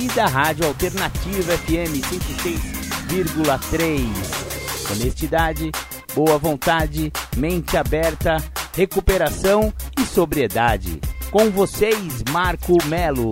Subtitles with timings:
[0.00, 2.00] e da Rádio Alternativa FM
[3.10, 4.92] 106,3.
[4.92, 5.72] Honestidade,
[6.14, 8.36] boa vontade, mente aberta,
[8.74, 11.00] recuperação e sobriedade.
[11.32, 13.30] Com vocês, Marco Melo.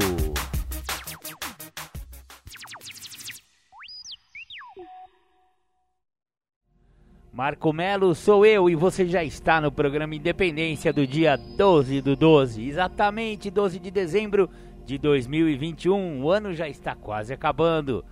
[7.32, 12.16] Marco Melo sou eu e você já está no programa Independência do dia 12 do
[12.16, 14.50] 12, exatamente 12 de dezembro
[14.86, 16.22] de 2021.
[16.22, 18.04] O ano já está quase acabando.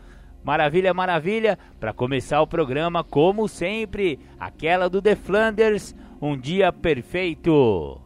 [0.42, 7.98] Maravilha, maravilha, para começar o programa, como sempre, aquela do The Flanders, Um Dia Perfeito.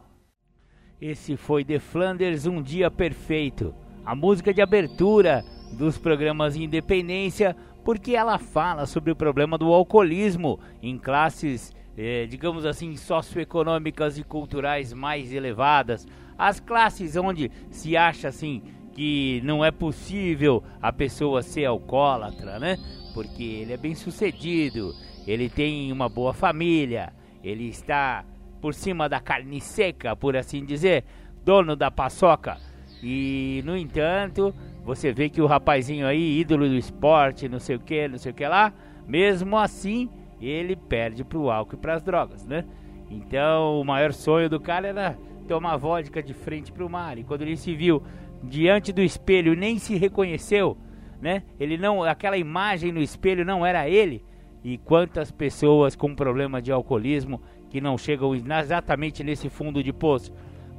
[1.01, 5.43] Esse foi The Flanders, Um Dia Perfeito, a música de abertura
[5.73, 12.65] dos programas Independência porque ela fala sobre o problema do alcoolismo em classes, eh, digamos
[12.65, 16.05] assim, socioeconômicas e culturais mais elevadas.
[16.39, 22.77] As classes onde se acha assim que não é possível a pessoa ser alcoólatra, né?
[23.13, 24.93] Porque ele é bem sucedido,
[25.27, 27.11] ele tem uma boa família,
[27.43, 28.23] ele está
[28.61, 31.03] por cima da carne seca, por assim dizer,
[31.43, 32.57] dono da paçoca.
[33.03, 34.53] E, no entanto,
[34.83, 38.31] você vê que o rapazinho aí, ídolo do esporte, não sei o que, não sei
[38.31, 38.73] o que lá,
[39.05, 40.09] mesmo assim,
[40.41, 42.65] ele perde pro álcool e pras drogas, né?
[43.09, 45.17] Então, o maior sonho do cara era
[45.49, 47.17] tomar vodka de frente pro mar.
[47.17, 48.03] E quando ele se viu
[48.43, 50.77] diante do espelho, nem se reconheceu,
[51.19, 51.43] né?
[51.59, 54.23] Ele não, aquela imagem no espelho não era ele.
[54.63, 60.31] E quantas pessoas com problema de alcoolismo que não chegam exatamente nesse fundo de poço.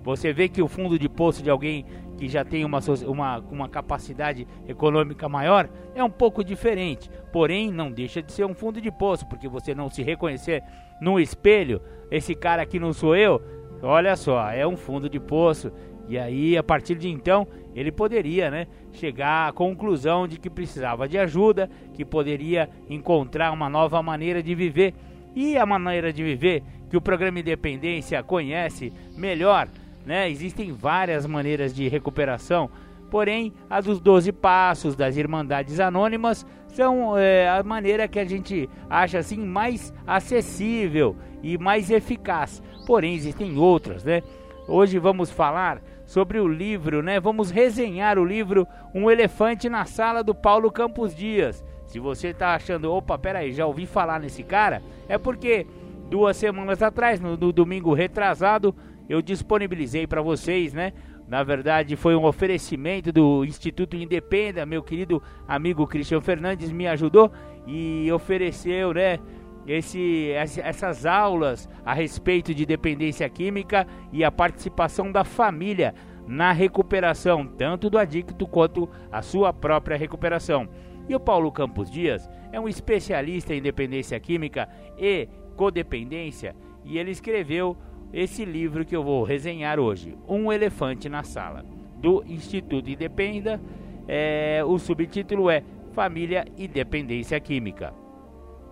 [0.03, 1.85] Você vê que o fundo de poço de alguém
[2.17, 7.11] que já tem uma, uma, uma capacidade econômica maior é um pouco diferente.
[7.33, 10.63] Porém, não deixa de ser um fundo de poço, porque você não se reconhecer
[11.01, 11.81] no espelho,
[12.11, 13.41] esse cara aqui não sou eu,
[13.83, 15.73] olha só, é um fundo de poço.
[16.09, 21.09] E aí, a partir de então, ele poderia né, chegar à conclusão de que precisava
[21.09, 24.95] de ajuda, que poderia encontrar uma nova maneira de viver.
[25.35, 29.69] E a maneira de viver que o programa Independência conhece melhor
[30.05, 30.31] né?
[30.31, 32.71] Existem várias maneiras de recuperação,
[33.11, 38.69] porém a dos 12 passos das Irmandades Anônimas são é, a maneira que a gente
[38.89, 42.63] acha assim mais acessível e mais eficaz.
[42.91, 44.21] Porém existem outras, né?
[44.67, 47.21] Hoje vamos falar sobre o livro, né?
[47.21, 51.65] Vamos resenhar o livro Um Elefante na Sala do Paulo Campos Dias.
[51.87, 55.69] Se você está achando, opa, peraí, já ouvi falar nesse cara, é porque
[56.11, 58.75] duas semanas atrás, no, no domingo retrasado,
[59.09, 60.93] eu disponibilizei para vocês, né?
[61.29, 67.31] Na verdade, foi um oferecimento do Instituto Independa, meu querido amigo Cristian Fernandes me ajudou
[67.69, 69.21] e ofereceu, né?
[69.67, 75.95] Esse, essas aulas a respeito de dependência química e a participação da família
[76.27, 80.69] na recuperação, tanto do adicto quanto a sua própria recuperação.
[81.09, 86.55] E o Paulo Campos Dias é um especialista em dependência química e codependência
[86.85, 87.77] e ele escreveu
[88.13, 91.65] esse livro que eu vou resenhar hoje, Um Elefante na Sala,
[91.97, 93.61] do Instituto Independa.
[94.09, 97.95] É, o subtítulo é Família e Dependência Química.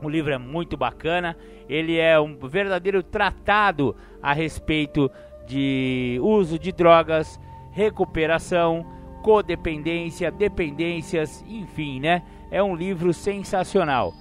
[0.03, 1.37] O livro é muito bacana,
[1.69, 5.11] ele é um verdadeiro tratado a respeito
[5.47, 7.41] de uso de drogas,
[7.73, 8.87] recuperação,
[9.23, 12.23] codependência, dependências, enfim, né?
[12.51, 14.13] É um livro sensacional.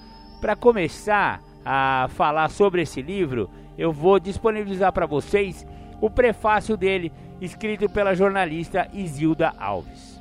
[0.42, 5.66] Para começar a falar sobre esse livro, eu vou disponibilizar para vocês
[6.02, 10.17] o prefácio dele, escrito pela jornalista Isilda Alves.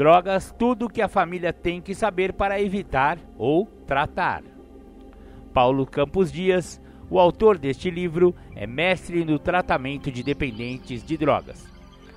[0.00, 4.42] Drogas, tudo que a família tem que saber para evitar ou tratar.
[5.52, 6.80] Paulo Campos Dias,
[7.10, 11.68] o autor deste livro, é mestre no tratamento de dependentes de drogas.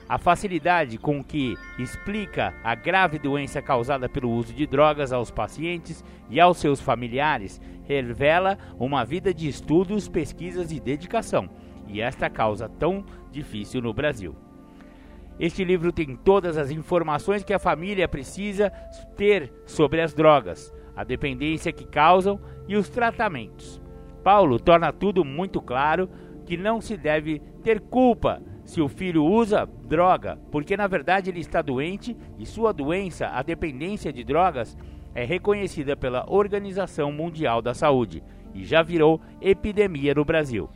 [0.08, 6.06] A facilidade com que explica a grave doença causada pelo uso de drogas aos pacientes
[6.30, 11.50] e aos seus familiares revela uma vida de estudos, pesquisas e dedicação,
[11.90, 14.34] e esta causa tão difícil no Brasil.
[15.40, 18.70] Este livro tem todas as informações que a família precisa
[19.18, 23.82] ter sobre as drogas, a dependência que causam e os tratamentos.
[24.24, 26.10] Paulo torna tudo muito claro
[26.46, 31.40] que não se deve ter culpa se o filho usa droga, porque na verdade ele
[31.40, 34.78] está doente e sua doença, a dependência de drogas,
[35.14, 40.70] é reconhecida pela Organização Mundial da Saúde e já virou epidemia no Brasil.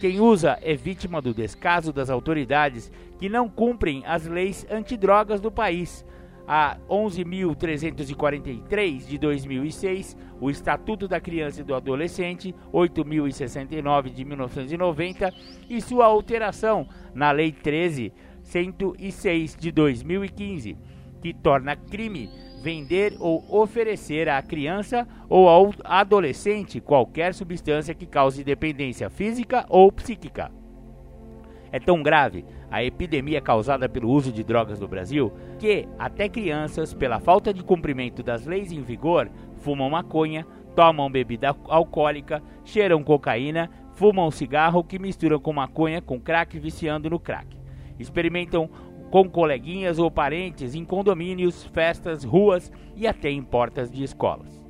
[0.00, 5.50] Quem usa é vítima do descaso das autoridades que não cumprem as leis antidrogas do
[5.50, 6.04] país.
[6.46, 15.32] A 11.343 de 2006, o Estatuto da Criança e do Adolescente, 8.069 de 1990
[15.70, 20.76] e sua alteração na Lei 13.106 de 2015,
[21.22, 22.28] que torna crime
[22.64, 29.92] vender ou oferecer à criança ou ao adolescente qualquer substância que cause dependência física ou
[29.92, 30.50] psíquica.
[31.70, 36.94] É tão grave a epidemia causada pelo uso de drogas no Brasil que até crianças,
[36.94, 39.28] pela falta de cumprimento das leis em vigor,
[39.58, 46.58] fumam maconha, tomam bebida alcoólica, cheiram cocaína, fumam cigarro que misturam com maconha com crack
[46.58, 47.54] viciando no crack.
[47.98, 48.70] Experimentam
[49.14, 54.60] com coleguinhas ou parentes em condomínios, festas, ruas e até em portas de escolas.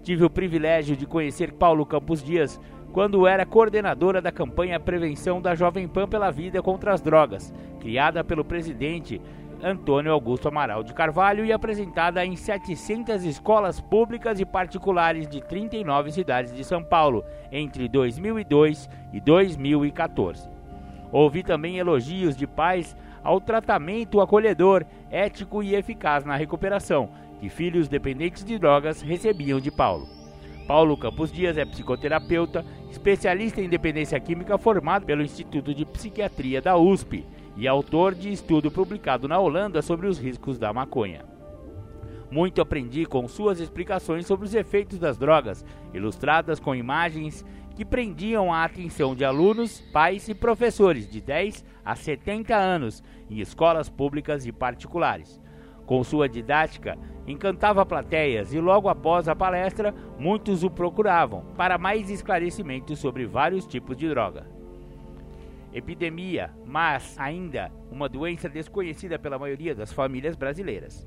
[0.00, 2.60] Tive o privilégio de conhecer Paulo Campos Dias
[2.92, 8.22] quando era coordenadora da campanha Prevenção da Jovem Pan pela Vida contra as Drogas, criada
[8.22, 9.20] pelo presidente
[9.60, 16.12] Antônio Augusto Amaral de Carvalho e apresentada em 700 escolas públicas e particulares de 39
[16.12, 20.48] cidades de São Paulo entre 2002 e 2014.
[21.10, 27.08] Ouvi também elogios de pais ao tratamento acolhedor, ético e eficaz na recuperação
[27.40, 30.06] que filhos dependentes de drogas recebiam de Paulo.
[30.66, 36.76] Paulo Campos Dias é psicoterapeuta, especialista em dependência química formado pelo Instituto de Psiquiatria da
[36.76, 37.26] USP
[37.56, 41.24] e autor de estudo publicado na Holanda sobre os riscos da maconha.
[42.30, 47.44] Muito aprendi com suas explicações sobre os efeitos das drogas, ilustradas com imagens
[47.76, 53.40] que prendiam a atenção de alunos, pais e professores de 10 a 70 anos em
[53.40, 55.40] escolas públicas e particulares.
[55.86, 62.08] Com sua didática, encantava plateias e logo após a palestra, muitos o procuravam para mais
[62.08, 64.46] esclarecimentos sobre vários tipos de droga.
[65.72, 71.06] Epidemia, mas ainda uma doença desconhecida pela maioria das famílias brasileiras.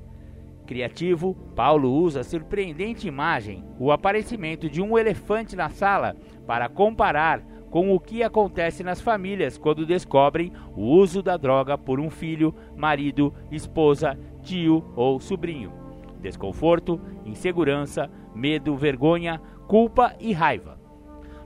[0.66, 6.14] Criativo, Paulo usa a surpreendente imagem, o aparecimento de um elefante na sala,
[6.46, 12.00] para comparar com o que acontece nas famílias quando descobrem o uso da droga por
[12.00, 15.72] um filho, marido, esposa, tio ou sobrinho.
[16.20, 20.78] Desconforto, insegurança, medo, vergonha, culpa e raiva.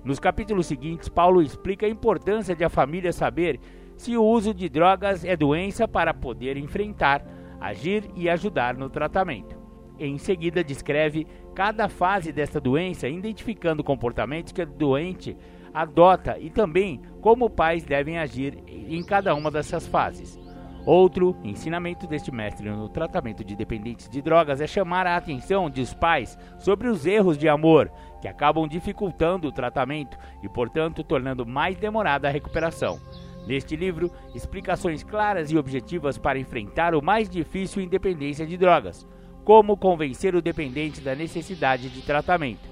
[0.04, 3.60] Nos capítulos seguintes, Paulo explica a importância de a família saber
[3.96, 7.24] se o uso de drogas é doença para poder enfrentar
[7.62, 9.56] agir e ajudar no tratamento.
[9.98, 15.36] Em seguida, descreve cada fase desta doença, identificando comportamentos que o doente
[15.72, 20.40] adota e também como pais devem agir em cada uma dessas fases.
[20.84, 25.94] Outro ensinamento deste mestre no tratamento de dependentes de drogas é chamar a atenção dos
[25.94, 27.88] pais sobre os erros de amor
[28.20, 32.98] que acabam dificultando o tratamento e, portanto, tornando mais demorada a recuperação.
[33.46, 39.06] Neste livro, explicações claras e objetivas para enfrentar o mais difícil independência de drogas,
[39.44, 42.71] como convencer o dependente da necessidade de tratamento.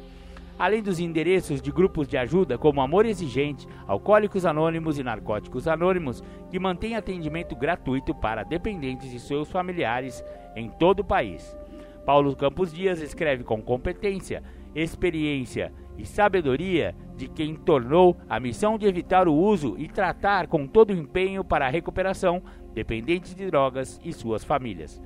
[0.60, 6.22] Além dos endereços de grupos de ajuda como Amor Exigente, Alcoólicos Anônimos e Narcóticos Anônimos,
[6.50, 10.22] que mantêm atendimento gratuito para dependentes e seus familiares
[10.54, 11.56] em todo o país.
[12.04, 14.42] Paulo Campos Dias escreve com competência,
[14.74, 20.66] experiência e sabedoria de quem tornou a missão de evitar o uso e tratar com
[20.66, 22.42] todo o empenho para a recuperação
[22.74, 25.00] dependentes de drogas e suas famílias.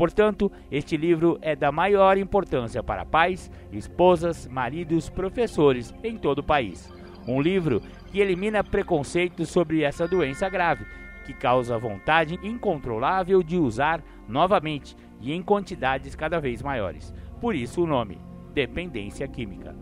[0.00, 6.42] Portanto, este livro é da maior importância para pais, esposas, maridos, professores em todo o
[6.42, 6.90] país.
[7.28, 10.86] Um livro que elimina preconceitos sobre essa doença grave,
[11.26, 17.12] que causa vontade incontrolável de usar novamente e em quantidades cada vez maiores.
[17.38, 18.18] Por isso o nome:
[18.54, 19.76] Dependência Química.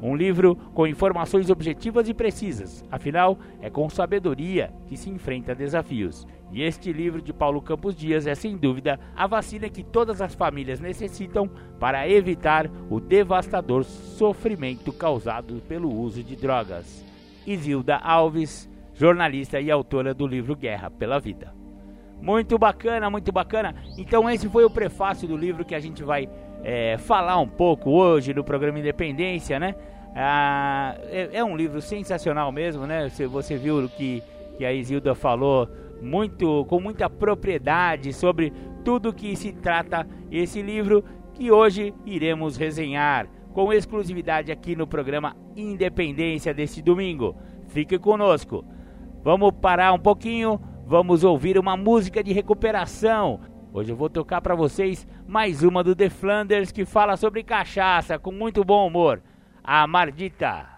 [0.00, 6.26] Um livro com informações objetivas e precisas, afinal, é com sabedoria que se enfrenta desafios.
[6.50, 10.34] E este livro de Paulo Campos Dias é sem dúvida a vacina que todas as
[10.34, 17.04] famílias necessitam para evitar o devastador sofrimento causado pelo uso de drogas.
[17.46, 21.52] Isilda Alves, jornalista e autora do livro Guerra pela Vida.
[22.20, 23.74] Muito bacana, muito bacana.
[23.96, 26.28] Então, esse foi o prefácio do livro que a gente vai
[26.64, 29.74] é, falar um pouco hoje no programa Independência, né?
[30.16, 33.08] Ah, é, é, um livro sensacional mesmo, né?
[33.08, 34.22] Você, você viu que,
[34.56, 35.68] que a Isilda falou
[36.00, 38.52] muito, com muita propriedade sobre
[38.84, 45.36] tudo que se trata esse livro que hoje iremos resenhar com exclusividade aqui no programa
[45.56, 47.36] Independência deste domingo.
[47.68, 48.64] Fique conosco.
[49.22, 53.40] Vamos parar um pouquinho, vamos ouvir uma música de recuperação
[53.70, 58.18] Hoje eu vou tocar para vocês mais uma do The Flanders que fala sobre cachaça
[58.18, 59.22] com muito bom humor.
[59.62, 60.77] A Mardita.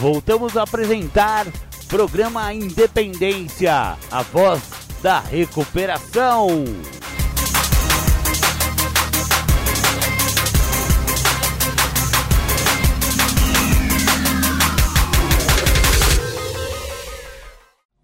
[0.00, 1.44] Voltamos a apresentar
[1.86, 4.62] programa Independência, a voz
[5.02, 6.64] da recuperação.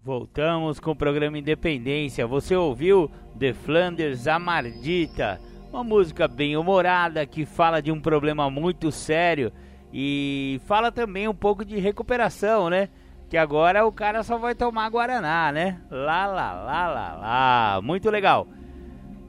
[0.03, 2.27] Voltamos com o programa Independência.
[2.27, 5.41] Você ouviu The Flanders Amardita,
[5.73, 9.51] uma música bem humorada que fala de um problema muito sério
[9.99, 12.87] e fala também um pouco de recuperação, né?
[13.27, 15.81] Que agora o cara só vai tomar Guaraná, né?
[15.89, 17.81] Lá, lá, lá, lá, lá.
[17.81, 18.47] Muito legal.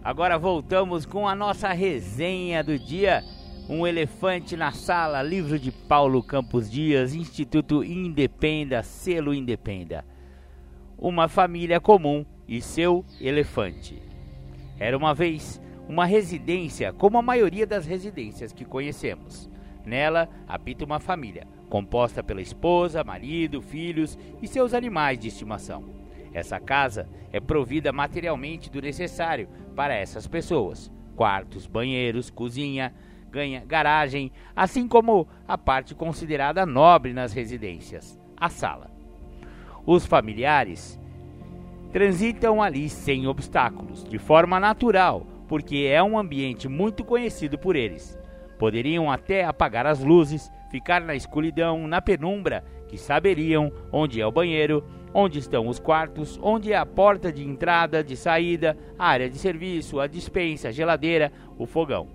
[0.05, 3.25] Agora voltamos com a nossa resenha do dia.
[3.67, 10.05] Um elefante na sala, livro de Paulo Campos Dias, Instituto Independa, selo Independa.
[10.99, 14.03] Uma família comum e seu elefante.
[14.79, 19.49] Era uma vez uma residência como a maioria das residências que conhecemos.
[19.89, 25.85] Nela habita uma família, composta pela esposa, marido, filhos e seus animais de estimação.
[26.33, 32.95] Essa casa é provida materialmente do necessário para essas pessoas: quartos, banheiros, cozinha,
[33.31, 38.91] ganha, garagem, assim como a parte considerada nobre nas residências, a sala.
[39.87, 41.01] Os familiares
[41.91, 48.19] transitam ali sem obstáculos, de forma natural, porque é um ambiente muito conhecido por eles.
[48.59, 54.33] Poderiam até apagar as luzes, ficar na escuridão, na penumbra, que saberiam onde é o
[54.33, 54.85] banheiro,
[55.15, 59.39] onde estão os quartos, onde é a porta de entrada, de saída, a área de
[59.39, 62.09] serviço, a dispensa, a geladeira, o fogão.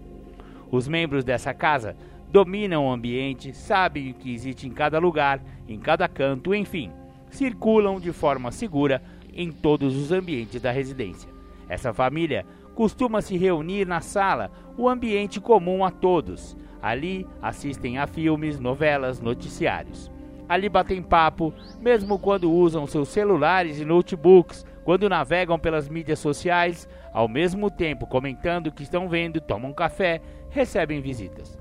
[0.71, 1.95] Os membros dessa casa
[2.29, 6.91] dominam o ambiente, sabem o que existe em cada lugar, em cada canto, enfim,
[7.29, 9.01] circulam de forma segura
[9.33, 11.29] em todos os ambientes da residência.
[11.69, 16.57] Essa família costuma se reunir na sala, o ambiente comum a todos.
[16.81, 20.11] Ali assistem a filmes, novelas, noticiários.
[20.49, 26.87] Ali batem papo, mesmo quando usam seus celulares e notebooks, quando navegam pelas mídias sociais,
[27.13, 31.57] ao mesmo tempo comentando o que estão vendo, tomam café, recebem visitas.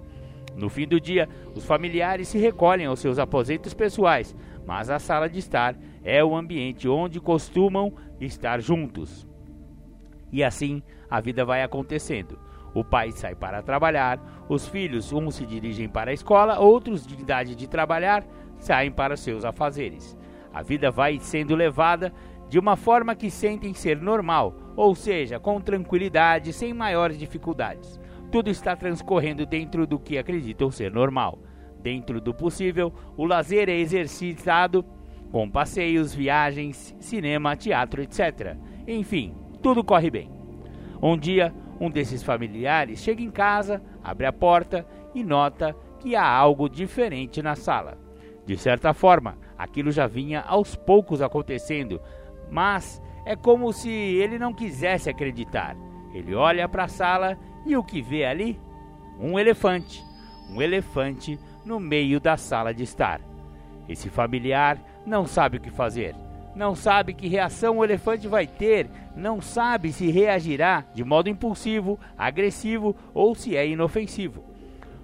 [0.57, 4.35] No fim do dia, os familiares se recolhem aos seus aposentos pessoais,
[4.67, 9.27] mas a sala de estar é o ambiente onde costumam estar juntos.
[10.31, 12.39] E assim a vida vai acontecendo.
[12.73, 17.21] O pai sai para trabalhar, os filhos, uns se dirigem para a escola, outros, de
[17.21, 18.25] idade de trabalhar,
[18.59, 20.17] saem para seus afazeres.
[20.55, 22.15] A vida vai sendo levada
[22.49, 28.01] de uma forma que sentem ser normal, ou seja, com tranquilidade, sem maiores dificuldades.
[28.31, 31.41] Tudo está transcorrendo dentro do que acreditam ser normal.
[31.83, 34.83] Dentro do possível, o lazer é exercitado
[35.31, 38.57] com passeios, viagens, cinema, teatro, etc.
[38.89, 40.42] Enfim, tudo corre bem.
[41.03, 46.25] Um dia, um desses familiares chega em casa, abre a porta e nota que há
[46.25, 47.99] algo diferente na sala.
[48.47, 52.01] De certa forma, aquilo já vinha aos poucos acontecendo,
[52.49, 55.77] mas é como se ele não quisesse acreditar.
[56.15, 58.61] Ele olha para a sala e o que vê ali?
[59.19, 60.05] Um elefante.
[60.51, 63.21] Um elefante no meio da sala de estar.
[63.89, 66.15] Esse familiar não sabe o que fazer
[66.55, 71.99] não sabe que reação o elefante vai ter, não sabe se reagirá de modo impulsivo,
[72.17, 74.45] agressivo ou se é inofensivo.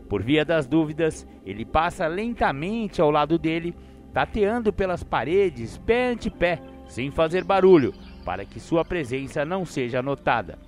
[0.09, 3.75] Por via das dúvidas, ele passa lentamente ao lado dele,
[4.13, 10.03] tateando pelas paredes, pé ante pé, sem fazer barulho, para que sua presença não seja
[10.03, 10.59] notada.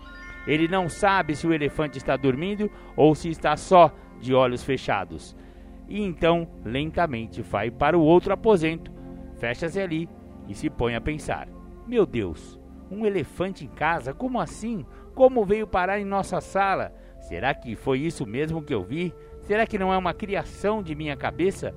[0.46, 5.34] Ele não sabe se o elefante está dormindo ou se está só, de olhos fechados.
[5.88, 8.92] E então, lentamente, vai para o outro aposento,
[9.38, 10.08] fecha-se ali
[10.48, 11.48] e se põe a pensar:
[11.86, 12.58] Meu Deus,
[12.90, 14.12] um elefante em casa?
[14.12, 14.84] Como assim?
[15.14, 16.92] Como veio parar em nossa sala?
[17.20, 19.14] Será que foi isso mesmo que eu vi?
[19.42, 21.74] Será que não é uma criação de minha cabeça?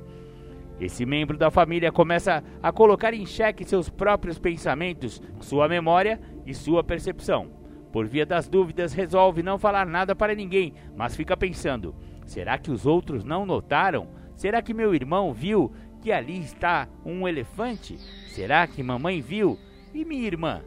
[0.79, 6.53] Esse membro da família começa a colocar em xeque seus próprios pensamentos, sua memória e
[6.53, 7.51] sua percepção.
[7.91, 12.71] Por via das dúvidas, resolve não falar nada para ninguém, mas fica pensando: será que
[12.71, 14.07] os outros não notaram?
[14.35, 15.71] Será que meu irmão viu
[16.03, 17.97] que ali está um elefante?
[18.27, 19.57] Será que mamãe viu?
[19.93, 20.61] E minha irmã?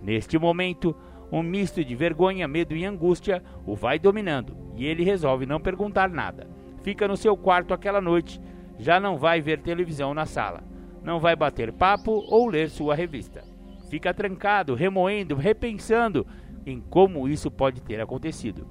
[0.00, 0.94] Neste momento,
[1.32, 6.08] um misto de vergonha, medo e angústia o vai dominando e ele resolve não perguntar
[6.08, 6.48] nada.
[6.84, 8.40] Fica no seu quarto aquela noite,
[8.78, 10.62] já não vai ver televisão na sala,
[11.02, 13.42] não vai bater papo ou ler sua revista.
[13.90, 16.24] fica trancado, remoendo, repensando
[16.64, 18.68] em como isso pode ter acontecido.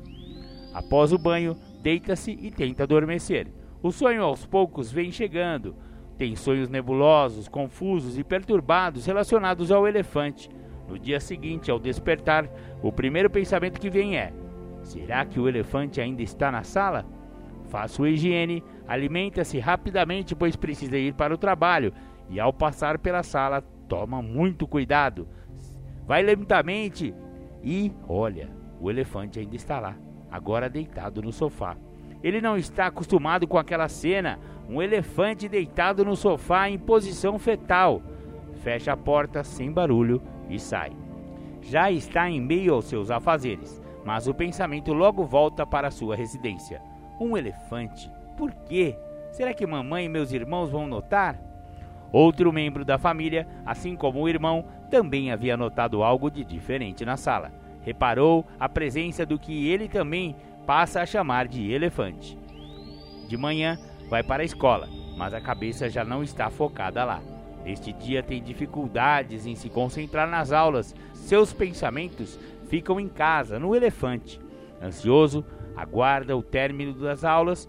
[0.73, 3.51] Após o banho, deita-se e tenta adormecer.
[3.83, 5.75] O sonho aos poucos vem chegando.
[6.19, 10.49] Tem sonhos nebulosos, confusos e perturbados relacionados ao elefante.
[10.85, 12.49] No dia seguinte, ao despertar,
[12.83, 14.33] o primeiro pensamento que vem é:
[14.83, 17.05] será que o elefante ainda está na sala?
[17.87, 21.93] Sua higiene, alimenta-se rapidamente, pois precisa ir para o trabalho,
[22.29, 25.25] e ao passar pela sala, toma muito cuidado.
[26.05, 27.13] Vai lentamente
[27.63, 28.49] e olha,
[28.81, 29.95] o elefante ainda está lá,
[30.29, 31.77] agora deitado no sofá.
[32.23, 38.01] Ele não está acostumado com aquela cena, um elefante deitado no sofá em posição fetal.
[38.61, 40.91] Fecha a porta sem barulho e sai.
[41.61, 46.81] Já está em meio aos seus afazeres, mas o pensamento logo volta para sua residência.
[47.19, 48.11] Um elefante?
[48.37, 48.97] Por quê?
[49.31, 51.39] Será que mamãe e meus irmãos vão notar?
[52.11, 57.15] Outro membro da família, assim como o irmão, também havia notado algo de diferente na
[57.15, 57.51] sala.
[57.81, 60.35] Reparou a presença do que ele também
[60.65, 62.37] passa a chamar de elefante.
[63.27, 63.77] De manhã,
[64.09, 64.87] vai para a escola,
[65.17, 67.21] mas a cabeça já não está focada lá.
[67.65, 73.75] Este dia tem dificuldades em se concentrar nas aulas, seus pensamentos ficam em casa, no
[73.75, 74.39] elefante.
[74.81, 77.67] Ansioso, aguarda o término das aulas,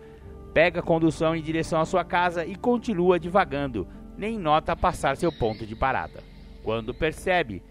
[0.54, 5.32] pega a condução em direção à sua casa e continua divagando, nem nota passar seu
[5.32, 6.22] ponto de parada.
[6.62, 7.62] Quando percebe,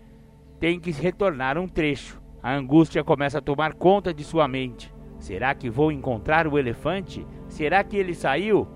[0.59, 2.21] tem que retornar um trecho.
[2.41, 4.93] A angústia começa a tomar conta de sua mente.
[5.19, 7.27] Será que vou encontrar o elefante?
[7.47, 8.67] Será que ele saiu?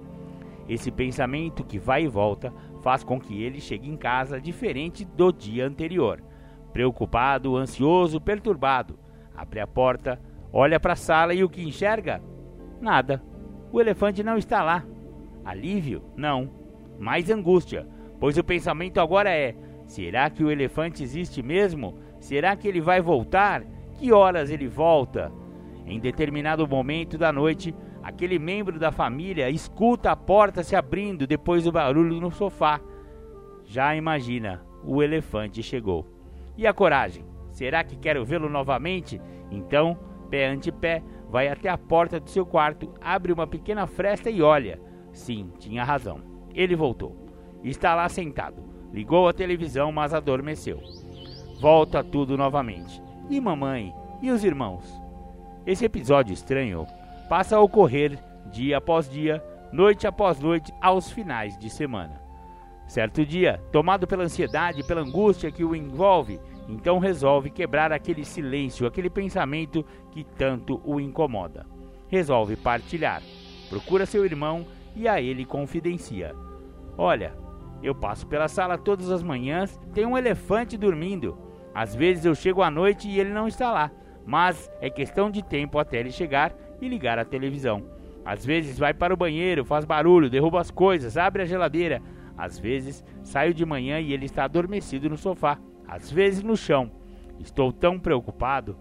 [0.68, 5.32] Esse pensamento que vai e volta faz com que ele chegue em casa diferente do
[5.32, 6.22] dia anterior.
[6.72, 9.00] Preocupado, ansioso, perturbado.
[9.36, 10.20] Abre a porta,
[10.52, 12.22] olha para a sala e o que enxerga?
[12.82, 13.24] Nada.
[13.72, 14.86] O elefante não está lá.
[15.44, 16.04] Alívio?
[16.16, 16.50] Não.
[17.00, 17.88] Mais angústia,
[18.20, 21.98] pois o pensamento agora é: será que o elefante existe mesmo?
[22.20, 23.64] Será que ele vai voltar?
[23.96, 25.32] Que horas ele volta?
[25.86, 31.64] Em determinado momento da noite, aquele membro da família escuta a porta se abrindo depois
[31.64, 32.80] do barulho no sofá.
[33.66, 36.08] Já imagina, o elefante chegou.
[36.58, 37.26] E a coragem?
[37.52, 39.22] Será que quero vê-lo novamente?
[39.52, 39.98] Então,
[40.30, 44.42] pé ante pé, vai até a porta do seu quarto, abre uma pequena fresta e
[44.42, 44.80] olha.
[45.12, 46.22] Sim, tinha razão.
[46.54, 47.16] Ele voltou.
[47.64, 48.64] Está lá sentado.
[48.92, 50.80] Ligou a televisão, mas adormeceu.
[51.60, 53.02] Volta tudo novamente.
[53.30, 53.94] E mamãe?
[54.22, 55.03] E os irmãos?
[55.66, 56.86] Esse episódio estranho
[57.30, 58.20] passa a ocorrer
[58.52, 62.22] dia após dia, noite após noite, aos finais de semana.
[62.86, 68.26] Certo dia, tomado pela ansiedade e pela angústia que o envolve, então resolve quebrar aquele
[68.26, 71.66] silêncio, aquele pensamento que tanto o incomoda.
[72.10, 73.24] Resolve partilhar.
[73.70, 76.36] Procura seu irmão e a ele confidencia:
[76.98, 77.34] Olha,
[77.82, 81.38] eu passo pela sala todas as manhãs, tem um elefante dormindo.
[81.74, 83.90] Às vezes eu chego à noite e ele não está lá
[84.26, 87.84] mas é questão de tempo até ele chegar e ligar a televisão.
[88.26, 92.02] Às vezes vai para o banheiro, faz barulho, derruba as coisas, abre a geladeira.
[92.38, 96.92] Às vezes saio de manhã e ele está adormecido no sofá, às vezes no chão.
[97.40, 98.78] Estou tão preocupado.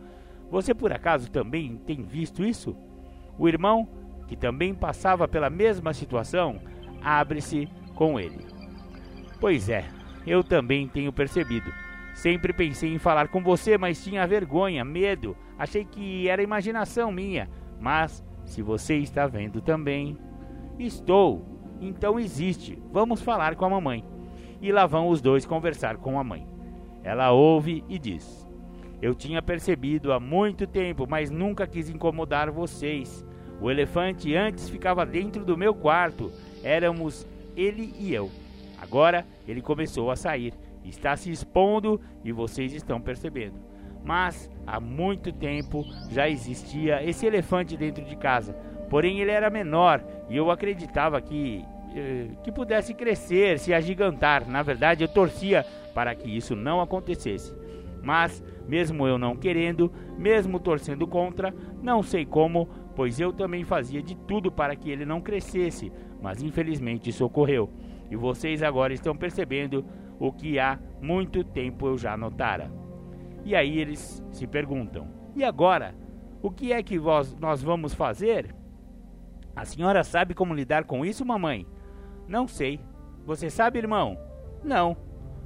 [0.50, 2.76] Você por acaso também tem visto isso?
[3.38, 3.88] O irmão,
[4.28, 6.60] que também passava pela mesma situação,
[7.02, 8.46] abre-se com ele.
[9.40, 9.84] Pois é,
[10.26, 11.81] eu também tenho percebido.
[12.14, 15.36] Sempre pensei em falar com você, mas tinha vergonha, medo.
[15.58, 17.48] Achei que era imaginação minha.
[17.80, 20.16] Mas se você está vendo também,
[20.78, 21.44] estou.
[21.80, 22.80] Então existe.
[22.92, 24.04] Vamos falar com a mamãe.
[24.60, 26.46] E lá vão os dois conversar com a mãe.
[27.02, 28.48] Ela ouve e diz:
[29.00, 33.26] Eu tinha percebido há muito tempo, mas nunca quis incomodar vocês.
[33.60, 36.30] O elefante antes ficava dentro do meu quarto.
[36.62, 38.30] Éramos ele e eu.
[38.80, 43.60] Agora ele começou a sair está se expondo e vocês estão percebendo.
[44.04, 48.52] Mas há muito tempo já existia esse elefante dentro de casa.
[48.90, 51.64] Porém, ele era menor e eu acreditava que,
[51.94, 54.48] eh, que pudesse crescer, se agigantar.
[54.48, 55.64] Na verdade, eu torcia
[55.94, 57.54] para que isso não acontecesse.
[58.02, 64.02] Mas, mesmo eu não querendo, mesmo torcendo contra, não sei como, pois eu também fazia
[64.02, 65.92] de tudo para que ele não crescesse.
[66.20, 67.70] Mas infelizmente isso ocorreu.
[68.10, 69.84] E vocês agora estão percebendo
[70.22, 72.70] o que há muito tempo eu já notara.
[73.44, 75.96] E aí eles se perguntam: e agora?
[76.40, 78.54] O que é que vós, nós vamos fazer?
[79.54, 81.66] A senhora sabe como lidar com isso, mamãe?
[82.28, 82.80] Não sei.
[83.24, 84.16] Você sabe, irmão?
[84.62, 84.96] Não.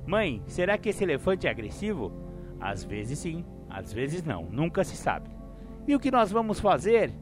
[0.06, 2.12] Mãe, será que esse elefante é agressivo?
[2.60, 5.30] Às vezes sim, às vezes não, nunca se sabe.
[5.86, 7.12] E o que nós vamos fazer?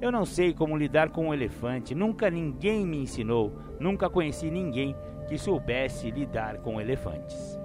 [0.00, 4.94] Eu não sei como lidar com um elefante, nunca ninguém me ensinou, nunca conheci ninguém
[5.30, 7.56] que soubesse lidar com elefantes.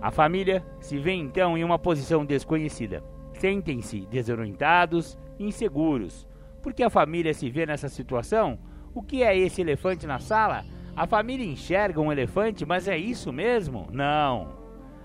[0.00, 3.04] A família se vê então em uma posição desconhecida.
[3.34, 6.26] Sentem-se desorientados, inseguros.
[6.62, 8.58] Por que a família se vê nessa situação?
[8.94, 10.64] O que é esse elefante na sala?
[10.96, 13.86] A família enxerga um elefante, mas é isso mesmo?
[13.92, 14.58] Não.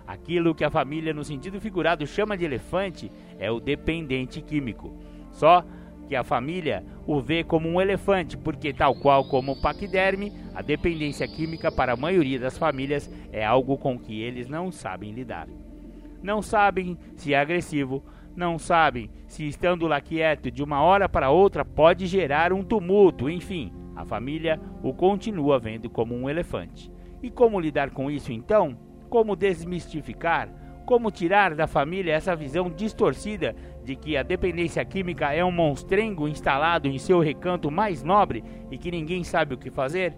[0.07, 4.97] Aquilo que a família, no sentido figurado, chama de elefante é o dependente químico.
[5.29, 5.61] Só
[6.07, 10.61] que a família o vê como um elefante, porque, tal qual como o paquiderme, a
[10.61, 15.47] dependência química para a maioria das famílias é algo com que eles não sabem lidar.
[16.21, 18.03] Não sabem se é agressivo,
[18.35, 23.29] não sabem se estando lá quieto de uma hora para outra pode gerar um tumulto,
[23.29, 26.91] enfim, a família o continua vendo como um elefante.
[27.23, 28.77] E como lidar com isso então?
[29.09, 30.49] Como desmistificar?
[30.85, 36.27] Como tirar da família essa visão distorcida de que a dependência química é um monstrengo
[36.27, 40.15] instalado em seu recanto mais nobre e que ninguém sabe o que fazer?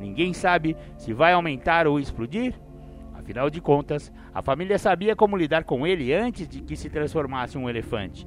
[0.00, 2.54] Ninguém sabe se vai aumentar ou explodir?
[3.14, 7.56] Afinal de contas, a família sabia como lidar com ele antes de que se transformasse
[7.56, 8.26] um elefante.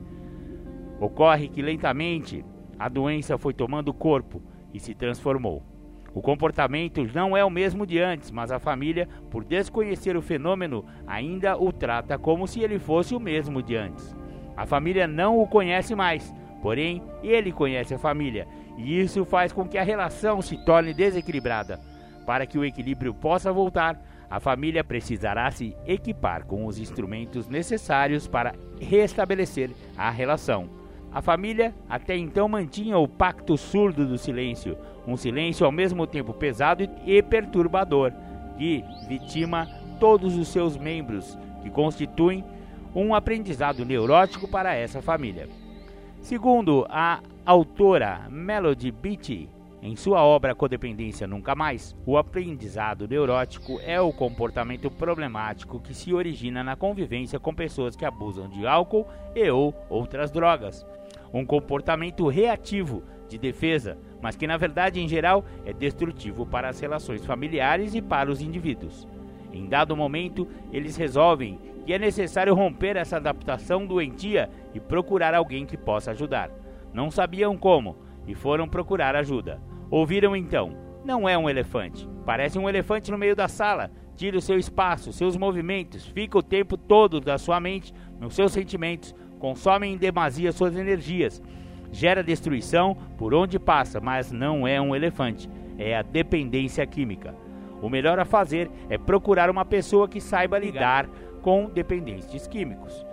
[0.99, 2.45] Ocorre que lentamente
[2.80, 4.41] a doença foi tomando corpo
[4.73, 5.62] e se transformou.
[6.13, 10.86] O comportamento não é o mesmo de antes, mas a família, por desconhecer o fenômeno,
[11.08, 14.15] ainda o trata como se ele fosse o mesmo de antes.
[14.58, 18.45] A família não o conhece mais, porém ele conhece a família,
[18.78, 21.80] e isso faz com que a relação se torne desequilibrada.
[22.26, 28.28] Para que o equilíbrio possa voltar, a família precisará se equipar com os instrumentos necessários
[28.28, 30.69] para restabelecer a relação.
[31.12, 36.34] A família até então mantinha o pacto surdo do silêncio, um silêncio ao mesmo tempo
[36.34, 38.12] pesado e perturbador,
[38.58, 39.68] que vitima
[40.00, 42.44] todos os seus membros, que constituem
[42.94, 45.48] um aprendizado neurótico para essa família.
[46.20, 49.50] Segundo a autora Melody Beatty,
[49.82, 56.14] em sua obra Codependência Nunca Mais, o aprendizado neurótico é o comportamento problemático que se
[56.14, 60.86] origina na convivência com pessoas que abusam de álcool e ou outras drogas.
[61.34, 66.80] Um comportamento reativo de defesa, mas que na verdade em geral é destrutivo para as
[66.80, 69.08] relações familiares e para os indivíduos.
[69.54, 75.65] Em dado momento, eles resolvem que é necessário romper essa adaptação doentia e procurar alguém
[75.65, 76.52] que possa ajudar.
[76.94, 79.62] Não sabiam como e foram procurar ajuda.
[79.89, 82.08] Ouviram então: não é um elefante.
[82.26, 83.91] Parece um elefante no meio da sala.
[84.15, 88.52] Tira o seu espaço, seus movimentos, fica o tempo todo da sua mente nos seus
[88.52, 91.41] sentimentos, consome em demasia suas energias,
[91.91, 97.36] gera destruição por onde passa, mas não é um elefante, é a dependência química.
[97.82, 101.08] O melhor a fazer é procurar uma pessoa que saiba lidar
[101.41, 103.06] com dependentes químicos.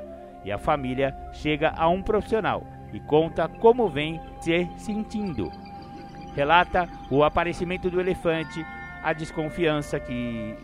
[0.45, 5.51] E a família chega a um profissional e conta como vem se sentindo
[6.39, 8.65] relata o aparecimento do elefante,
[9.03, 10.55] a desconfiança que,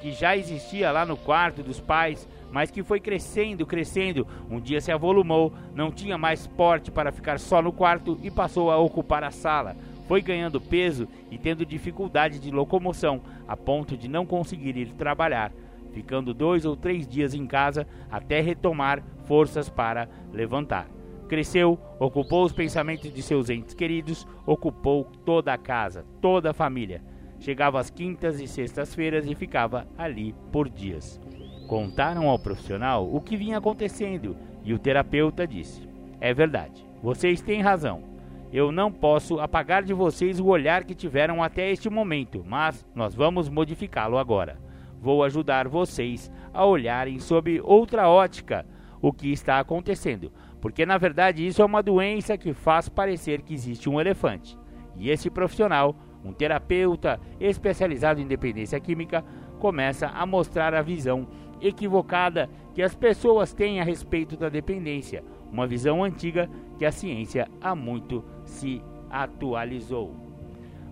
[0.00, 4.26] que já existia lá no quarto dos pais, mas que foi crescendo, crescendo.
[4.50, 8.70] Um dia se avolumou, não tinha mais porte para ficar só no quarto e passou
[8.70, 9.76] a ocupar a sala.
[10.06, 15.52] Foi ganhando peso e tendo dificuldade de locomoção, a ponto de não conseguir ir trabalhar,
[15.92, 20.88] ficando dois ou três dias em casa até retomar forças para levantar.
[21.28, 27.02] Cresceu, ocupou os pensamentos de seus entes queridos, ocupou toda a casa, toda a família.
[27.38, 31.20] Chegava às quintas e sextas-feiras e ficava ali por dias.
[31.68, 35.86] Contaram ao profissional o que vinha acontecendo e o terapeuta disse:
[36.18, 38.02] É verdade, vocês têm razão.
[38.50, 43.14] Eu não posso apagar de vocês o olhar que tiveram até este momento, mas nós
[43.14, 44.58] vamos modificá-lo agora.
[44.98, 48.64] Vou ajudar vocês a olharem sob outra ótica
[49.02, 53.52] o que está acontecendo, porque na verdade isso é uma doença que faz parecer que
[53.52, 54.58] existe um elefante.
[54.96, 59.22] E esse profissional, um terapeuta especializado em dependência química,
[59.58, 61.28] começa a mostrar a visão
[61.60, 67.48] equivocada que as pessoas têm a respeito da dependência, uma visão antiga que a ciência
[67.60, 70.14] há muito se atualizou.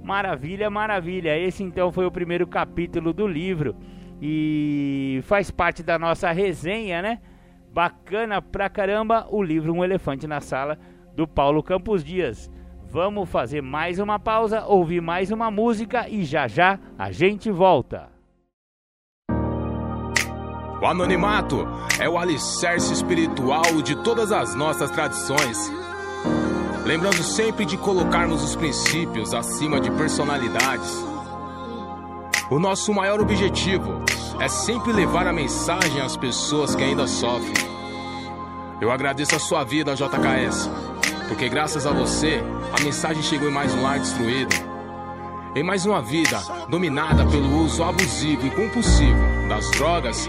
[0.03, 1.37] Maravilha, maravilha.
[1.37, 3.75] Esse então foi o primeiro capítulo do livro
[4.21, 7.21] e faz parte da nossa resenha, né?
[7.73, 10.79] Bacana pra caramba o livro Um Elefante na Sala
[11.15, 12.51] do Paulo Campos Dias.
[12.89, 18.16] Vamos fazer mais uma pausa, ouvir mais uma música e já já a gente volta.
[20.81, 21.67] O anonimato
[21.99, 25.73] é o alicerce espiritual de todas as nossas tradições.
[26.85, 31.03] Lembrando sempre de colocarmos os princípios acima de personalidades.
[32.51, 34.03] O nosso maior objetivo
[34.39, 37.55] é sempre levar a mensagem às pessoas que ainda sofrem.
[38.79, 40.71] Eu agradeço a sua vida, JKS,
[41.27, 42.43] porque graças a você
[42.79, 44.55] a mensagem chegou em mais um lar destruído.
[45.55, 50.29] Em mais uma vida dominada pelo uso abusivo e compulsivo das drogas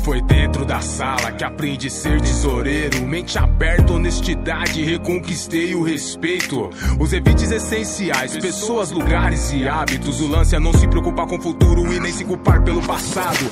[0.03, 3.05] foi dentro da sala que aprendi a ser tesoureiro.
[3.05, 6.69] Mente aberta, honestidade, reconquistei o respeito.
[6.99, 10.21] Os evites essenciais, pessoas, lugares e hábitos.
[10.21, 13.51] O lance é não se preocupar com o futuro e nem se culpar pelo passado.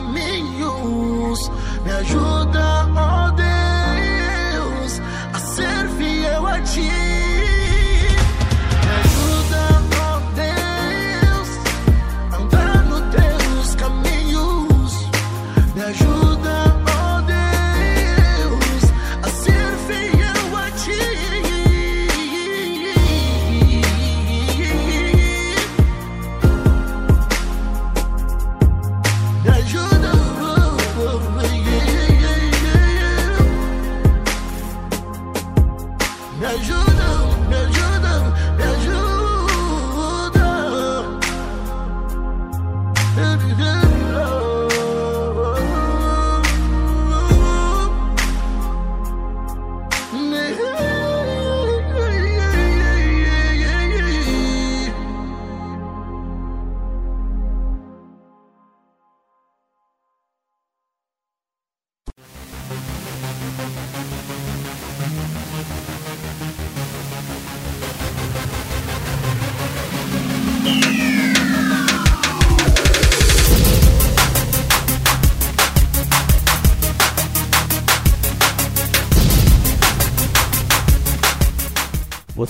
[0.00, 1.50] Caminhos.
[1.84, 2.69] Me ajuda,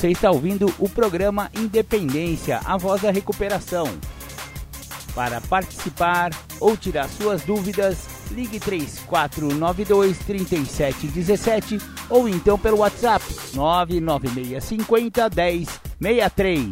[0.00, 3.84] Você está ouvindo o programa Independência, a voz da recuperação.
[5.14, 15.28] Para participar ou tirar suas dúvidas, ligue 3492 3717 ou então pelo WhatsApp 99650
[16.00, 16.66] 1063.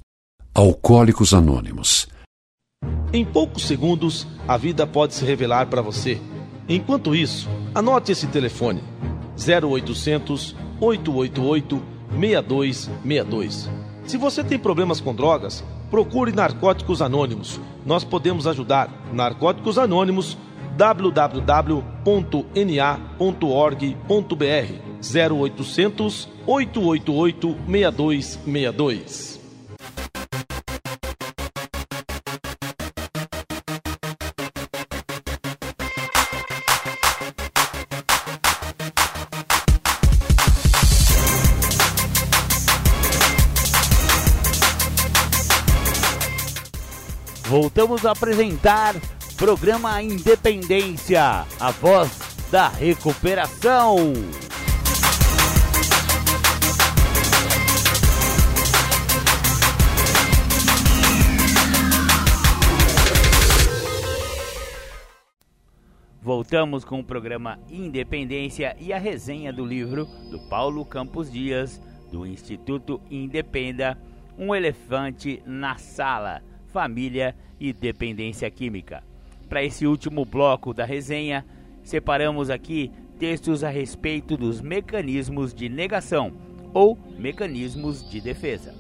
[0.53, 2.09] Alcoólicos Anônimos.
[3.13, 6.21] Em poucos segundos, a vida pode se revelar para você.
[6.69, 8.83] Enquanto isso, anote esse telefone:
[9.39, 13.71] 0800 888 6262.
[14.05, 17.61] Se você tem problemas com drogas, procure Narcóticos Anônimos.
[17.87, 18.91] Nós podemos ajudar.
[19.13, 20.37] Narcóticos Anônimos
[20.77, 22.03] www.na.org.br
[25.03, 29.32] 0800 888 6262.
[47.75, 48.95] Voltamos a apresentar
[49.39, 52.19] programa Independência, a voz
[52.51, 54.13] da recuperação.
[66.21, 71.81] Voltamos com o programa Independência e a resenha do livro do Paulo Campos Dias,
[72.11, 73.99] do Instituto Independa,
[74.37, 79.05] Um Elefante na Sala, Família e Dependência Química.
[79.49, 81.45] Para esse último bloco da resenha,
[81.85, 86.33] separamos aqui textos a respeito dos mecanismos de negação
[86.73, 88.75] ou mecanismos de defesa.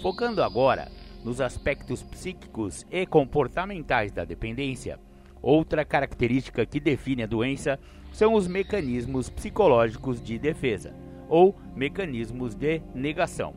[0.00, 0.90] Focando agora
[1.22, 4.98] nos aspectos psíquicos e comportamentais da dependência,
[5.42, 7.78] outra característica que define a doença
[8.12, 10.94] são os mecanismos psicológicos de defesa
[11.28, 13.54] ou mecanismos de negação.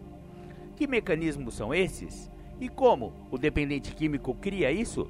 [0.76, 2.31] Que mecanismos são esses?
[2.62, 5.08] E como o dependente químico cria isso?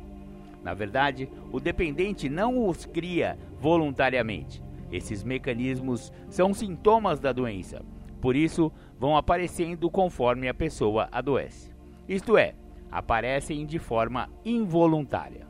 [0.64, 4.64] Na verdade, o dependente não os cria voluntariamente.
[4.90, 7.84] Esses mecanismos são sintomas da doença,
[8.22, 11.74] por isso vão aparecendo conforme a pessoa adoece.
[12.08, 12.56] Isto é,
[12.90, 15.46] aparecem de forma involuntária.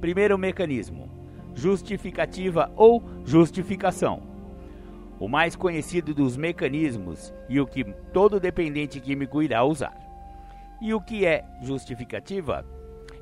[0.00, 1.10] Primeiro mecanismo:
[1.54, 4.22] justificativa ou justificação.
[5.18, 10.09] O mais conhecido dos mecanismos e o que todo dependente químico irá usar.
[10.80, 12.64] E o que é justificativa?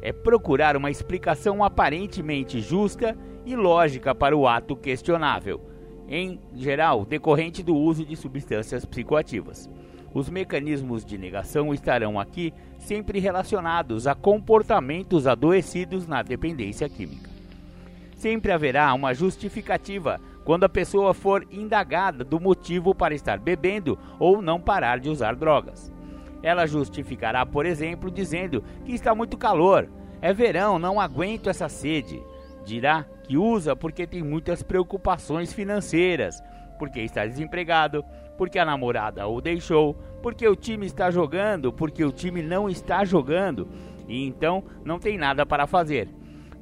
[0.00, 5.60] É procurar uma explicação aparentemente justa e lógica para o ato questionável,
[6.08, 9.68] em geral decorrente do uso de substâncias psicoativas.
[10.14, 17.28] Os mecanismos de negação estarão aqui sempre relacionados a comportamentos adoecidos na dependência química.
[18.14, 24.40] Sempre haverá uma justificativa quando a pessoa for indagada do motivo para estar bebendo ou
[24.40, 25.97] não parar de usar drogas.
[26.42, 29.88] Ela justificará, por exemplo, dizendo que está muito calor,
[30.20, 32.22] é verão, não aguento essa sede.
[32.64, 36.42] Dirá que usa porque tem muitas preocupações financeiras,
[36.78, 38.04] porque está desempregado,
[38.36, 43.04] porque a namorada o deixou, porque o time está jogando, porque o time não está
[43.04, 43.68] jogando
[44.06, 46.08] e então não tem nada para fazer.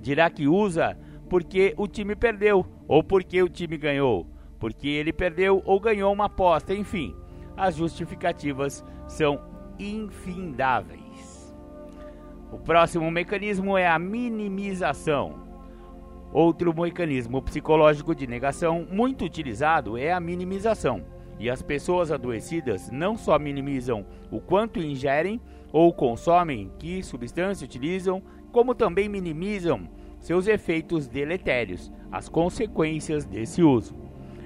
[0.00, 0.96] Dirá que usa
[1.28, 4.26] porque o time perdeu ou porque o time ganhou,
[4.58, 7.14] porque ele perdeu ou ganhou uma aposta, enfim.
[7.56, 9.40] As justificativas são
[9.78, 11.54] infindáveis.
[12.52, 15.46] O próximo mecanismo é a minimização.
[16.32, 21.02] Outro mecanismo psicológico de negação muito utilizado é a minimização.
[21.38, 25.40] E as pessoas adoecidas não só minimizam o quanto ingerem
[25.72, 28.22] ou consomem, que substância utilizam,
[28.52, 33.94] como também minimizam seus efeitos deletérios, as consequências desse uso.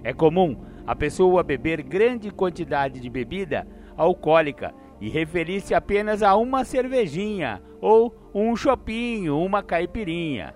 [0.02, 0.56] É comum
[0.86, 3.66] a pessoa beber grande quantidade de bebida
[3.96, 10.54] alcoólica e referir-se apenas a uma cervejinha ou um chopinho, uma caipirinha.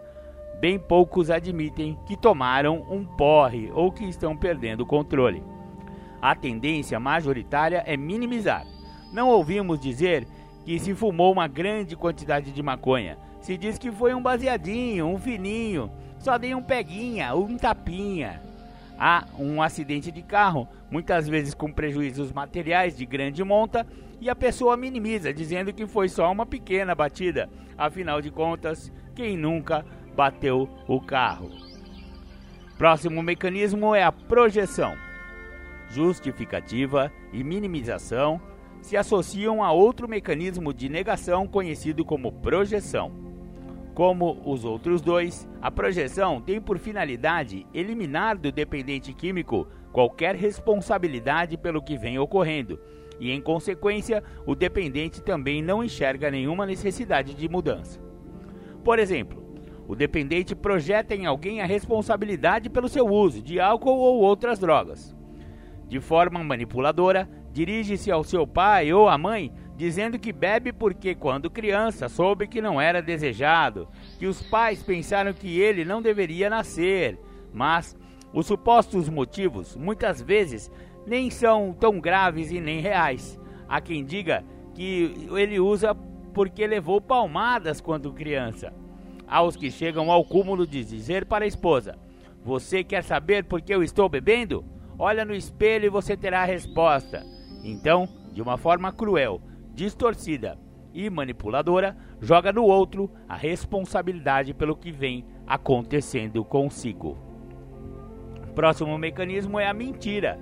[0.60, 5.42] Bem poucos admitem que tomaram um porre ou que estão perdendo o controle.
[6.20, 8.64] A tendência majoritária é minimizar.
[9.12, 10.26] Não ouvimos dizer
[10.64, 13.18] que se fumou uma grande quantidade de maconha.
[13.40, 18.40] Se diz que foi um baseadinho, um fininho, só dei um peguinha, um tapinha.
[18.98, 23.86] Há um acidente de carro, muitas vezes com prejuízos materiais de grande monta,
[24.20, 27.48] e a pessoa minimiza, dizendo que foi só uma pequena batida.
[27.76, 29.84] Afinal de contas, quem nunca
[30.14, 31.50] bateu o carro?
[32.78, 34.96] Próximo mecanismo é a projeção.
[35.90, 38.40] Justificativa e minimização
[38.80, 43.12] se associam a outro mecanismo de negação conhecido como projeção.
[43.94, 51.56] Como os outros dois, a projeção tem por finalidade eliminar do dependente químico qualquer responsabilidade
[51.56, 52.80] pelo que vem ocorrendo,
[53.20, 58.00] e em consequência, o dependente também não enxerga nenhuma necessidade de mudança.
[58.82, 59.42] Por exemplo,
[59.86, 65.14] o dependente projeta em alguém a responsabilidade pelo seu uso de álcool ou outras drogas.
[65.86, 71.50] De forma manipuladora, dirige-se ao seu pai ou à mãe dizendo que bebe porque, quando
[71.50, 73.88] criança, soube que não era desejado,
[74.18, 77.18] que os pais pensaram que ele não deveria nascer,
[77.52, 77.96] mas
[78.32, 80.70] os supostos motivos, muitas vezes,
[81.06, 83.38] nem são tão graves e nem reais.
[83.68, 84.44] Há quem diga
[84.74, 85.94] que ele usa
[86.32, 88.72] porque levou palmadas quando criança.
[89.26, 91.96] Há os que chegam ao cúmulo de dizer para a esposa:
[92.44, 94.64] Você quer saber por que eu estou bebendo?
[94.98, 97.24] Olha no espelho e você terá a resposta.
[97.62, 99.40] Então, de uma forma cruel,
[99.74, 100.58] distorcida
[100.92, 107.18] e manipuladora, joga no outro a responsabilidade pelo que vem acontecendo consigo.
[108.54, 110.38] Próximo mecanismo é a mentira.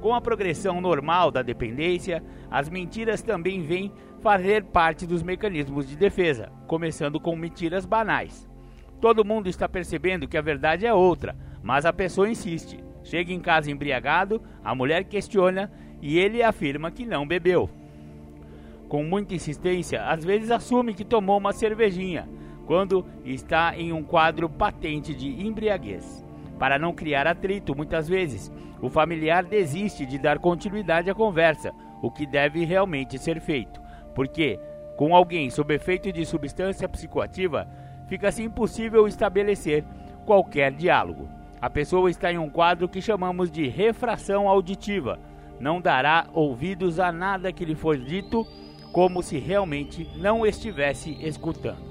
[0.00, 5.96] Com a progressão normal da dependência, as mentiras também vêm fazer parte dos mecanismos de
[5.96, 8.48] defesa, começando com mentiras banais.
[9.00, 12.82] Todo mundo está percebendo que a verdade é outra, mas a pessoa insiste.
[13.02, 15.70] Chega em casa embriagado, a mulher questiona
[16.00, 17.68] e ele afirma que não bebeu.
[18.88, 22.28] Com muita insistência, às vezes assume que tomou uma cervejinha,
[22.66, 26.24] quando está em um quadro patente de embriaguez.
[26.58, 31.72] Para não criar atrito, muitas vezes, o familiar desiste de dar continuidade à conversa,
[32.02, 33.80] o que deve realmente ser feito,
[34.14, 34.58] porque,
[34.96, 37.68] com alguém sob efeito de substância psicoativa,
[38.06, 39.84] fica-se impossível estabelecer
[40.24, 41.28] qualquer diálogo.
[41.60, 45.18] A pessoa está em um quadro que chamamos de refração auditiva,
[45.58, 48.46] não dará ouvidos a nada que lhe for dito,
[48.92, 51.88] como se realmente não estivesse escutando.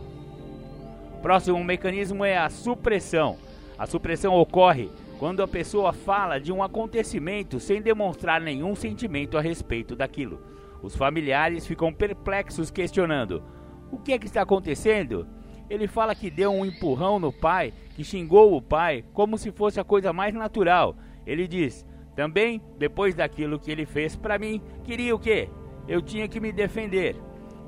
[1.21, 3.37] Próximo mecanismo é a supressão.
[3.77, 9.41] A supressão ocorre quando a pessoa fala de um acontecimento sem demonstrar nenhum sentimento a
[9.41, 10.41] respeito daquilo.
[10.81, 13.43] Os familiares ficam perplexos, questionando:
[13.91, 15.27] O que é que está acontecendo?
[15.69, 19.79] Ele fala que deu um empurrão no pai, que xingou o pai, como se fosse
[19.79, 20.95] a coisa mais natural.
[21.25, 25.49] Ele diz: também, depois daquilo que ele fez para mim, queria o quê?
[25.87, 27.15] Eu tinha que me defender.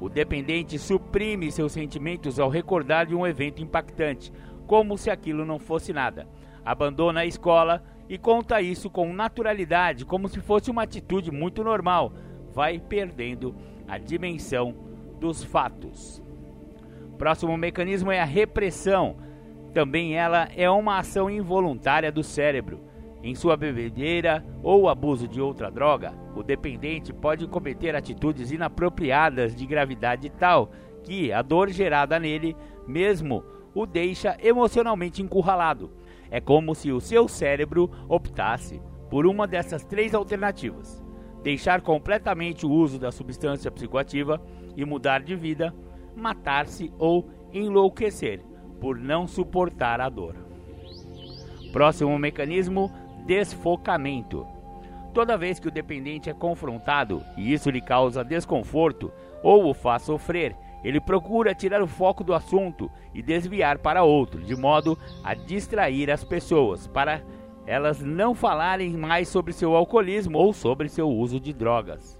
[0.01, 4.31] O dependente suprime seus sentimentos ao recordar de um evento impactante,
[4.65, 6.27] como se aquilo não fosse nada.
[6.65, 12.13] Abandona a escola e conta isso com naturalidade, como se fosse uma atitude muito normal.
[12.53, 13.55] Vai perdendo
[13.87, 14.75] a dimensão
[15.19, 16.23] dos fatos.
[17.17, 19.17] Próximo mecanismo é a repressão.
[19.73, 22.89] Também ela é uma ação involuntária do cérebro
[23.21, 29.65] em sua bebedeira ou abuso de outra droga, o dependente pode cometer atitudes inapropriadas de
[29.65, 30.71] gravidade tal
[31.03, 32.55] que a dor gerada nele
[32.87, 33.43] mesmo
[33.73, 35.91] o deixa emocionalmente encurralado.
[36.31, 41.03] É como se o seu cérebro optasse por uma dessas três alternativas:
[41.43, 44.41] deixar completamente o uso da substância psicoativa
[44.75, 45.73] e mudar de vida,
[46.15, 48.41] matar-se ou enlouquecer
[48.79, 50.35] por não suportar a dor.
[51.71, 52.91] Próximo mecanismo
[53.25, 54.45] desfocamento.
[55.13, 59.11] Toda vez que o dependente é confrontado e isso lhe causa desconforto
[59.43, 64.41] ou o faz sofrer, ele procura tirar o foco do assunto e desviar para outro,
[64.41, 67.21] de modo a distrair as pessoas, para
[67.65, 72.19] elas não falarem mais sobre seu alcoolismo ou sobre seu uso de drogas.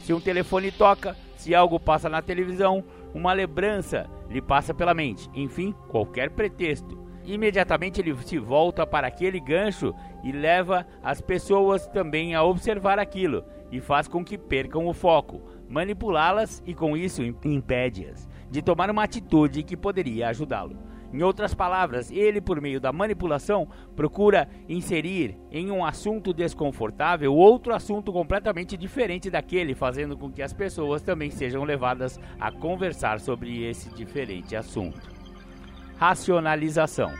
[0.00, 2.84] Se um telefone toca, se algo passa na televisão,
[3.14, 7.02] uma lembrança lhe passa pela mente, enfim, qualquer pretexto.
[7.24, 13.44] Imediatamente ele se volta para aquele gancho e leva as pessoas também a observar aquilo
[13.72, 19.02] e faz com que percam o foco, manipulá-las e com isso impede-as de tomar uma
[19.02, 20.76] atitude que poderia ajudá-lo.
[21.12, 27.72] Em outras palavras, ele, por meio da manipulação, procura inserir em um assunto desconfortável outro
[27.72, 33.64] assunto completamente diferente daquele, fazendo com que as pessoas também sejam levadas a conversar sobre
[33.64, 35.08] esse diferente assunto.
[35.96, 37.12] Racionalização.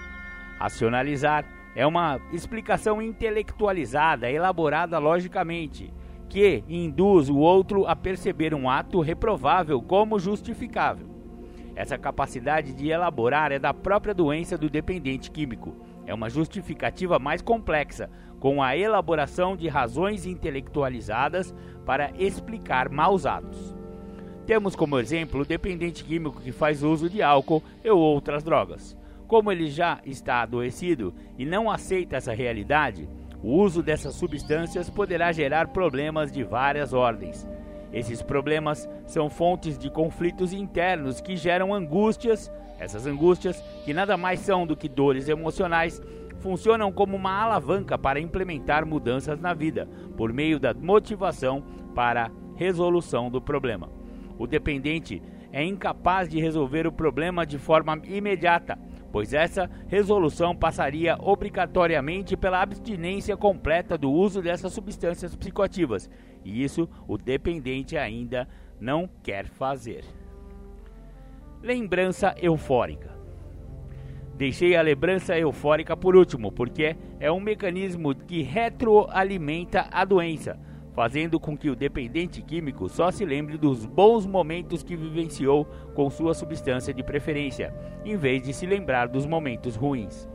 [0.59, 1.45] Racionalizar
[1.77, 5.93] é uma explicação intelectualizada, elaborada logicamente,
[6.35, 11.07] que induz o outro a perceber um ato reprovável como justificável.
[11.77, 15.77] Essa capacidade de elaborar é da própria doença do dependente químico.
[16.05, 18.11] É uma justificativa mais complexa,
[18.41, 21.55] com a elaboração de razões intelectualizadas
[21.87, 23.73] para explicar maus atos.
[24.45, 28.97] Temos como exemplo o dependente químico que faz uso de álcool ou outras drogas.
[29.29, 33.09] Como ele já está adoecido e não aceita essa realidade,
[33.45, 37.47] o uso dessas substâncias poderá gerar problemas de várias ordens.
[37.93, 42.51] Esses problemas são fontes de conflitos internos que geram angústias.
[42.79, 46.01] Essas angústias, que nada mais são do que dores emocionais,
[46.41, 49.87] funcionam como uma alavanca para implementar mudanças na vida,
[50.17, 51.63] por meio da motivação
[51.95, 53.91] para a resolução do problema.
[54.39, 55.23] O dependente
[55.53, 58.79] é incapaz de resolver o problema de forma imediata,
[59.15, 66.11] pois essa resolução passaria obrigatoriamente pela abstinência completa do uso dessas substâncias psicoativas,
[66.45, 68.49] e isso o dependente ainda
[68.81, 70.05] não quer fazer.
[71.63, 73.17] Lembrança eufórica.
[74.37, 80.59] Deixei a lembrança eufórica por último, porque é um mecanismo que retroalimenta a doença
[80.95, 86.09] fazendo com que o dependente químico só se lembre dos bons momentos que vivenciou com
[86.09, 87.75] sua substância de preferência,
[88.05, 90.29] em vez de se lembrar dos momentos ruins.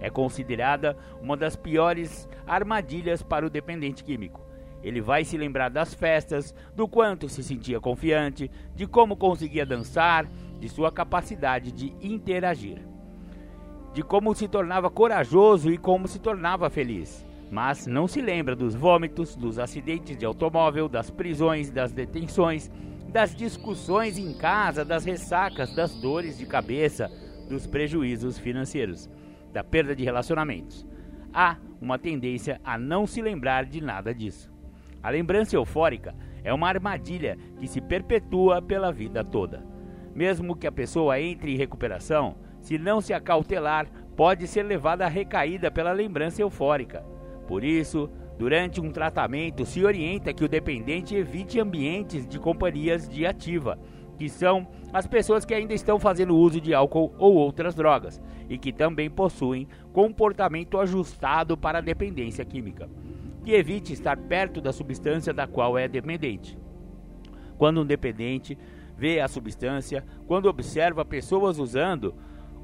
[0.00, 4.40] É considerada uma das piores armadilhas para o dependente químico.
[4.82, 10.26] Ele vai se lembrar das festas, do quanto se sentia confiante, de como conseguia dançar,
[10.58, 12.78] de sua capacidade de interagir,
[13.92, 18.74] de como se tornava corajoso e como se tornava feliz mas não se lembra dos
[18.74, 22.70] vômitos, dos acidentes de automóvel, das prisões, das detenções,
[23.12, 27.10] das discussões em casa, das ressacas, das dores de cabeça,
[27.48, 29.08] dos prejuízos financeiros,
[29.52, 30.86] da perda de relacionamentos.
[31.32, 34.52] Há uma tendência a não se lembrar de nada disso.
[35.02, 39.64] A lembrança eufórica é uma armadilha que se perpetua pela vida toda.
[40.14, 43.86] Mesmo que a pessoa entre em recuperação, se não se acautelar,
[44.16, 47.04] pode ser levada à recaída pela lembrança eufórica
[47.46, 53.24] por isso, durante um tratamento, se orienta que o dependente evite ambientes de companhias de
[53.24, 53.78] ativa,
[54.18, 58.58] que são as pessoas que ainda estão fazendo uso de álcool ou outras drogas e
[58.58, 62.88] que também possuem comportamento ajustado para a dependência química.
[63.44, 66.58] Que evite estar perto da substância da qual é dependente.
[67.56, 68.58] Quando um dependente
[68.96, 72.14] vê a substância, quando observa pessoas usando,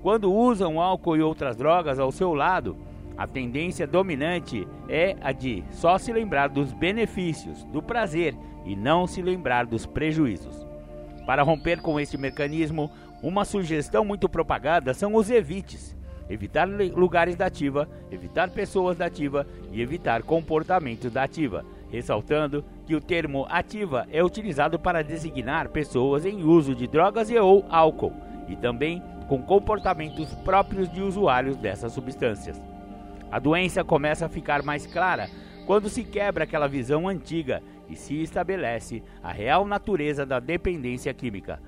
[0.00, 2.76] quando usam álcool e outras drogas ao seu lado,
[3.16, 8.34] a tendência dominante é a de só se lembrar dos benefícios, do prazer
[8.64, 10.66] e não se lembrar dos prejuízos.
[11.26, 12.90] Para romper com este mecanismo,
[13.22, 15.96] uma sugestão muito propagada são os evites.
[16.28, 22.94] Evitar lugares da ativa, evitar pessoas da ativa e evitar comportamentos da ativa, ressaltando que
[22.94, 28.14] o termo ativa é utilizado para designar pessoas em uso de drogas e ou álcool,
[28.48, 32.71] e também com comportamentos próprios de usuários dessas substâncias.
[33.32, 35.30] A doença começa a ficar mais clara
[35.64, 41.58] quando se quebra aquela visão antiga e se estabelece a real natureza da dependência química.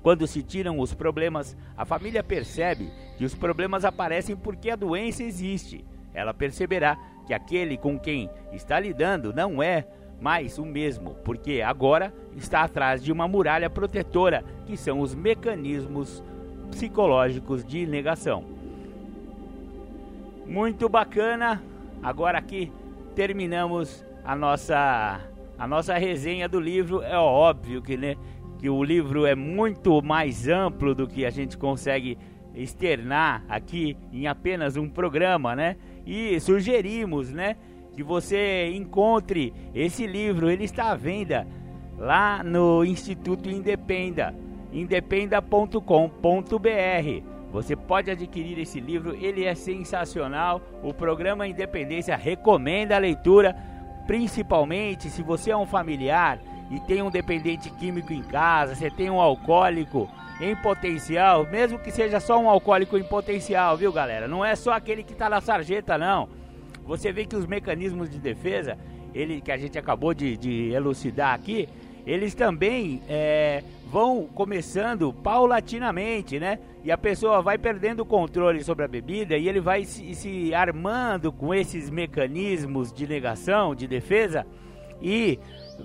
[0.00, 5.24] Quando se tiram os problemas, a família percebe que os problemas aparecem porque a doença
[5.24, 5.84] existe.
[6.14, 6.96] Ela perceberá
[7.26, 9.88] que aquele com quem está lidando não é
[10.20, 16.22] mais o mesmo, porque agora está atrás de uma muralha protetora, que são os mecanismos
[16.70, 18.57] psicológicos de negação.
[20.48, 21.62] Muito bacana.
[22.02, 22.72] Agora aqui
[23.14, 25.20] terminamos a nossa
[25.58, 27.02] a nossa resenha do livro.
[27.02, 28.16] É óbvio que né,
[28.58, 32.16] que o livro é muito mais amplo do que a gente consegue
[32.54, 35.76] externar aqui em apenas um programa, né?
[36.06, 37.56] E sugerimos, né,
[37.92, 40.50] que você encontre esse livro.
[40.50, 41.46] Ele está à venda
[41.98, 44.34] lá no Instituto Independa.
[44.72, 47.37] independa.com.br.
[47.50, 50.60] Você pode adquirir esse livro, ele é sensacional.
[50.82, 53.56] O programa Independência recomenda a leitura,
[54.06, 56.38] principalmente se você é um familiar
[56.70, 60.08] e tem um dependente químico em casa, você tem um alcoólico
[60.40, 64.28] em potencial, mesmo que seja só um alcoólico em potencial, viu galera?
[64.28, 66.28] Não é só aquele que está na sarjeta, não.
[66.84, 68.78] Você vê que os mecanismos de defesa,
[69.14, 71.68] ele que a gente acabou de, de elucidar aqui,
[72.06, 76.58] eles também é, vão começando paulatinamente, né?
[76.84, 80.54] E a pessoa vai perdendo o controle sobre a bebida e ele vai se, se
[80.54, 84.46] armando com esses mecanismos de negação, de defesa,
[85.00, 85.38] e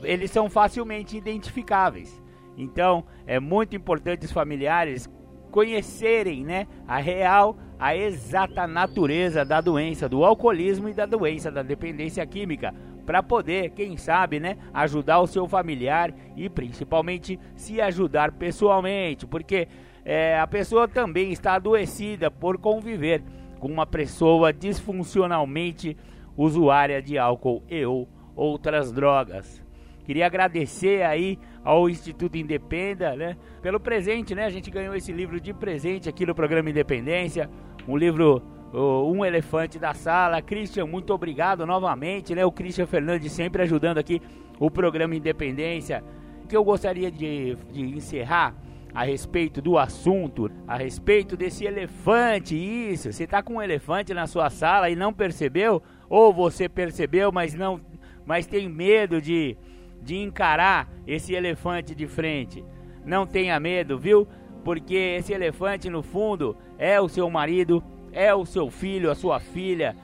[0.04, 2.22] eles são facilmente identificáveis.
[2.58, 5.10] Então, é muito importante os familiares
[5.52, 11.62] conhecerem, né, a real, a exata natureza da doença do alcoolismo e da doença da
[11.62, 12.74] dependência química,
[13.06, 19.68] para poder, quem sabe, né, ajudar o seu familiar e principalmente se ajudar pessoalmente, porque
[20.06, 23.22] é, a pessoa também está adoecida por conviver
[23.60, 25.96] com uma pessoa disfuncionalmente
[26.36, 29.64] usuária de álcool e ou outras drogas.
[30.06, 34.44] Queria agradecer aí ao Instituto Independa, né, pelo presente, né?
[34.44, 37.50] A gente ganhou esse livro de presente aqui no programa Independência,
[37.88, 38.42] um livro
[38.74, 40.42] um elefante da sala.
[40.42, 42.46] Christian, muito obrigado novamente, né?
[42.46, 44.22] O Christian Fernandes sempre ajudando aqui
[44.60, 46.04] o programa Independência.
[46.44, 48.56] O que eu gostaria de, de encerrar
[48.94, 53.12] a respeito do assunto, a respeito desse elefante, isso.
[53.12, 55.82] Você tá com um elefante na sua sala e não percebeu?
[56.10, 57.80] Ou você percebeu, mas não,
[58.26, 59.58] mas tem medo de
[60.04, 62.64] de encarar esse elefante de frente.
[63.06, 64.28] Não tenha medo, viu?
[64.64, 67.84] Porque esse elefante no fundo é o seu marido,
[68.14, 69.96] é o seu filho, a sua filha,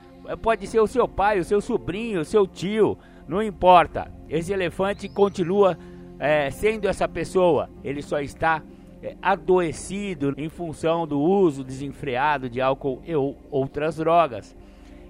[0.41, 2.97] pode ser o seu pai, o seu sobrinho, o seu tio,
[3.27, 4.11] não importa.
[4.27, 5.77] Esse elefante continua
[6.19, 8.61] é, sendo essa pessoa, ele só está
[9.01, 14.55] é, adoecido em função do uso desenfreado de álcool e ou outras drogas.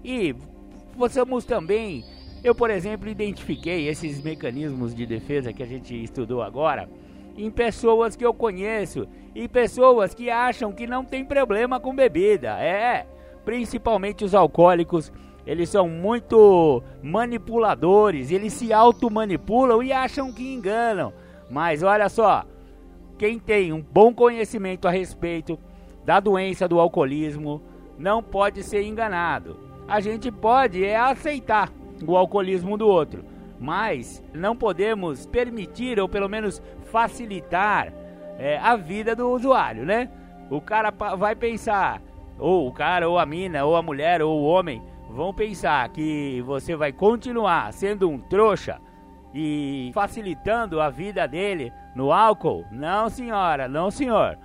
[0.03, 0.35] E
[0.97, 2.03] possamos também
[2.41, 6.89] eu, por exemplo, identifiquei esses mecanismos de defesa que a gente estudou agora
[7.37, 12.59] em pessoas que eu conheço e pessoas que acham que não tem problema com bebida.
[12.61, 13.05] É,
[13.45, 15.11] principalmente os alcoólicos,
[15.45, 21.13] eles são muito manipuladores, eles se automanipulam e acham que enganam.
[21.49, 22.45] Mas olha só,
[23.17, 25.59] quem tem um bom conhecimento a respeito
[26.05, 27.61] da doença do alcoolismo
[27.97, 29.59] não pode ser enganado.
[29.87, 31.71] A gente pode é aceitar
[32.05, 33.25] o alcoolismo do outro.
[33.59, 37.93] Mas não podemos permitir, ou pelo menos facilitar,
[38.39, 40.09] é, a vida do usuário, né?
[40.49, 42.01] O cara vai pensar,
[42.39, 46.41] ou o cara, ou a mina, ou a mulher, ou o homem, vão pensar que
[46.45, 48.79] você vai continuar sendo um trouxa
[49.33, 52.65] e facilitando a vida dele no álcool.
[52.71, 54.37] Não, senhora, não, senhor.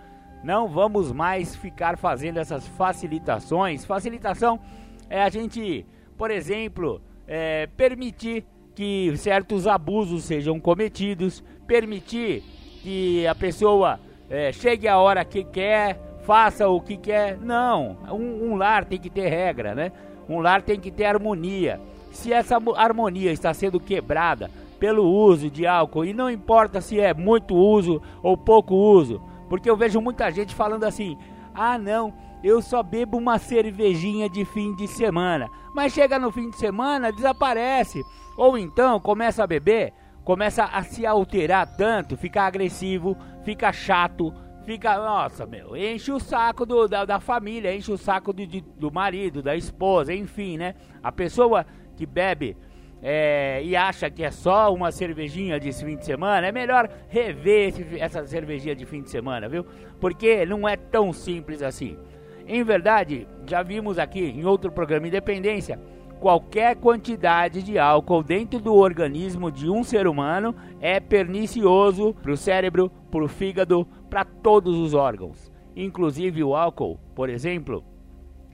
[0.42, 3.84] Não vamos mais ficar fazendo essas facilitações.
[3.84, 4.60] Facilitação
[5.08, 5.86] é a gente,
[6.18, 12.42] por exemplo, é, permitir que certos abusos sejam cometidos, permitir
[12.84, 17.38] que a pessoa é, chegue a hora que quer, faça o que quer.
[17.38, 19.90] Não, um, um, lar tem que ter regra, né?
[20.28, 21.80] Um lar tem que ter harmonia.
[22.12, 27.14] Se essa harmonia está sendo quebrada pelo uso de álcool, e não importa se é
[27.14, 29.18] muito uso ou pouco uso,
[29.48, 31.16] porque eu vejo muita gente falando assim:
[31.54, 32.12] ah, não,
[32.42, 35.48] eu só bebo uma cervejinha de fim de semana.
[35.74, 38.04] Mas chega no fim de semana, desaparece.
[38.36, 39.94] Ou então começa a beber,
[40.24, 44.32] começa a se alterar tanto, fica agressivo, fica chato,
[44.64, 48.90] fica, nossa, meu, enche o saco do, da, da família, enche o saco do, do
[48.90, 50.74] marido, da esposa, enfim, né?
[51.02, 52.56] A pessoa que bebe
[53.02, 57.68] é, e acha que é só uma cervejinha de fim de semana, é melhor rever
[57.68, 59.66] esse, essa cervejinha de fim de semana, viu?
[60.00, 61.98] Porque não é tão simples assim.
[62.46, 65.78] Em verdade, já vimos aqui em outro programa Independência,
[66.24, 72.36] qualquer quantidade de álcool dentro do organismo de um ser humano é pernicioso para o
[72.36, 75.52] cérebro, para o fígado, para todos os órgãos.
[75.76, 77.84] Inclusive o álcool, por exemplo,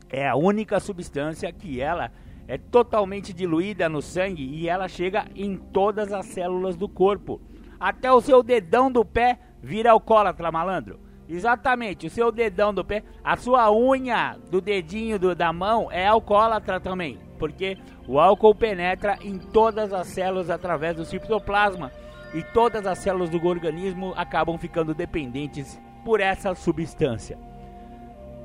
[0.09, 2.11] é a única substância que ela
[2.49, 7.41] é totalmente diluída no sangue e ela chega em todas as células do corpo.
[7.79, 10.99] Até o seu dedão do pé vira alcoólatra, malandro.
[11.29, 16.05] Exatamente, o seu dedão do pé, a sua unha do dedinho do, da mão é
[16.05, 21.91] alcoólatra também, porque o álcool penetra em todas as células através do citoplasma
[22.35, 27.39] e todas as células do organismo acabam ficando dependentes por essa substância.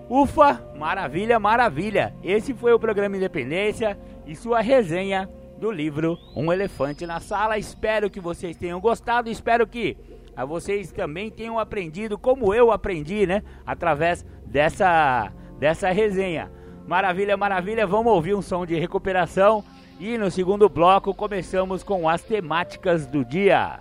[0.10, 2.16] Ufa, maravilha, maravilha!
[2.24, 7.58] Esse foi o programa Independência e sua resenha do livro Um Elefante na Sala.
[7.58, 9.98] Espero que vocês tenham gostado, espero que
[10.36, 13.42] a vocês também tenham aprendido como eu aprendi, né?
[13.66, 16.52] Através dessa, dessa resenha.
[16.88, 17.88] Maravilha, maravilha.
[17.88, 19.64] Vamos ouvir um som de recuperação.
[20.00, 23.80] E no segundo bloco começamos com as temáticas do dia.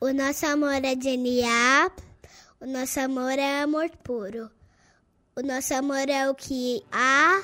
[0.00, 1.90] O nosso amor é genial.
[2.60, 4.50] O nosso amor é amor puro.
[5.36, 7.42] O nosso amor é o que há.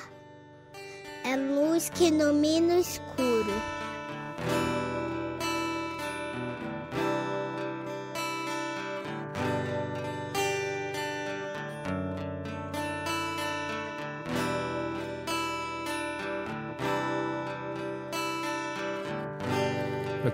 [1.23, 3.53] É luz que ilumina o escuro.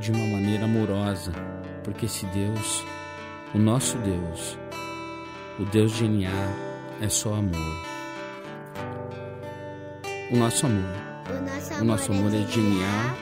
[0.00, 1.32] de uma maneira amorosa,
[1.82, 2.84] porque esse Deus,
[3.54, 4.58] o nosso Deus,
[5.58, 6.30] o Deus de GNA
[7.00, 7.94] é só amor.
[10.32, 11.04] O nosso amor.
[11.80, 13.16] O nosso amor é genial.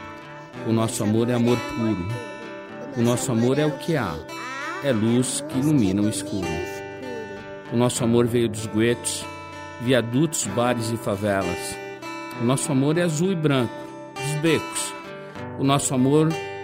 [0.66, 2.09] O nosso amor é amor puro.
[2.97, 4.14] O nosso amor é o que há.
[4.85, 6.47] É luz que ilumina o escuro.
[7.73, 9.25] O nosso amor veio dos guetos,
[9.81, 11.77] viadutos, bares e favelas.
[12.41, 13.73] O nosso amor é azul e branco,
[14.14, 14.95] dos becos.
[15.59, 16.51] O nosso amor é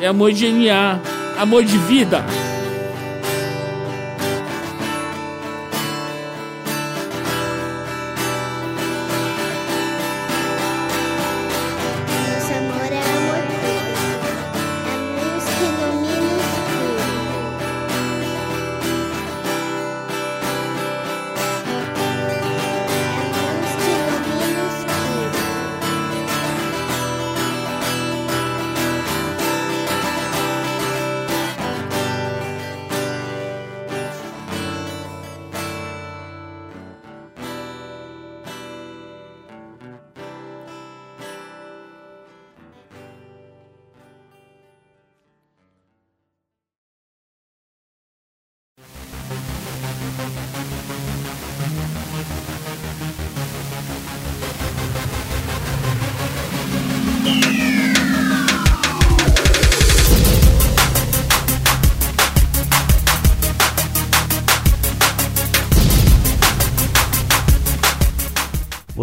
[0.00, 0.98] É amor genial.
[1.38, 2.24] Amor de vida.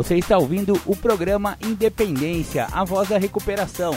[0.08, 3.94] Você está ouvindo o programa Independência, a voz da recuperação.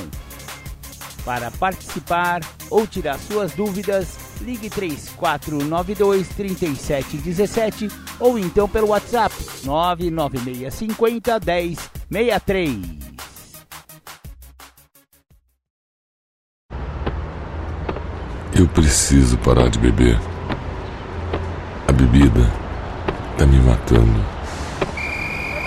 [1.24, 7.88] Para participar ou tirar suas dúvidas, ligue 3492 3717
[8.18, 9.32] ou então pelo WhatsApp
[9.62, 12.76] 99650 1063.
[18.58, 20.18] Eu preciso parar de beber.
[21.86, 22.52] A bebida
[23.38, 24.39] tá me matando.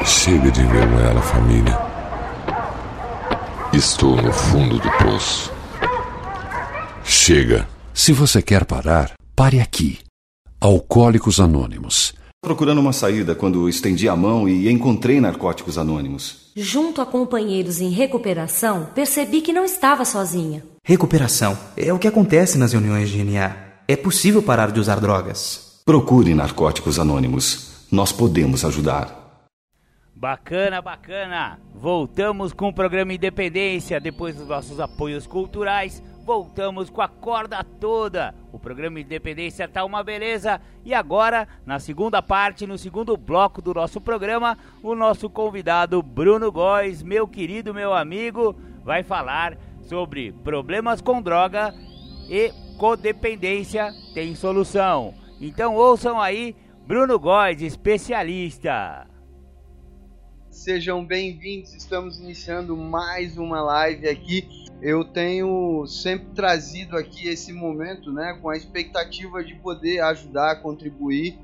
[0.06, 1.80] Chega de envergonhar a família.
[3.74, 5.52] Estou no fundo do poço.
[7.06, 7.68] Chega.
[7.94, 10.00] Se você quer parar, pare aqui.
[10.60, 12.14] Alcoólicos Anônimos.
[12.42, 16.52] Procurando uma saída quando estendi a mão e encontrei Narcóticos Anônimos.
[16.56, 20.64] Junto a companheiros em recuperação, percebi que não estava sozinha.
[20.86, 23.56] Recuperação é o que acontece nas reuniões de NA.
[23.88, 25.82] É possível parar de usar drogas.
[25.86, 27.88] Procure Narcóticos Anônimos.
[27.90, 29.23] Nós podemos ajudar.
[30.16, 31.60] Bacana, bacana.
[31.74, 36.02] Voltamos com o programa Independência depois dos nossos apoios culturais.
[36.24, 38.34] Voltamos com a corda toda.
[38.52, 40.62] O programa Independência tá uma beleza.
[40.86, 46.52] E agora, na segunda parte, no segundo bloco do nosso programa, o nosso convidado Bruno
[46.52, 51.74] Góes, meu querido, meu amigo, vai falar sobre problemas com droga
[52.30, 55.14] e codependência tem solução.
[55.42, 56.56] Então ouçam aí
[56.88, 59.13] Bruno Góes, especialista.
[60.54, 64.48] Sejam bem-vindos, estamos iniciando mais uma live aqui.
[64.84, 71.40] Eu tenho sempre trazido aqui esse momento, né, com a expectativa de poder ajudar, contribuir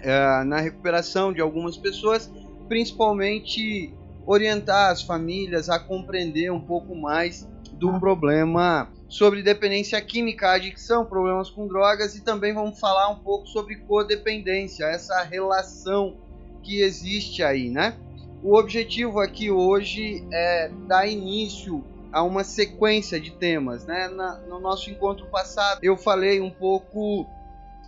[0.00, 2.28] é, na recuperação de algumas pessoas,
[2.66, 3.94] principalmente
[4.26, 11.48] orientar as famílias a compreender um pouco mais do problema sobre dependência química, adicção, problemas
[11.48, 16.16] com drogas e também vamos falar um pouco sobre codependência, essa relação
[16.64, 17.96] que existe aí, né?
[18.42, 24.08] O objetivo aqui hoje é dar início a uma sequência de temas, né?
[24.08, 27.26] Na, no nosso encontro passado eu falei um pouco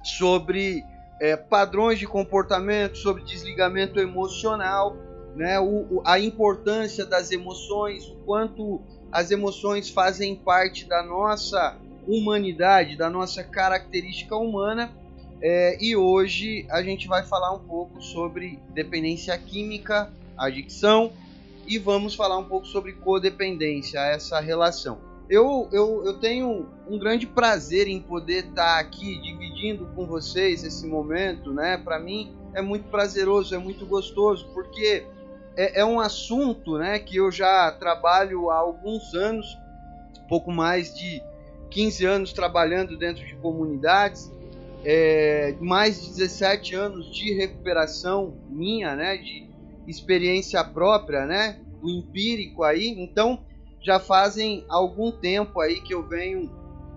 [0.05, 0.85] sobre
[1.19, 4.95] é, padrões de comportamento, sobre desligamento emocional,
[5.35, 5.59] né?
[5.59, 12.97] O, o, a importância das emoções, o quanto as emoções fazem parte da nossa humanidade,
[12.97, 14.93] da nossa característica humana.
[15.41, 21.13] É, e hoje a gente vai falar um pouco sobre dependência química, adicção
[21.67, 24.99] e vamos falar um pouco sobre codependência, essa relação.
[25.29, 30.87] Eu, eu, eu tenho um grande prazer em poder estar aqui dividindo com vocês esse
[30.87, 31.79] momento, né?
[31.79, 35.07] Para mim é muito prazeroso, é muito gostoso, porque
[35.57, 39.59] é, é um assunto né, que eu já trabalho há alguns anos,
[40.29, 41.23] pouco mais de
[41.71, 44.31] 15 anos trabalhando dentro de comunidades,
[44.85, 49.49] é, mais de 17 anos de recuperação minha, né, de
[49.87, 52.89] experiência própria, né, o empírico aí.
[52.99, 53.45] Então
[53.81, 56.51] já fazem algum tempo aí que eu venho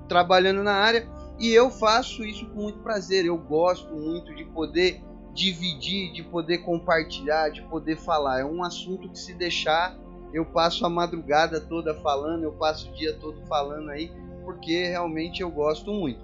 [0.08, 1.08] trabalhando na área
[1.40, 3.26] e eu faço isso com muito prazer.
[3.26, 5.02] Eu gosto muito de poder
[5.34, 8.40] dividir, de poder compartilhar, de poder falar.
[8.40, 9.98] É um assunto que se deixar,
[10.34, 14.12] eu passo a madrugada toda falando, eu passo o dia todo falando aí,
[14.46, 16.20] porque realmente eu gosto muito.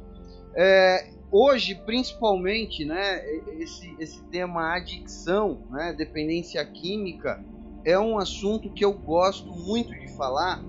[0.56, 3.24] É, hoje, principalmente, né,
[3.58, 7.44] esse, esse tema adicção, né, dependência química,
[7.84, 10.64] é um assunto que eu gosto muito de falar,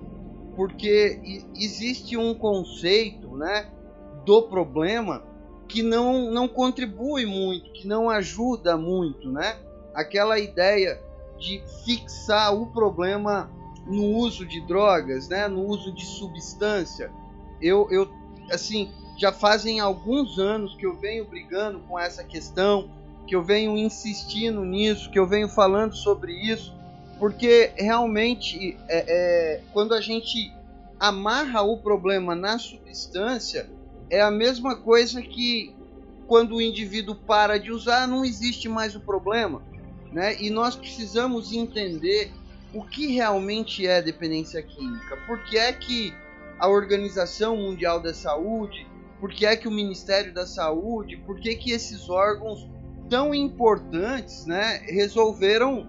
[0.55, 3.69] porque existe um conceito, né,
[4.25, 5.23] do problema
[5.67, 9.57] que não, não contribui muito, que não ajuda muito, né?
[9.93, 11.01] Aquela ideia
[11.37, 13.51] de fixar o problema
[13.85, 15.47] no uso de drogas, né?
[15.47, 17.11] No uso de substância.
[17.61, 18.09] Eu, eu
[18.51, 22.89] assim, já fazem alguns anos que eu venho brigando com essa questão,
[23.27, 26.75] que eu venho insistindo nisso, que eu venho falando sobre isso,
[27.19, 30.51] porque realmente é, é, quando a gente
[30.99, 33.69] amarra o problema na substância,
[34.09, 35.73] é a mesma coisa que
[36.27, 39.61] quando o indivíduo para de usar, não existe mais o problema.
[40.11, 40.41] Né?
[40.41, 42.31] E nós precisamos entender
[42.73, 45.17] o que realmente é dependência química.
[45.27, 46.13] Por que é que
[46.59, 48.87] a Organização Mundial da Saúde,
[49.23, 52.69] por que é que o Ministério da Saúde, por que, que esses órgãos
[53.09, 55.87] tão importantes né, resolveram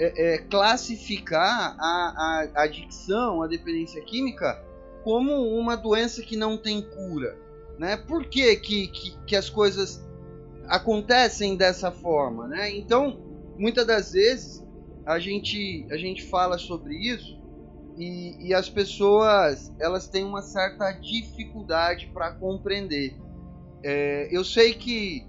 [0.00, 4.64] é, é, classificar a, a adicção, a dependência química,
[5.04, 7.36] como uma doença que não tem cura?
[7.78, 7.98] né?
[7.98, 10.02] Por que, que, que, que as coisas
[10.66, 12.74] acontecem dessa forma, né?
[12.74, 13.18] Então,
[13.58, 14.64] muitas das vezes
[15.04, 17.39] a gente a gente fala sobre isso
[17.98, 23.16] e, e as pessoas elas têm uma certa dificuldade para compreender.
[23.82, 25.26] É, eu sei que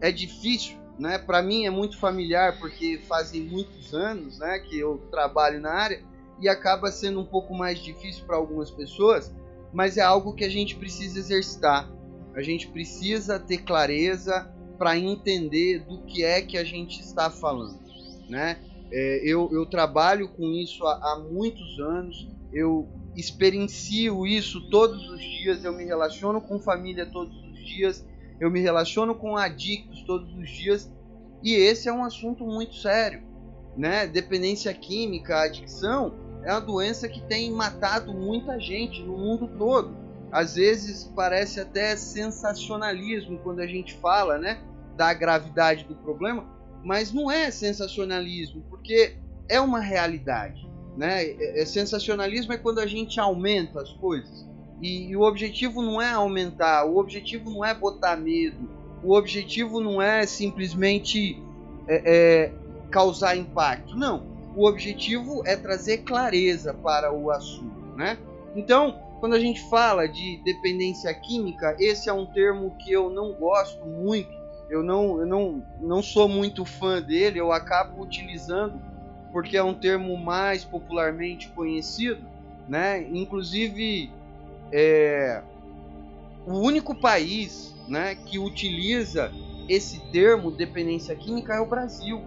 [0.00, 1.18] é difícil, né?
[1.18, 6.02] Para mim é muito familiar porque fazem muitos anos, né, que eu trabalho na área
[6.40, 9.32] e acaba sendo um pouco mais difícil para algumas pessoas
[9.74, 11.90] mas é algo que a gente precisa exercitar.
[12.34, 14.48] A gente precisa ter clareza
[14.78, 17.80] para entender do que é que a gente está falando,
[18.28, 18.58] né?
[18.96, 25.20] É, eu, eu trabalho com isso há, há muitos anos, eu experiencio isso todos os
[25.20, 28.06] dias, eu me relaciono com família todos os dias,
[28.38, 30.88] eu me relaciono com adictos todos os dias,
[31.42, 33.20] e esse é um assunto muito sério,
[33.76, 34.06] né?
[34.06, 36.14] Dependência química, adicção,
[36.44, 39.96] é uma doença que tem matado muita gente no mundo todo.
[40.30, 44.62] Às vezes parece até sensacionalismo quando a gente fala, né,
[44.96, 46.53] da gravidade do problema,
[46.84, 49.16] mas não é sensacionalismo, porque
[49.48, 51.24] é uma realidade, né?
[51.24, 54.46] É, é sensacionalismo é quando a gente aumenta as coisas.
[54.80, 58.68] E, e o objetivo não é aumentar, o objetivo não é botar medo,
[59.02, 61.42] o objetivo não é simplesmente
[61.88, 62.52] é, é,
[62.90, 68.18] causar impacto, não o objetivo é trazer clareza para o assunto, né?
[68.54, 73.32] Então, quando a gente fala de dependência química, esse é um termo que eu não
[73.32, 74.32] gosto muito.
[74.68, 77.40] Eu não, eu não, não sou muito fã dele.
[77.40, 78.80] Eu acabo utilizando
[79.32, 82.22] porque é um termo mais popularmente conhecido,
[82.68, 83.02] né?
[83.12, 84.10] Inclusive,
[84.70, 85.42] é,
[86.46, 89.32] o único país, né, que utiliza
[89.68, 92.22] esse termo dependência química é o Brasil.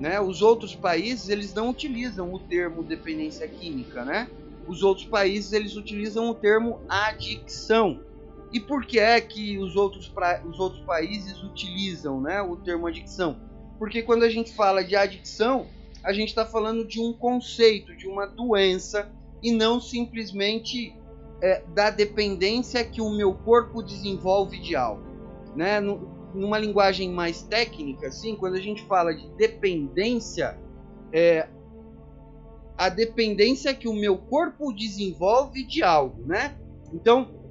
[0.00, 0.20] Né?
[0.20, 4.28] Os outros países eles não utilizam o termo dependência química, né?
[4.66, 8.00] Os outros países eles utilizam o termo adicção.
[8.52, 10.42] E por que é que os outros, pra...
[10.46, 13.40] os outros países utilizam né, o termo adicção?
[13.78, 15.66] Porque quando a gente fala de adicção,
[16.04, 19.10] a gente está falando de um conceito, de uma doença,
[19.42, 20.94] e não simplesmente
[21.40, 25.02] é, da dependência que o meu corpo desenvolve de algo.
[25.56, 25.80] Né?
[25.80, 30.58] Numa linguagem mais técnica, assim, quando a gente fala de dependência,
[31.12, 31.48] é
[32.76, 36.56] a dependência que o meu corpo desenvolve de algo, né?
[36.92, 37.41] Então,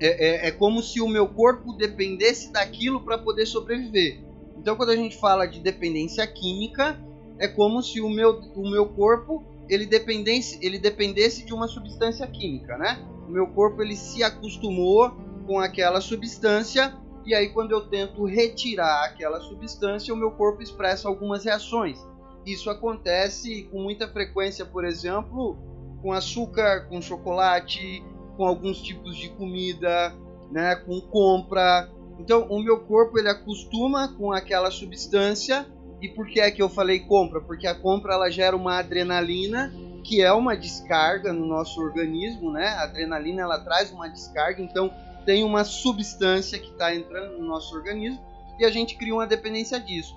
[0.00, 4.20] é, é, é como se o meu corpo dependesse daquilo para poder sobreviver.
[4.56, 6.98] Então, quando a gente fala de dependência química,
[7.38, 12.26] é como se o meu, o meu corpo ele dependesse, ele dependesse de uma substância
[12.26, 13.04] química, né?
[13.26, 15.10] O meu corpo ele se acostumou
[15.46, 21.08] com aquela substância e aí quando eu tento retirar aquela substância, o meu corpo expressa
[21.08, 21.98] algumas reações.
[22.46, 25.58] Isso acontece com muita frequência, por exemplo,
[26.00, 28.02] com açúcar, com chocolate,
[28.38, 30.14] com alguns tipos de comida,
[30.48, 31.90] né, com compra.
[32.20, 35.66] Então, o meu corpo ele acostuma com aquela substância.
[36.00, 37.40] E por que é que eu falei compra?
[37.40, 39.74] Porque a compra ela gera uma adrenalina,
[40.04, 42.68] que é uma descarga no nosso organismo, né?
[42.68, 44.92] A adrenalina ela traz uma descarga, então
[45.26, 48.24] tem uma substância que está entrando no nosso organismo
[48.60, 50.16] e a gente cria uma dependência disso.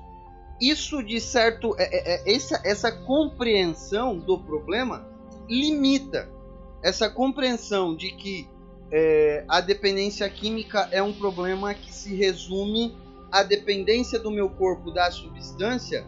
[0.62, 5.08] Isso, de certo, é, é, é, essa, essa compreensão do problema
[5.50, 6.30] limita
[6.84, 8.50] essa compreensão de que
[8.92, 12.96] é, a dependência química é um problema que se resume
[13.32, 16.06] à dependência do meu corpo da substância,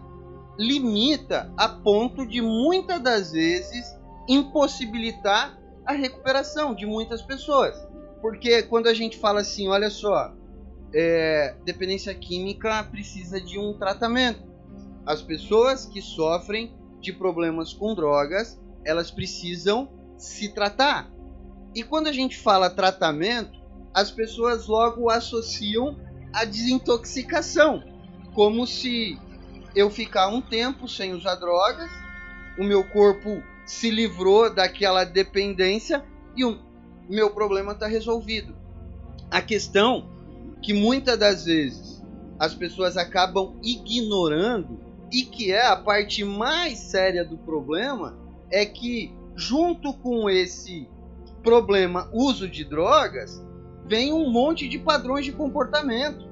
[0.58, 3.86] limita a ponto de muitas das vezes
[4.28, 7.76] impossibilitar a recuperação de muitas pessoas.
[8.22, 10.34] Porque quando a gente fala assim, olha só,
[10.94, 14.44] é, dependência química precisa de um tratamento.
[15.06, 19.90] As pessoas que sofrem de problemas com drogas, elas precisam
[20.24, 21.12] se tratar.
[21.76, 23.60] E quando a gente fala tratamento,
[23.94, 25.98] as pessoas logo associam
[26.32, 27.84] a desintoxicação,
[28.34, 29.20] como se
[29.76, 31.92] eu ficar um tempo sem usar drogas,
[32.58, 36.04] o meu corpo se livrou daquela dependência
[36.38, 36.58] e um,
[37.10, 38.56] meu problema está resolvido.
[39.30, 40.10] A questão
[40.62, 42.02] que muitas das vezes
[42.40, 44.80] as pessoas acabam ignorando
[45.12, 48.18] e que é a parte mais séria do problema
[48.50, 50.88] é que junto com esse
[51.42, 53.44] problema uso de drogas
[53.86, 56.26] vem um monte de padrões de comportamento.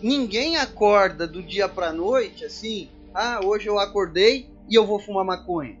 [0.00, 5.24] Ninguém acorda do dia para noite assim, ah, hoje eu acordei e eu vou fumar
[5.24, 5.78] maconha.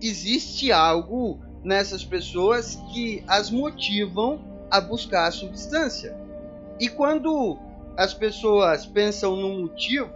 [0.00, 4.40] Existe algo nessas pessoas que as motivam
[4.70, 6.16] a buscar a substância.
[6.78, 7.58] E quando
[7.96, 10.10] as pessoas pensam no motivo,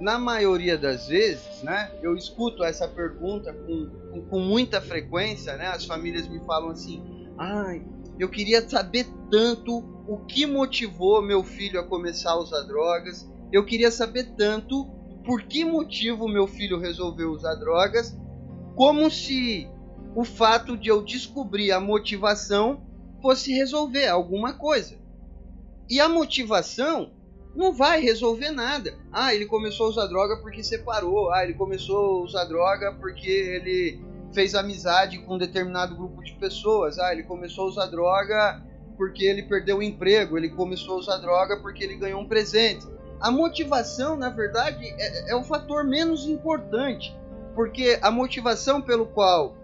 [0.00, 5.68] na maioria das vezes, né, eu escuto essa pergunta com, com, com muita frequência, né,
[5.68, 7.02] as famílias me falam assim,
[7.38, 7.84] ai,
[8.18, 13.64] eu queria saber tanto o que motivou meu filho a começar a usar drogas, eu
[13.64, 14.86] queria saber tanto
[15.24, 18.16] por que motivo meu filho resolveu usar drogas,
[18.74, 19.68] como se
[20.14, 22.82] o fato de eu descobrir a motivação
[23.20, 24.98] fosse resolver alguma coisa.
[25.88, 27.12] E a motivação
[27.54, 28.94] não vai resolver nada.
[29.12, 31.32] Ah, ele começou a usar droga porque separou.
[31.32, 34.00] Ah, ele começou a usar droga porque ele
[34.32, 36.98] fez amizade com um determinado grupo de pessoas.
[36.98, 38.62] Ah, ele começou a usar droga
[38.96, 42.86] porque ele perdeu o emprego, ele começou a usar droga porque ele ganhou um presente.
[43.20, 47.16] A motivação, na verdade, é, é o fator menos importante,
[47.54, 49.56] porque a motivação pelo qual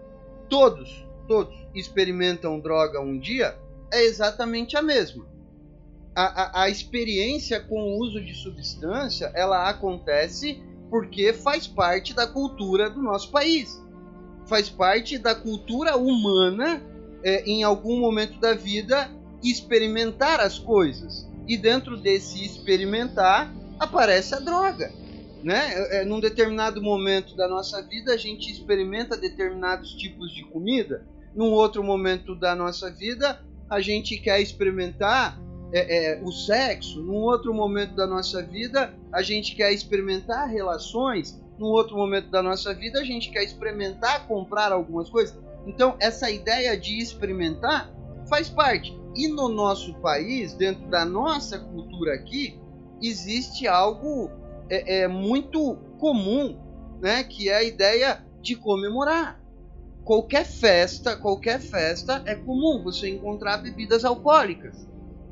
[0.47, 3.57] todos, todos experimentam droga um dia
[3.91, 5.25] é exatamente a mesma.
[6.19, 12.27] A, a, a experiência com o uso de substância ela acontece porque faz parte da
[12.27, 13.81] cultura do nosso país,
[14.45, 16.83] faz parte da cultura humana
[17.23, 19.09] é, em algum momento da vida
[19.41, 21.25] experimentar as coisas.
[21.47, 24.91] E dentro desse experimentar aparece a droga
[25.43, 25.73] né?
[25.73, 31.05] É, é, num determinado momento da nossa vida a gente experimenta determinados tipos de comida,
[31.33, 35.39] num outro momento da nossa vida a gente quer experimentar
[35.71, 41.39] é, é, o sexo, num outro momento da nossa vida a gente quer experimentar relações,
[41.57, 45.37] num outro momento da nossa vida a gente quer experimentar comprar algumas coisas.
[45.67, 47.91] Então essa ideia de experimentar
[48.27, 48.97] faz parte.
[49.15, 52.59] E no nosso país, dentro da nossa cultura aqui,
[53.01, 54.29] existe algo
[54.69, 56.57] é, é muito comum,
[57.01, 57.23] né?
[57.23, 59.39] Que é a ideia de comemorar.
[60.03, 64.88] Qualquer festa, qualquer festa é comum você encontrar bebidas alcoólicas.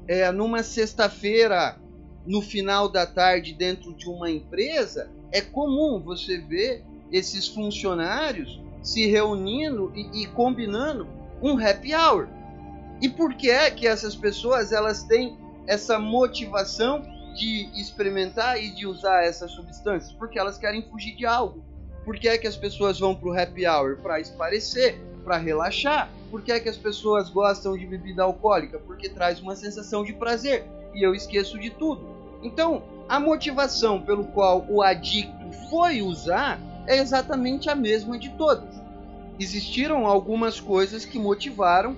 [0.07, 1.77] É, numa sexta-feira,
[2.25, 9.07] no final da tarde, dentro de uma empresa, é comum você ver esses funcionários se
[9.07, 11.07] reunindo e, e combinando
[11.41, 12.27] um happy hour.
[13.01, 15.37] E por que é que essas pessoas elas têm
[15.67, 17.01] essa motivação
[17.35, 20.13] de experimentar e de usar essas substâncias?
[20.13, 21.63] Porque elas querem fugir de algo.
[22.03, 23.97] Por que é que as pessoas vão para o happy hour?
[23.97, 26.09] Para esparecer, para relaxar.
[26.31, 28.79] Por que é que as pessoas gostam de bebida alcoólica?
[28.79, 30.65] Porque traz uma sensação de prazer
[30.95, 32.07] e eu esqueço de tudo.
[32.41, 38.73] Então, a motivação pelo qual o adicto foi usar é exatamente a mesma de todas.
[39.37, 41.97] Existiram algumas coisas que motivaram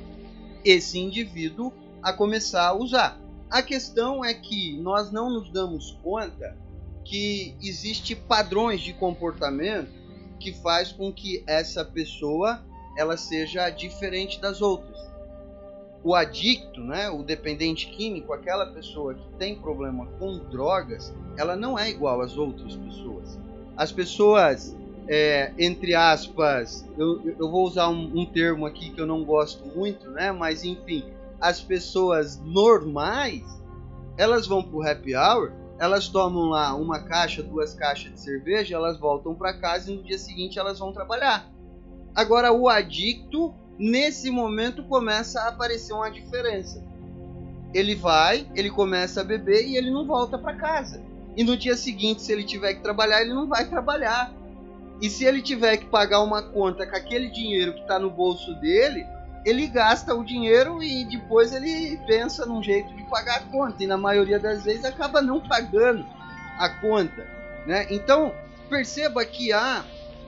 [0.65, 1.71] esse indivíduo
[2.01, 3.19] a começar a usar.
[3.47, 6.57] A questão é que nós não nos damos conta
[7.05, 9.91] que existe padrões de comportamento
[10.39, 12.63] que faz com que essa pessoa
[12.99, 15.09] ela seja diferente das outras.
[16.03, 21.79] O adicto, né, o dependente químico, aquela pessoa que tem problema com drogas, ela não
[21.79, 23.39] é igual às outras pessoas.
[23.77, 24.75] As pessoas,
[25.07, 29.65] é, entre aspas, eu, eu vou usar um, um termo aqui que eu não gosto
[29.65, 31.05] muito, né, mas enfim,
[31.39, 33.43] as pessoas normais,
[34.17, 38.99] elas vão pro happy hour, elas tomam lá uma caixa, duas caixas de cerveja, elas
[38.99, 41.49] voltam para casa e no dia seguinte elas vão trabalhar.
[42.16, 46.84] Agora o adicto, nesse momento começa a aparecer uma diferença.
[47.74, 51.01] Ele vai, ele começa a beber e ele não volta para casa.
[51.38, 54.34] E no dia seguinte, se ele tiver que trabalhar, ele não vai trabalhar.
[55.01, 58.53] E se ele tiver que pagar uma conta com aquele dinheiro que está no bolso
[58.55, 59.05] dele,
[59.45, 63.82] ele gasta o dinheiro e depois ele pensa num jeito de pagar a conta.
[63.84, 66.05] E na maioria das vezes acaba não pagando
[66.57, 67.26] a conta.
[67.66, 67.88] Né?
[67.89, 68.34] Então,
[68.70, 69.86] perceba que há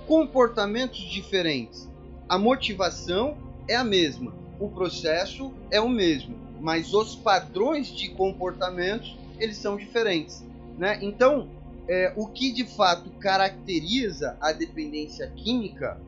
[0.08, 1.90] comportamentos diferentes.
[2.28, 3.38] A motivação
[3.68, 9.76] é a mesma, o processo é o mesmo, mas os padrões de comportamentos eles são
[9.76, 10.46] diferentes.
[10.78, 11.00] Né?
[11.02, 11.50] Então,
[11.88, 16.00] é, o que de fato caracteriza a dependência química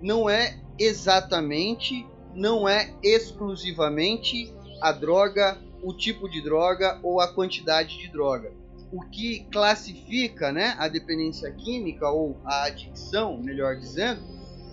[0.00, 7.98] não é exatamente não é exclusivamente a droga, o tipo de droga ou a quantidade
[7.98, 8.52] de droga.
[8.92, 14.22] O que classifica né, a dependência química ou a adicção, melhor dizendo,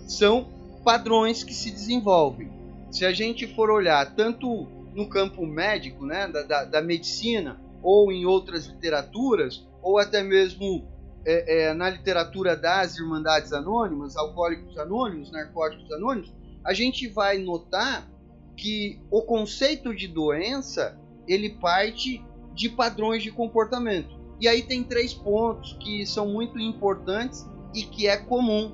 [0.06, 0.48] são
[0.84, 2.50] padrões que se desenvolvem.
[2.90, 8.12] Se a gente for olhar tanto no campo médico, né, da, da, da medicina, ou
[8.12, 10.86] em outras literaturas, ou até mesmo
[11.24, 16.32] é, é, na literatura das Irmandades Anônimas, Alcoólicos Anônimos, Narcóticos Anônimos,
[16.64, 18.08] a gente vai notar
[18.56, 22.24] que o conceito de doença ele parte
[22.54, 24.20] de padrões de comportamento.
[24.40, 28.72] E aí tem três pontos que são muito importantes e que é comum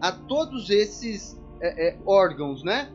[0.00, 2.90] a todos esses é, é, órgãos, né?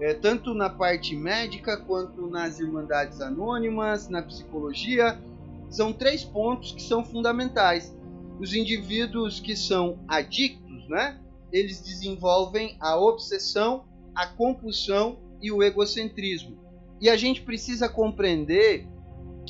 [0.00, 5.20] É, tanto na parte médica quanto nas irmandades anônimas, na psicologia,
[5.68, 7.94] são três pontos que são fundamentais.
[8.38, 11.18] Os indivíduos que são adictos, né?
[11.52, 13.84] eles desenvolvem a obsessão,
[14.14, 16.58] a compulsão e o egocentrismo.
[17.00, 18.86] E a gente precisa compreender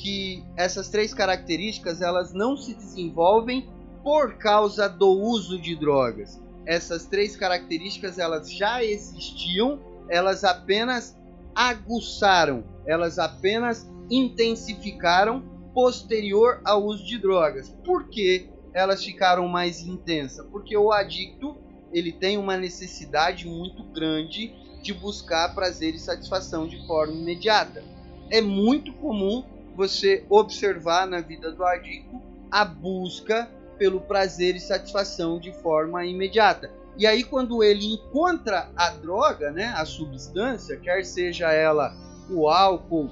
[0.01, 3.69] que essas três características elas não se desenvolvem
[4.03, 6.41] por causa do uso de drogas.
[6.65, 11.17] Essas três características elas já existiam, elas apenas
[11.53, 15.43] aguçaram, elas apenas intensificaram
[15.73, 17.69] posterior ao uso de drogas.
[17.83, 20.45] Por que elas ficaram mais intensas?
[20.47, 21.57] Porque o adicto
[21.91, 27.83] ele tem uma necessidade muito grande de buscar prazer e satisfação de forma imediata.
[28.29, 29.43] É muito comum
[29.79, 36.69] você observar na vida do adicto a busca pelo prazer e satisfação de forma imediata.
[36.97, 41.95] E aí, quando ele encontra a droga, né, a substância, quer seja ela
[42.29, 43.09] o álcool,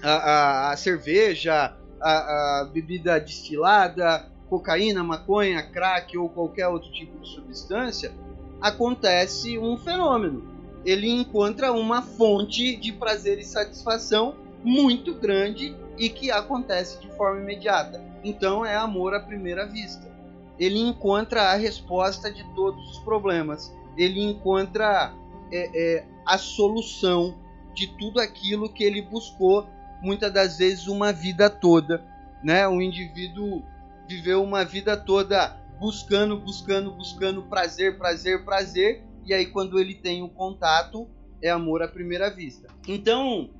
[0.00, 7.18] a, a, a cerveja, a, a bebida destilada, cocaína, maconha, crack ou qualquer outro tipo
[7.18, 8.12] de substância,
[8.60, 10.54] acontece um fenômeno.
[10.84, 17.40] Ele encontra uma fonte de prazer e satisfação muito grande e que acontece de forma
[17.40, 18.02] imediata.
[18.22, 20.10] Então é amor à primeira vista.
[20.58, 23.74] Ele encontra a resposta de todos os problemas.
[23.96, 25.12] Ele encontra
[25.52, 27.38] é, é, a solução
[27.74, 29.66] de tudo aquilo que ele buscou,
[30.00, 32.02] muitas das vezes uma vida toda.
[32.42, 32.66] Né?
[32.66, 33.62] O indivíduo
[34.08, 40.22] viveu uma vida toda buscando, buscando, buscando prazer, prazer, prazer, e aí quando ele tem
[40.22, 41.06] o um contato
[41.42, 42.68] é amor à primeira vista.
[42.88, 43.50] Então,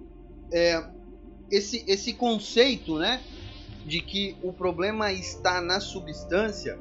[0.50, 0.82] é,
[1.50, 3.20] esse, esse conceito, né,
[3.84, 6.78] de que o problema está na substância,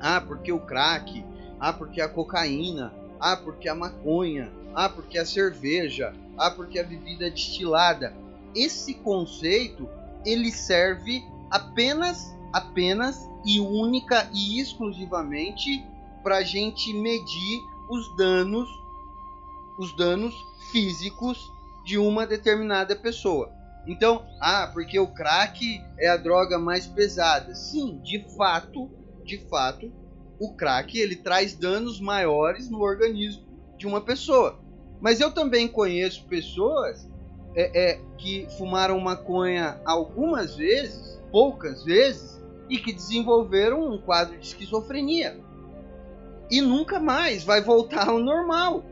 [0.00, 1.24] ah, porque o crack,
[1.58, 6.84] ah, porque a cocaína, ah, porque a maconha, ah, porque a cerveja, ah, porque a
[6.84, 8.14] bebida destilada.
[8.54, 9.88] Esse conceito,
[10.24, 15.84] ele serve apenas, apenas e única e exclusivamente
[16.22, 18.68] para a gente medir os danos,
[19.78, 20.34] os danos
[20.70, 21.52] físicos
[21.84, 23.55] de uma determinada pessoa.
[23.86, 27.54] Então, ah, porque o crack é a droga mais pesada.
[27.54, 28.90] Sim, de fato,
[29.24, 29.92] de fato,
[30.40, 33.44] o crack ele traz danos maiores no organismo
[33.78, 34.58] de uma pessoa.
[35.00, 37.08] Mas eu também conheço pessoas
[37.54, 44.46] é, é, que fumaram maconha algumas vezes, poucas vezes, e que desenvolveram um quadro de
[44.46, 45.38] esquizofrenia.
[46.50, 48.84] E nunca mais vai voltar ao normal.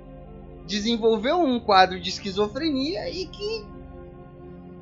[0.66, 3.73] Desenvolveu um quadro de esquizofrenia e que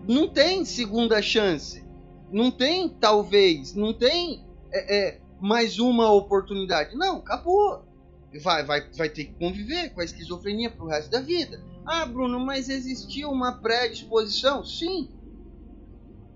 [0.07, 1.85] não tem segunda chance.
[2.31, 6.97] Não tem, talvez, não tem é, é, mais uma oportunidade.
[6.97, 7.85] Não, acabou.
[8.43, 11.63] Vai, vai, vai ter que conviver com a esquizofrenia pro resto da vida.
[11.85, 14.65] Ah, Bruno, mas existia uma predisposição?
[14.65, 15.11] Sim.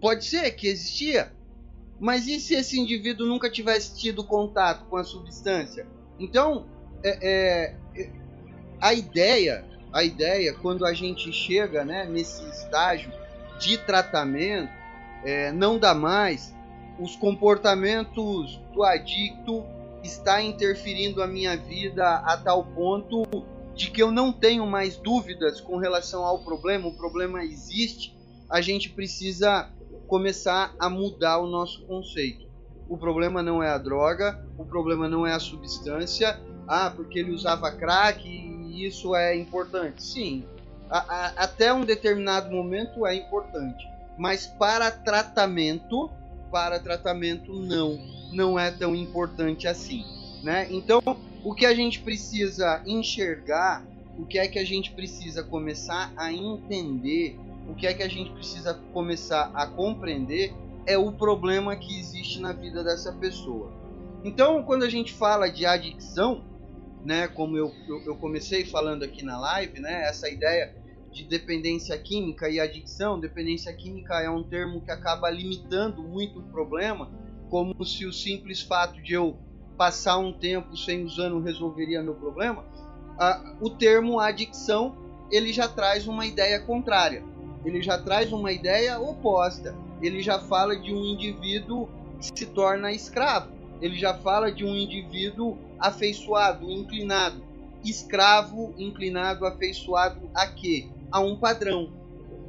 [0.01, 1.33] Pode ser que existia.
[1.99, 5.87] Mas e se esse indivíduo nunca tivesse tido contato com a substância?
[6.19, 6.67] Então,
[7.03, 8.13] é, é,
[8.79, 13.11] a ideia, a ideia, quando a gente chega né, nesse estágio
[13.59, 14.73] de tratamento,
[15.25, 16.55] é, não dá mais,
[16.99, 19.65] os comportamentos do adicto
[20.03, 23.25] está interferindo a minha vida a tal ponto
[23.75, 28.17] de que eu não tenho mais dúvidas com relação ao problema, o problema existe,
[28.49, 29.71] a gente precisa
[30.07, 32.47] começar a mudar o nosso conceito.
[32.89, 37.33] O problema não é a droga, o problema não é a substância, ah, porque ele
[37.33, 40.03] usava crack e isso é importante.
[40.03, 40.45] Sim,
[40.91, 46.11] a, a, até um determinado momento é importante, mas para tratamento,
[46.51, 47.99] para tratamento não,
[48.33, 50.05] não é tão importante assim,
[50.43, 50.67] né?
[50.71, 51.01] Então,
[51.45, 53.85] o que a gente precisa enxergar,
[54.19, 57.39] o que é que a gente precisa começar a entender,
[57.69, 60.55] o que é que a gente precisa começar a compreender
[60.87, 63.73] é o problema que existe na vida dessa pessoa.
[64.25, 66.43] Então, quando a gente fala de adicção,
[67.07, 67.73] né, como eu,
[68.05, 70.75] eu, comecei falando aqui na live, né, essa ideia
[71.13, 76.43] de dependência química e adicção, dependência química é um termo que acaba limitando muito o
[76.43, 77.09] problema,
[77.49, 79.39] como se o simples fato de eu
[79.79, 82.65] passar um tempo sem usando resolveria meu problema.
[83.21, 84.97] Ah, o termo adicção
[85.31, 87.23] ele já traz uma ideia contrária,
[87.65, 91.89] ele já traz uma ideia oposta, ele já fala de um indivíduo
[92.21, 97.45] que se torna escravo, ele já fala de um indivíduo afeiçoado, inclinado.
[97.85, 100.89] Escravo, inclinado, afeiçoado a quê?
[101.11, 101.93] A um padrão.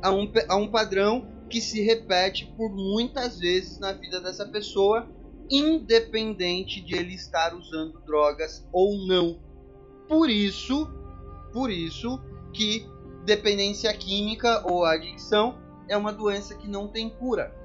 [0.02, 5.08] A um, a um padrão que se repete por muitas vezes na vida dessa pessoa,
[5.49, 9.40] independente de ele estar usando drogas ou não.
[10.08, 10.90] Por isso,
[11.54, 12.20] por isso
[12.54, 12.86] que
[13.26, 17.56] dependência química ou adicção é uma doença que não tem cura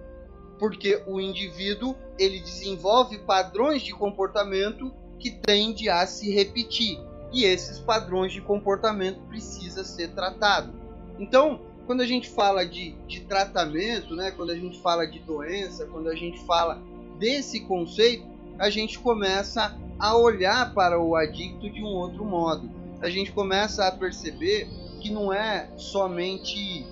[0.63, 6.99] porque o indivíduo ele desenvolve padrões de comportamento que tende a se repetir
[7.33, 10.73] e esses padrões de comportamento precisa ser tratado.
[11.19, 15.87] Então, quando a gente fala de, de tratamento, né, quando a gente fala de doença,
[15.87, 16.83] quando a gente fala
[17.19, 18.27] desse conceito,
[18.59, 22.69] a gente começa a olhar para o adicto de um outro modo.
[23.01, 24.69] A gente começa a perceber
[25.01, 26.85] que não é somente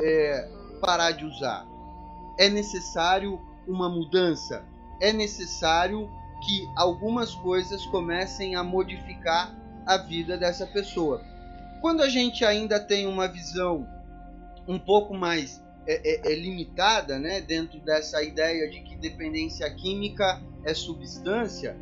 [0.00, 0.48] é,
[0.80, 1.66] parar de usar,
[2.38, 4.64] é necessário uma mudança,
[5.00, 6.10] é necessário
[6.44, 9.54] que algumas coisas comecem a modificar
[9.86, 11.22] a vida dessa pessoa.
[11.80, 13.86] Quando a gente ainda tem uma visão
[14.66, 20.40] um pouco mais é, é, é limitada, né, dentro dessa ideia de que dependência química
[20.64, 21.76] é substância,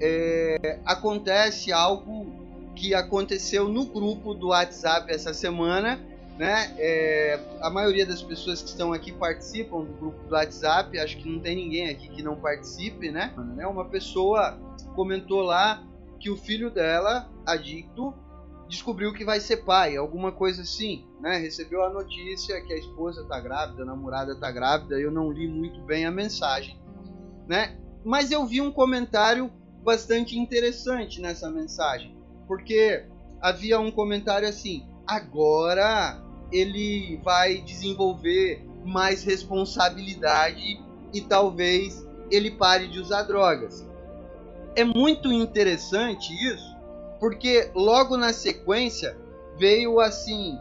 [0.00, 6.00] é, acontece algo que aconteceu no grupo do WhatsApp essa semana.
[6.38, 6.74] Né?
[6.78, 10.98] É, a maioria das pessoas que estão aqui participam do grupo do WhatsApp.
[10.98, 13.32] Acho que não tem ninguém aqui que não participe, né?
[13.68, 14.58] Uma pessoa
[14.94, 15.84] comentou lá
[16.18, 18.14] que o filho dela, adicto,
[18.68, 21.36] descobriu que vai ser pai, alguma coisa assim, né?
[21.36, 24.98] Recebeu a notícia que a esposa tá grávida, a namorada tá grávida.
[24.98, 26.80] Eu não li muito bem a mensagem,
[27.46, 27.78] né?
[28.02, 29.50] Mas eu vi um comentário
[29.84, 32.16] bastante interessante nessa mensagem,
[32.48, 33.04] porque
[33.40, 36.20] havia um comentário assim: agora
[36.50, 40.80] ele vai desenvolver mais responsabilidade
[41.12, 43.86] e talvez ele pare de usar drogas.
[44.74, 46.76] É muito interessante isso,
[47.20, 49.16] porque logo na sequência
[49.58, 50.58] veio assim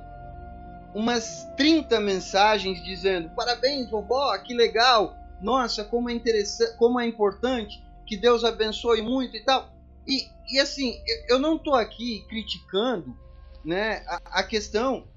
[0.93, 5.15] umas 30 mensagens dizendo: "Parabéns, vovó, que legal.
[5.41, 9.69] Nossa, como é interessante, como é importante que Deus abençoe muito e tal.
[10.05, 13.15] E, e assim, eu não estou aqui criticando
[13.63, 15.07] né, a, a, questão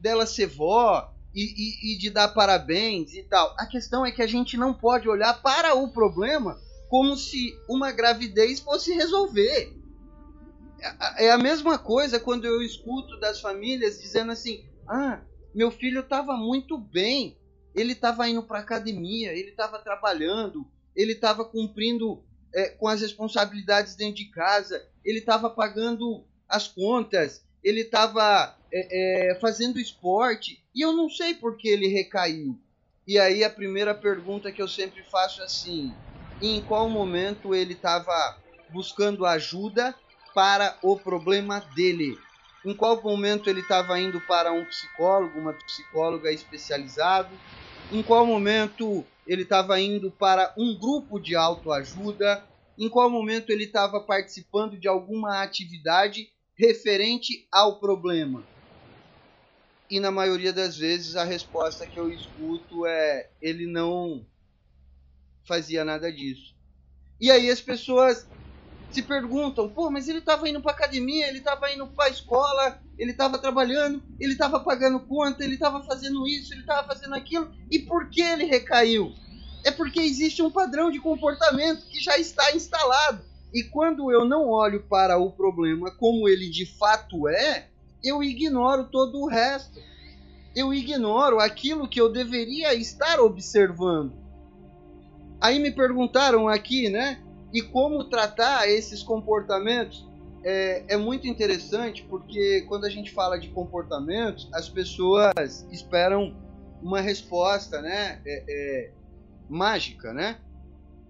[0.00, 3.54] dela ser vó e, e, e de dar parabéns e tal.
[3.58, 7.90] A questão é que a gente não pode olhar para o problema como se uma
[7.90, 9.74] gravidez fosse resolver.
[10.80, 15.20] É, é a mesma coisa quando eu escuto das famílias dizendo assim: ah,
[15.54, 17.38] meu filho estava muito bem,
[17.74, 22.22] ele estava indo para academia, ele estava trabalhando, ele estava cumprindo
[22.54, 29.30] é, com as responsabilidades dentro de casa, ele estava pagando as contas, ele estava é,
[29.30, 32.58] é, fazendo esporte e eu não sei por que ele recaiu.
[33.06, 35.92] E aí a primeira pergunta que eu sempre faço é assim:
[36.40, 38.12] em qual momento ele estava
[38.70, 39.94] buscando ajuda
[40.34, 42.18] para o problema dele?
[42.64, 47.36] Em qual momento ele estava indo para um psicólogo, uma psicóloga especializado?
[47.90, 52.42] Em qual momento ele estava indo para um grupo de autoajuda,
[52.78, 58.44] em qual momento ele estava participando de alguma atividade referente ao problema.
[59.90, 64.26] E na maioria das vezes a resposta que eu escuto é ele não
[65.44, 66.54] fazia nada disso.
[67.20, 68.26] E aí as pessoas
[68.90, 73.10] se perguntam: pô, mas ele estava indo para academia, ele estava indo para escola, ele
[73.10, 77.78] estava trabalhando, ele estava pagando conta, ele estava fazendo isso, ele estava fazendo aquilo, e
[77.80, 79.12] por que ele recaiu?
[79.64, 83.24] É porque existe um padrão de comportamento que já está instalado.
[83.52, 87.68] E quando eu não olho para o problema como ele de fato é,
[88.02, 89.80] eu ignoro todo o resto.
[90.54, 94.12] Eu ignoro aquilo que eu deveria estar observando.
[95.40, 97.22] Aí me perguntaram aqui, né?
[97.52, 100.06] E como tratar esses comportamentos?
[100.44, 106.34] É, é, muito interessante porque quando a gente fala de comportamentos, as pessoas esperam
[106.82, 108.20] uma resposta, né?
[108.26, 108.90] É, é,
[109.48, 110.38] mágica, né?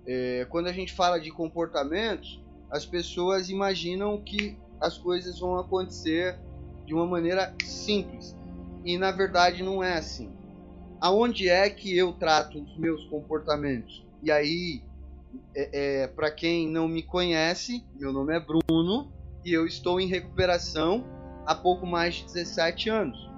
[0.07, 6.39] É, quando a gente fala de comportamentos, as pessoas imaginam que as coisas vão acontecer
[6.85, 8.37] de uma maneira simples.
[8.85, 10.31] E na verdade não é assim.
[11.01, 14.05] Aonde é que eu trato os meus comportamentos?
[14.23, 14.83] E aí
[15.55, 19.13] é, é, para quem não me conhece, meu nome é Bruno
[19.45, 21.05] e eu estou em recuperação
[21.47, 23.31] há pouco mais de 17 anos.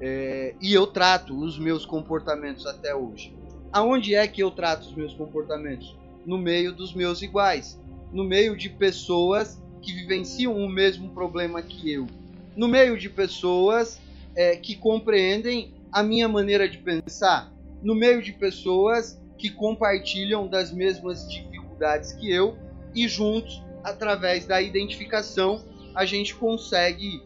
[0.00, 3.36] É, e eu trato os meus comportamentos até hoje.
[3.72, 5.96] Aonde é que eu trato os meus comportamentos?
[6.26, 7.80] No meio dos meus iguais,
[8.12, 12.06] no meio de pessoas que vivenciam o mesmo problema que eu,
[12.54, 13.98] no meio de pessoas
[14.36, 17.50] é, que compreendem a minha maneira de pensar,
[17.82, 22.58] no meio de pessoas que compartilham das mesmas dificuldades que eu
[22.94, 27.22] e juntos, através da identificação, a gente consegue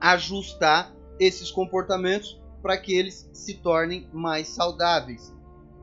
[0.00, 5.37] ajustar esses comportamentos para que eles se tornem mais saudáveis.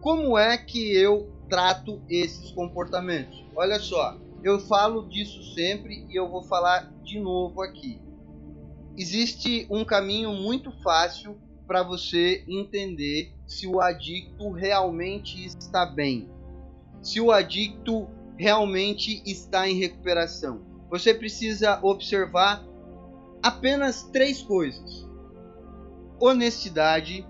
[0.05, 3.43] Como é que eu trato esses comportamentos?
[3.55, 7.99] Olha só, eu falo disso sempre e eu vou falar de novo aqui.
[8.95, 16.29] Existe um caminho muito fácil para você entender se o adicto realmente está bem,
[17.01, 18.07] se o adicto
[18.37, 20.61] realmente está em recuperação.
[20.87, 22.63] Você precisa observar
[23.41, 25.03] apenas três coisas:
[26.21, 27.25] honestidade,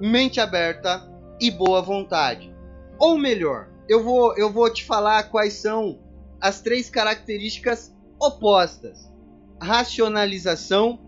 [0.00, 1.09] mente aberta
[1.40, 2.54] e boa vontade.
[2.98, 5.98] Ou melhor, eu vou, eu vou te falar quais são
[6.40, 9.10] as três características opostas:
[9.60, 10.98] racionalização,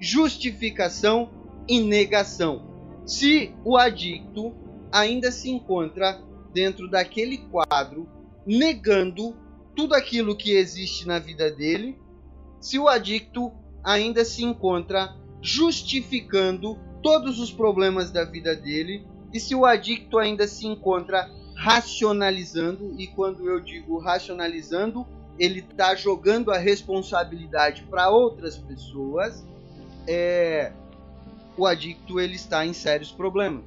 [0.00, 1.30] justificação
[1.68, 2.72] e negação.
[3.06, 4.54] Se o adicto
[4.90, 6.20] ainda se encontra
[6.52, 8.08] dentro daquele quadro
[8.46, 9.36] negando
[9.74, 11.98] tudo aquilo que existe na vida dele,
[12.60, 13.52] se o adicto
[13.82, 20.46] ainda se encontra justificando todos os problemas da vida dele e se o adicto ainda
[20.46, 25.04] se encontra racionalizando, e quando eu digo racionalizando,
[25.36, 29.44] ele está jogando a responsabilidade para outras pessoas,
[30.06, 30.72] é,
[31.56, 33.64] o adicto ele está em sérios problemas.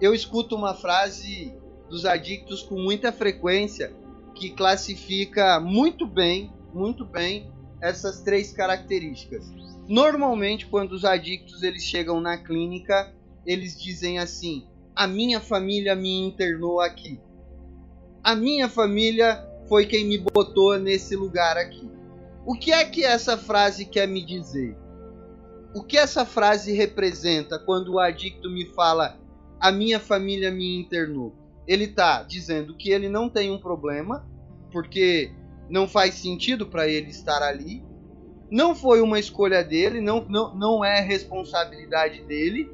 [0.00, 1.54] Eu escuto uma frase
[1.88, 3.92] dos adictos com muita frequência
[4.34, 7.48] que classifica muito bem, muito bem
[7.80, 9.52] essas três características.
[9.86, 13.14] Normalmente, quando os adictos eles chegam na clínica,
[13.46, 17.20] eles dizem assim: "A minha família me internou aqui.
[18.22, 21.88] A minha família foi quem me botou nesse lugar aqui."
[22.44, 24.76] O que é que essa frase quer me dizer?
[25.74, 29.18] O que essa frase representa quando o adicto me fala:
[29.60, 31.34] "A minha família me internou"?
[31.66, 34.26] Ele está dizendo que ele não tem um problema,
[34.72, 35.32] porque
[35.68, 37.84] não faz sentido para ele estar ali.
[38.50, 42.68] Não foi uma escolha dele, não, não, não é responsabilidade dele.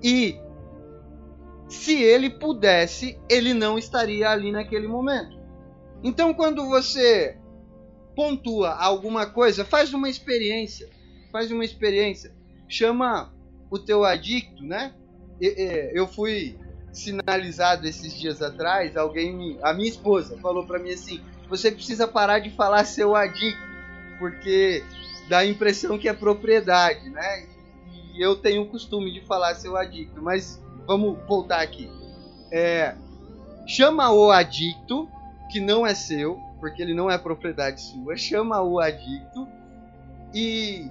[0.00, 0.38] E
[1.68, 5.38] se ele pudesse, ele não estaria ali naquele momento.
[6.02, 7.36] Então, quando você
[8.16, 10.88] pontua alguma coisa, faz uma experiência,
[11.30, 12.34] faz uma experiência,
[12.68, 13.32] chama
[13.70, 14.94] o teu adicto, né?
[15.40, 16.58] Eu fui
[16.92, 22.38] sinalizado esses dias atrás, alguém a minha esposa falou para mim assim: "Você precisa parar
[22.38, 23.62] de falar seu adicto,
[24.18, 24.82] porque
[25.28, 27.46] dá a impressão que é propriedade, né?
[28.14, 31.90] E eu tenho o costume de falar seu adicto, mas vamos voltar aqui.
[32.50, 32.94] É,
[33.66, 35.06] chama o adicto,
[35.52, 39.46] que não é seu, porque ele não é propriedade sua, chama o adicto
[40.34, 40.90] e,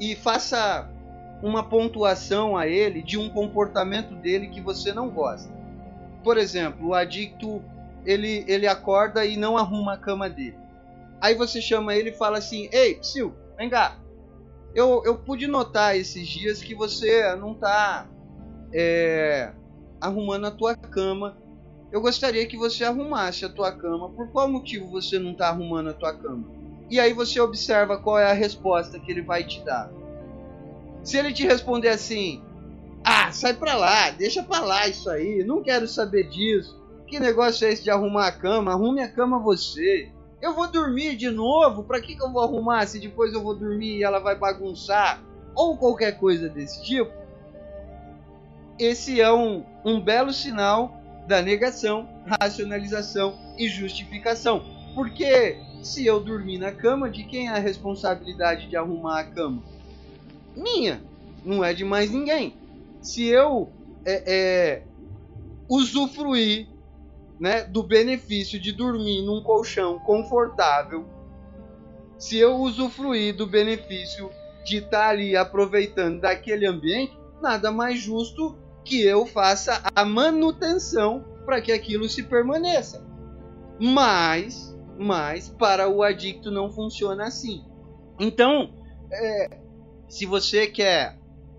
[0.00, 0.90] e faça
[1.40, 5.50] uma pontuação a ele de um comportamento dele que você não gosta.
[6.24, 7.62] Por exemplo, o adicto
[8.04, 10.58] ele, ele acorda e não arruma a cama dele.
[11.20, 13.96] Aí você chama ele e fala assim: Ei, Psyu, vem cá.
[14.74, 18.06] Eu, eu pude notar esses dias que você não tá
[18.72, 19.52] é,
[20.00, 21.36] arrumando a tua cama.
[21.90, 24.10] Eu gostaria que você arrumasse a tua cama.
[24.10, 26.44] Por qual motivo você não tá arrumando a tua cama?
[26.90, 29.90] E aí você observa qual é a resposta que ele vai te dar.
[31.02, 32.42] Se ele te responder assim:
[33.04, 36.78] Ah, sai pra lá, deixa pra lá isso aí, não quero saber disso.
[37.06, 38.72] Que negócio é esse de arrumar a cama?
[38.72, 40.10] Arrume a cama você.
[40.40, 41.82] Eu vou dormir de novo?
[41.82, 45.22] Pra que, que eu vou arrumar se depois eu vou dormir e ela vai bagunçar?
[45.54, 47.10] Ou qualquer coisa desse tipo.
[48.78, 52.08] Esse é um, um belo sinal da negação,
[52.40, 54.64] racionalização e justificação.
[54.94, 59.62] Porque se eu dormir na cama, de quem é a responsabilidade de arrumar a cama?
[60.56, 61.02] Minha,
[61.44, 62.54] não é de mais ninguém.
[63.00, 63.70] Se eu
[64.04, 64.82] é, é,
[65.68, 66.68] usufruir
[67.38, 71.06] né, do benefício de dormir num colchão confortável,
[72.18, 74.30] se eu usufruir do benefício
[74.64, 78.56] de estar ali aproveitando daquele ambiente, nada mais justo
[78.88, 83.06] que eu faça a manutenção para que aquilo se permaneça.
[83.78, 87.62] Mas, mas para o adicto não funciona assim.
[88.18, 88.72] Então,
[89.12, 89.58] é,
[90.08, 91.18] se você quer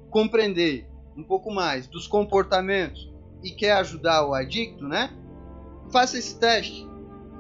[0.09, 5.11] compreender um pouco mais dos comportamentos e quer ajudar o adicto, né?
[5.91, 6.87] Faça esse teste.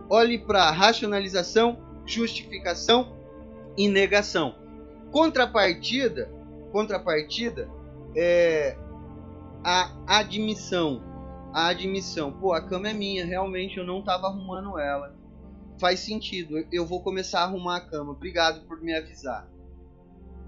[0.07, 3.15] Olhe para racionalização, justificação
[3.75, 4.55] e negação.
[5.11, 6.31] Contrapartida,
[6.71, 7.67] contrapartida
[8.15, 8.77] é
[9.63, 11.03] a admissão.
[11.53, 15.15] A admissão, pô, a cama é minha, realmente eu não estava arrumando ela.
[15.79, 18.11] Faz sentido, eu vou começar a arrumar a cama.
[18.11, 19.49] Obrigado por me avisar.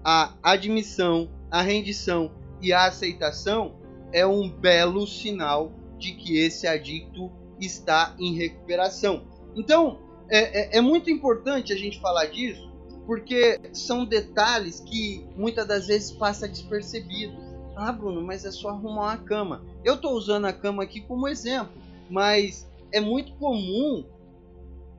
[0.04, 3.80] A admissão, a rendição e a aceitação
[4.12, 7.30] é um belo sinal de que esse adicto
[7.60, 9.24] está em recuperação.
[9.56, 12.72] Então, é, é, é, muito importante a gente falar disso,
[13.06, 17.51] porque são detalhes que muitas das vezes passa despercebido.
[17.74, 19.62] Ah, Bruno, mas é só arrumar uma cama.
[19.84, 21.72] Eu estou usando a cama aqui como exemplo,
[22.10, 24.04] mas é muito comum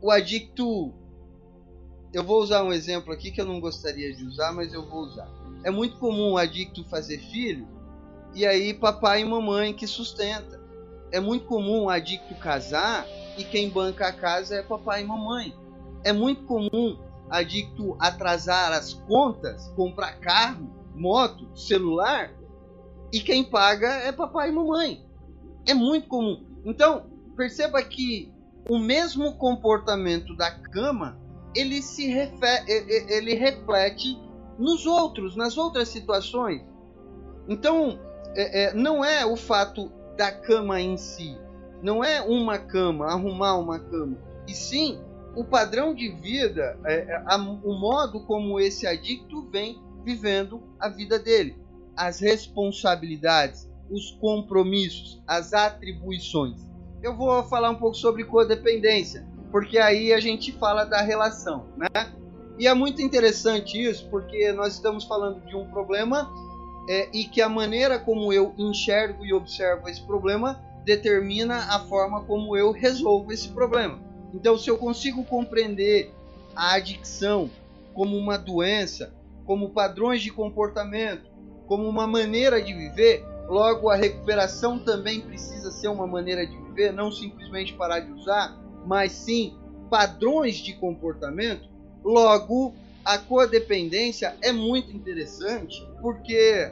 [0.02, 0.92] o adicto.
[2.12, 5.02] Eu vou usar um exemplo aqui que eu não gostaria de usar, mas eu vou
[5.02, 5.30] usar.
[5.64, 7.68] É muito comum o adicto fazer filho
[8.34, 10.60] e aí papai e mamãe que sustenta
[11.14, 13.06] é muito comum adicto casar
[13.38, 15.56] e quem banca a casa é papai e mamãe.
[16.04, 16.98] É muito comum
[17.30, 22.32] adicto atrasar as contas, comprar carro, moto, celular
[23.14, 25.06] e quem paga é papai e mamãe.
[25.68, 26.44] É muito comum.
[26.66, 27.06] Então,
[27.38, 28.34] perceba que
[28.68, 31.20] o mesmo comportamento da cama,
[31.56, 32.66] ele se refere,
[33.10, 34.20] ele reflete
[34.58, 36.64] nos outros, nas outras situações.
[37.48, 38.00] Então,
[38.36, 41.38] é, é, não é o fato da cama em si.
[41.84, 44.18] Não é uma cama, arrumar uma cama.
[44.48, 45.00] e sim
[45.36, 50.90] o padrão de vida, é, é, a, o modo como esse adicto vem vivendo a
[50.90, 51.63] vida dele,
[51.96, 56.60] as responsabilidades, os compromissos, as atribuições.
[57.02, 61.88] Eu vou falar um pouco sobre codependência, porque aí a gente fala da relação, né?
[62.58, 66.32] E é muito interessante isso, porque nós estamos falando de um problema
[66.88, 72.24] é, e que a maneira como eu enxergo e observo esse problema determina a forma
[72.24, 74.00] como eu resolvo esse problema.
[74.34, 76.14] Então, se eu consigo compreender
[76.56, 77.50] a adicção
[77.94, 79.14] como uma doença,
[79.46, 81.33] como padrões de comportamento,
[81.68, 86.92] como uma maneira de viver, logo a recuperação também precisa ser uma maneira de viver,
[86.92, 89.58] não simplesmente parar de usar, mas sim
[89.90, 91.70] padrões de comportamento.
[92.04, 92.74] Logo,
[93.06, 96.72] a codependência é muito interessante porque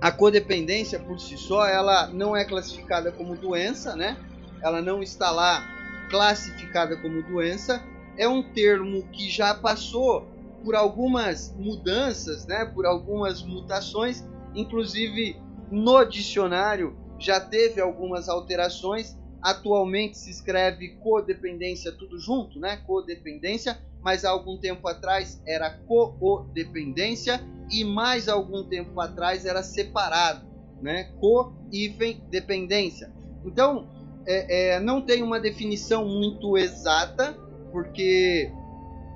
[0.00, 4.16] a codependência por si só ela não é classificada como doença, né?
[4.62, 5.62] Ela não está lá
[6.08, 7.82] classificada como doença.
[8.16, 10.28] É um termo que já passou
[10.64, 12.64] por algumas mudanças, né?
[12.64, 14.24] Por algumas mutações,
[14.54, 15.36] inclusive
[15.70, 19.18] no dicionário já teve algumas alterações.
[19.42, 22.76] Atualmente se escreve codependência tudo junto, né?
[22.86, 30.46] Codependência, mas há algum tempo atrás era co-dependência e mais algum tempo atrás era separado,
[30.82, 31.04] né?
[31.18, 33.12] Co hífen dependência.
[33.44, 33.88] Então,
[34.26, 37.34] é, é, não tem uma definição muito exata,
[37.72, 38.52] porque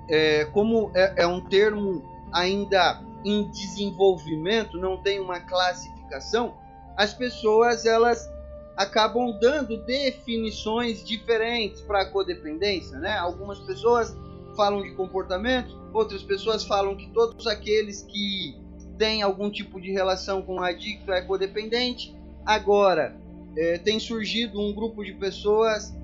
[0.08, 2.02] é, como é, é, um termo
[2.32, 6.54] ainda em desenvolvimento, não tem uma classificação,
[6.96, 8.30] as pessoas elas
[8.76, 13.16] acabam dando definições diferentes para a codependência, né?
[13.16, 14.14] Algumas pessoas
[14.56, 18.56] falam de comportamento, outras pessoas falam que todos aqueles que
[18.98, 22.14] têm algum tipo de relação com o adicto é codependente.
[22.44, 23.16] Agora,
[23.56, 25.94] é, tem surgido um grupo de pessoas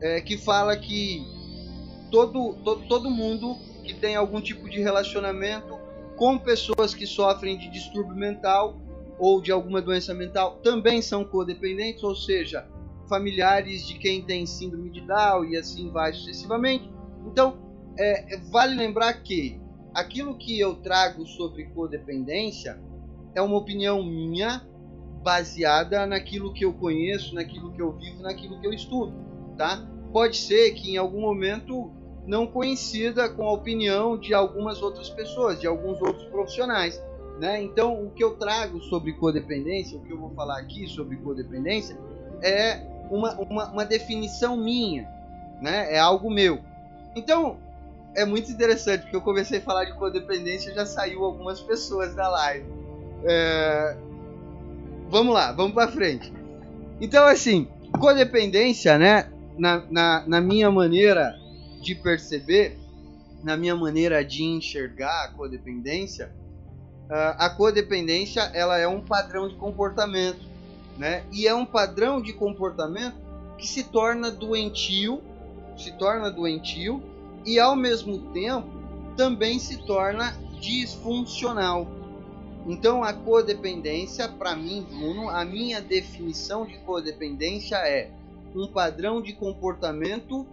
[0.00, 1.26] é, que fala que
[2.10, 5.78] todo, todo, todo mundo que tem algum tipo de relacionamento
[6.16, 8.76] com pessoas que sofrem de distúrbio mental
[9.18, 12.66] ou de alguma doença mental também são codependentes, ou seja,
[13.08, 16.90] familiares de quem tem síndrome de Down e assim vai sucessivamente.
[17.26, 17.56] Então,
[17.98, 19.60] é, vale lembrar que
[19.94, 22.80] aquilo que eu trago sobre codependência
[23.34, 24.66] é uma opinião minha
[25.22, 29.14] baseada naquilo que eu conheço, naquilo que eu vivo, naquilo que eu estudo,
[29.56, 29.84] tá?
[30.12, 31.92] Pode ser que em algum momento
[32.28, 37.02] não coincida com a opinião de algumas outras pessoas, de alguns outros profissionais.
[37.40, 37.62] Né?
[37.62, 41.96] Então, o que eu trago sobre codependência, o que eu vou falar aqui sobre codependência,
[42.42, 45.08] é uma, uma, uma definição minha,
[45.62, 45.94] né?
[45.94, 46.60] é algo meu.
[47.16, 47.56] Então,
[48.14, 52.14] é muito interessante, porque eu comecei a falar de codependência e já saiu algumas pessoas
[52.14, 52.66] da live.
[53.24, 53.96] É...
[55.08, 56.30] Vamos lá, vamos para frente.
[57.00, 57.68] Então, assim,
[57.98, 59.30] codependência, né?
[59.56, 61.34] Na, na, na minha maneira
[61.80, 62.78] de perceber,
[63.42, 66.32] na minha maneira de enxergar a codependência,
[67.10, 70.46] ah, a codependência ela é um padrão de comportamento,
[70.98, 71.24] né?
[71.32, 73.16] E é um padrão de comportamento
[73.56, 75.22] que se torna doentio,
[75.76, 77.02] se torna doentio
[77.46, 78.68] e ao mesmo tempo
[79.16, 81.86] também se torna disfuncional.
[82.66, 88.10] Então a codependência, para mim, Bruno, a minha definição de codependência é
[88.54, 90.46] um padrão de comportamento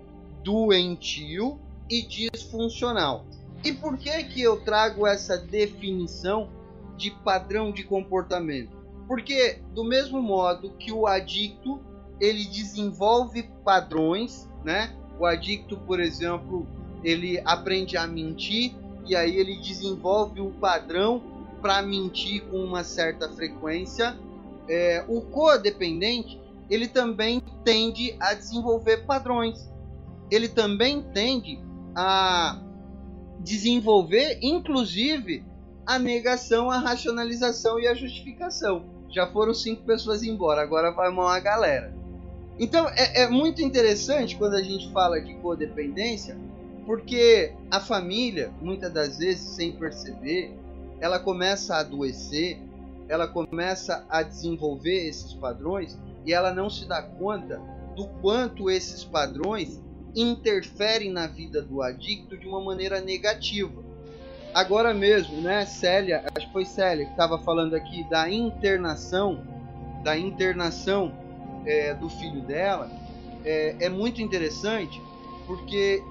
[0.45, 1.59] doentio
[1.89, 3.25] e disfuncional.
[3.63, 6.47] E por que que eu trago essa definição
[6.95, 8.69] de padrão de comportamento?
[9.07, 11.79] Porque do mesmo modo que o adicto
[12.21, 14.95] ele desenvolve padrões, né?
[15.19, 16.67] O adicto, por exemplo,
[17.03, 18.75] ele aprende a mentir
[19.07, 21.21] e aí ele desenvolve um padrão
[21.59, 24.15] para mentir com uma certa frequência.
[24.69, 26.39] É, o codependente
[26.69, 29.73] ele também tende a desenvolver padrões.
[30.29, 31.59] Ele também tende
[31.95, 32.59] a
[33.39, 35.43] desenvolver, inclusive,
[35.85, 38.85] a negação, a racionalização e a justificação.
[39.09, 41.93] Já foram cinco pessoas embora, agora vai uma galera.
[42.59, 46.37] Então é, é muito interessante quando a gente fala de codependência,
[46.85, 50.57] porque a família, muitas das vezes, sem perceber,
[50.99, 52.59] ela começa a adoecer,
[53.07, 57.61] ela começa a desenvolver esses padrões e ela não se dá conta
[57.95, 59.81] do quanto esses padrões
[60.15, 63.83] interferem na vida do adicto de uma maneira negativa.
[64.53, 69.43] Agora mesmo, né, Célia, acho que foi Célia que estava falando aqui da internação,
[70.03, 71.11] da internação
[71.65, 72.89] é, do filho dela,
[73.43, 75.01] é, é muito interessante
[75.45, 76.01] porque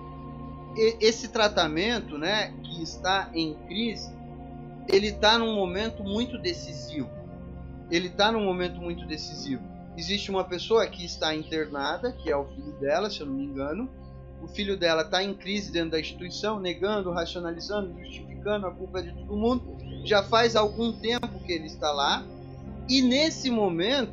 [1.00, 4.12] esse tratamento, né, que está em crise,
[4.88, 7.08] ele está num momento muito decisivo.
[7.90, 12.46] Ele está num momento muito decisivo existe uma pessoa que está internada, que é o
[12.46, 13.88] filho dela, se eu não me engano,
[14.42, 19.10] o filho dela está em crise dentro da instituição, negando, racionalizando, justificando a culpa de
[19.12, 19.76] todo mundo.
[20.04, 22.22] Já faz algum tempo que ele está lá.
[22.88, 24.12] E nesse momento,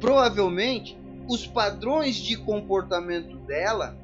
[0.00, 0.96] provavelmente,
[1.28, 3.94] os padrões de comportamento dela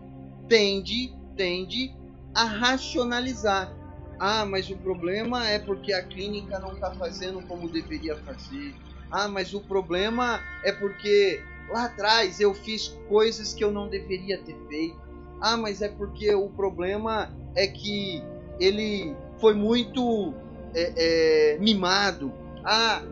[0.47, 1.95] tende, tende
[2.35, 3.73] a racionalizar.
[4.19, 8.75] Ah, mas o problema é porque a clínica não está fazendo como deveria fazer.
[9.11, 14.39] Ah, mas o problema é porque lá atrás eu fiz coisas que eu não deveria
[14.39, 14.99] ter feito.
[15.41, 18.23] Ah, mas é porque o problema é que
[18.61, 20.35] ele foi muito
[20.75, 22.33] é, é, mimado.
[22.65, 23.03] Ah,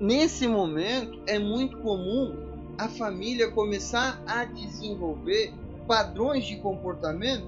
[0.00, 2.48] nesse momento é muito comum
[2.78, 5.52] a família começar a desenvolver
[5.86, 7.46] padrões de comportamento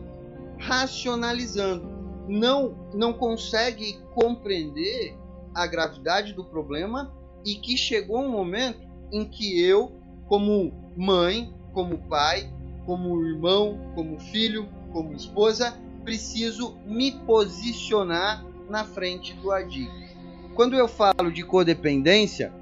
[0.58, 1.88] racionalizando.
[2.28, 5.16] Não, não consegue compreender
[5.54, 7.12] a gravidade do problema
[7.44, 8.80] e que chegou um momento
[9.12, 9.92] em que eu,
[10.26, 12.52] como mãe, como pai,
[12.84, 20.10] como irmão, como filho, como esposa, preciso me posicionar na frente do adicto.
[20.54, 22.52] Quando eu falo de codependência,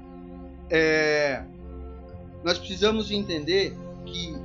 [0.69, 1.43] é,
[2.43, 3.75] nós precisamos entender
[4.05, 4.35] que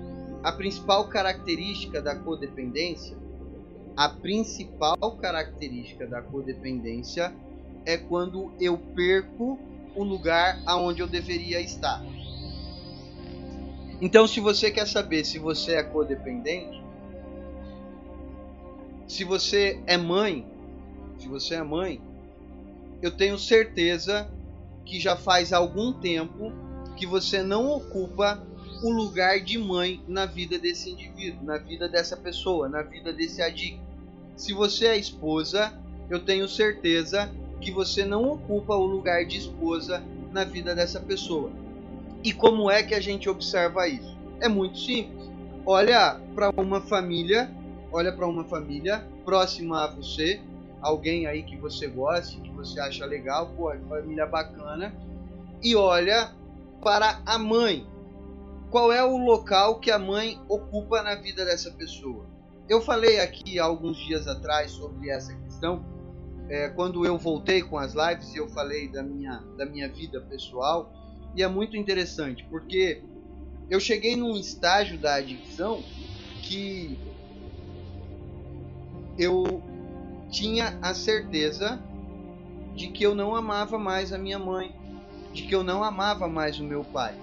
[0.42, 3.16] a principal característica da codependência,
[3.96, 7.34] a principal característica da codependência
[7.86, 9.58] é quando eu perco
[9.94, 12.02] o lugar aonde eu deveria estar.
[14.00, 16.82] Então, se você quer saber se você é codependente,
[19.06, 20.46] se você é mãe,
[21.18, 22.00] se você é mãe,
[23.00, 24.28] eu tenho certeza
[24.84, 26.52] que já faz algum tempo
[26.96, 28.42] que você não ocupa
[28.82, 33.40] o lugar de mãe na vida desse indivíduo, na vida dessa pessoa, na vida desse
[33.40, 33.80] adicto.
[34.36, 35.72] Se você é esposa,
[36.10, 37.30] eu tenho certeza
[37.64, 41.50] que você não ocupa o lugar de esposa na vida dessa pessoa.
[42.22, 44.14] E como é que a gente observa isso?
[44.38, 45.30] É muito simples.
[45.64, 47.50] Olha para uma família,
[47.90, 50.42] olha para uma família próxima a você,
[50.82, 54.94] alguém aí que você goste, que você acha legal, pô, família bacana,
[55.62, 56.32] e olha
[56.82, 57.86] para a mãe.
[58.70, 62.26] Qual é o local que a mãe ocupa na vida dessa pessoa?
[62.68, 65.93] Eu falei aqui alguns dias atrás sobre essa questão.
[66.48, 70.92] É, quando eu voltei com as lives, eu falei da minha, da minha vida pessoal.
[71.34, 73.02] E é muito interessante, porque
[73.68, 75.82] eu cheguei num estágio da adicção
[76.42, 76.98] que
[79.18, 79.62] eu
[80.30, 81.80] tinha a certeza
[82.74, 84.74] de que eu não amava mais a minha mãe,
[85.32, 87.14] de que eu não amava mais o meu pai.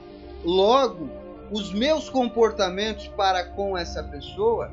[0.43, 1.09] Logo,
[1.51, 4.71] os meus comportamentos para com essa pessoa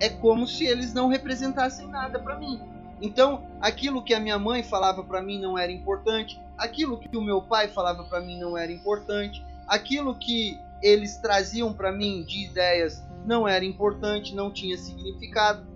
[0.00, 2.60] é como se eles não representassem nada para mim.
[3.00, 7.22] Então, aquilo que a minha mãe falava para mim não era importante, aquilo que o
[7.22, 12.44] meu pai falava para mim não era importante, aquilo que eles traziam para mim de
[12.44, 15.66] ideias não era importante, não tinha significado.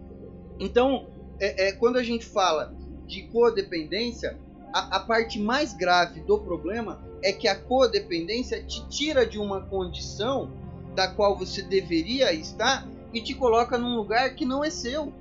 [0.58, 1.06] Então,
[1.40, 2.74] é, é quando a gente fala
[3.06, 4.38] de codependência,
[4.72, 9.62] a, a parte mais grave do problema é que a codependência te tira de uma
[9.62, 10.50] condição
[10.94, 15.12] da qual você deveria estar e te coloca num lugar que não é seu.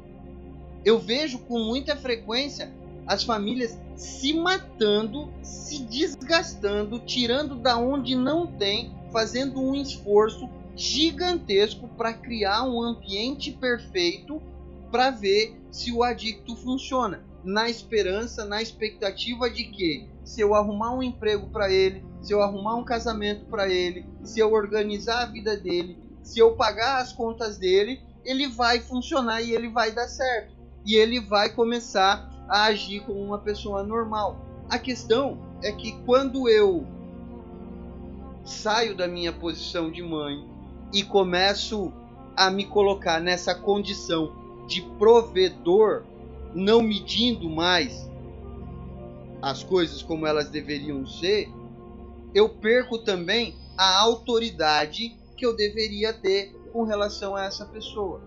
[0.85, 2.73] Eu vejo com muita frequência
[3.05, 11.87] as famílias se matando, se desgastando, tirando da onde não tem, fazendo um esforço gigantesco
[11.89, 14.41] para criar um ambiente perfeito
[14.91, 20.95] para ver se o adicto funciona, na esperança, na expectativa de que se eu arrumar
[20.95, 25.25] um emprego para ele, se eu arrumar um casamento para ele, se eu organizar a
[25.25, 30.07] vida dele, se eu pagar as contas dele, ele vai funcionar e ele vai dar
[30.07, 30.52] certo.
[30.85, 34.37] E ele vai começar a agir como uma pessoa normal.
[34.69, 36.85] A questão é que quando eu
[38.43, 40.45] saio da minha posição de mãe
[40.93, 41.91] e começo
[42.35, 44.33] a me colocar nessa condição
[44.67, 46.03] de provedor,
[46.53, 48.09] não medindo mais
[49.41, 51.49] as coisas como elas deveriam ser,
[52.33, 58.21] eu perco também a autoridade que eu deveria ter com relação a essa pessoa.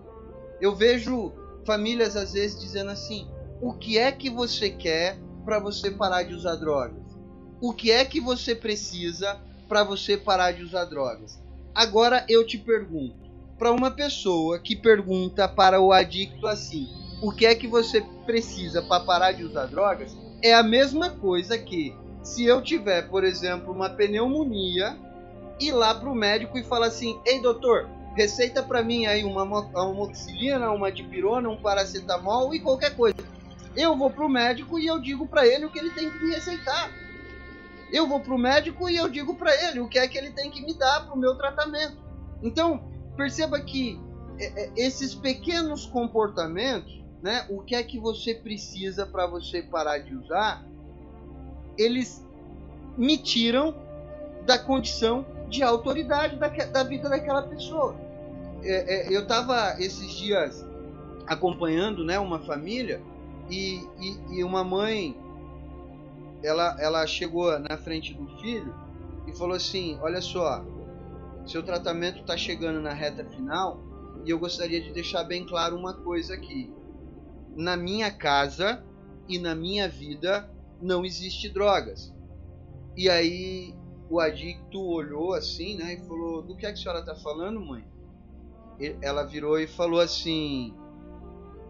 [0.61, 1.31] Eu vejo
[1.67, 3.27] famílias às vezes dizendo assim:
[3.61, 7.05] o que é que você quer para você parar de usar drogas?
[7.61, 9.37] O que é que você precisa
[9.67, 11.39] para você parar de usar drogas?
[11.75, 16.87] Agora eu te pergunto, para uma pessoa que pergunta para o adicto assim:
[17.21, 20.15] o que é que você precisa para parar de usar drogas?
[20.41, 24.97] É a mesma coisa que se eu tiver, por exemplo, uma pneumonia
[25.59, 29.43] ir lá pro médico e falar assim: "Ei, doutor, receita para mim aí uma
[29.75, 33.15] amoxicilina, uma dipirona, um paracetamol e qualquer coisa".
[33.75, 36.31] Eu vou pro médico e eu digo para ele o que ele tem que me
[36.31, 36.97] receitar.
[37.91, 40.49] Eu vou pro médico e eu digo para ele o que é que ele tem
[40.49, 41.95] que me dar pro meu tratamento.
[42.41, 43.99] Então, perceba que
[44.39, 46.91] é, é, esses pequenos comportamentos,
[47.21, 47.45] né?
[47.49, 50.65] O que é que você precisa para você parar de usar?
[51.77, 52.25] Eles
[52.97, 53.75] me tiram
[54.43, 58.06] da condição de autoridade da, da vida daquela pessoa.
[58.69, 60.65] É, é, eu estava esses dias
[61.25, 63.01] acompanhando, né, uma família
[63.49, 65.17] e, e, e uma mãe,
[66.43, 68.75] ela, ela chegou na frente do filho
[69.25, 70.65] e falou assim: Olha só,
[71.45, 73.81] seu tratamento está chegando na reta final
[74.25, 76.69] e eu gostaria de deixar bem claro uma coisa aqui.
[77.55, 78.83] Na minha casa
[79.29, 82.13] e na minha vida não existe drogas.
[82.97, 83.73] E aí
[84.09, 87.61] o adicto olhou assim, né, e falou: "Do que é que a senhora está falando,
[87.61, 87.85] mãe?"
[89.01, 90.73] Ela virou e falou assim: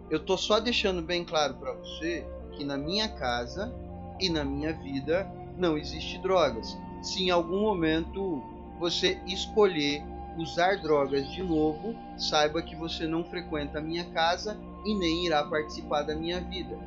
[0.09, 3.73] "Eu tô só deixando bem claro para você que na minha casa
[4.19, 6.77] e na minha vida não existe drogas.
[7.01, 8.43] Se em algum momento
[8.79, 10.03] você escolher
[10.37, 15.43] usar drogas de novo, saiba que você não frequenta a minha casa e nem irá
[15.43, 16.77] participar da minha vida.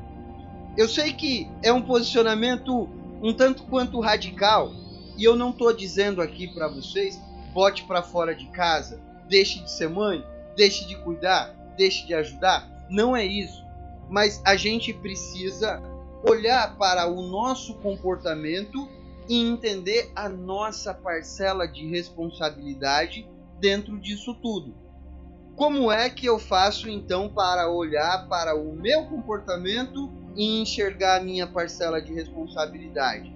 [0.77, 2.89] Eu sei que é um posicionamento
[3.23, 4.73] um tanto quanto radical,
[5.17, 7.21] e eu não estou dizendo aqui para vocês,
[7.53, 10.27] bote para fora de casa, deixe de ser mãe,
[10.57, 12.69] deixe de cuidar, deixe de ajudar.
[12.91, 13.65] Não é isso.
[14.11, 15.81] Mas a gente precisa
[16.29, 18.89] olhar para o nosso comportamento
[19.29, 23.27] e entender a nossa parcela de responsabilidade
[23.61, 24.75] dentro disso tudo.
[25.55, 31.23] Como é que eu faço então para olhar para o meu comportamento e enxergar a
[31.23, 33.33] minha parcela de responsabilidade?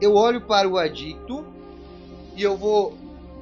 [0.00, 1.44] Eu olho para o adicto
[2.36, 2.96] e eu vou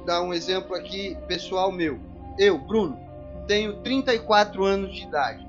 [0.09, 1.99] dar um exemplo aqui pessoal meu.
[2.35, 2.99] Eu, Bruno,
[3.47, 5.47] tenho 34 anos de idade.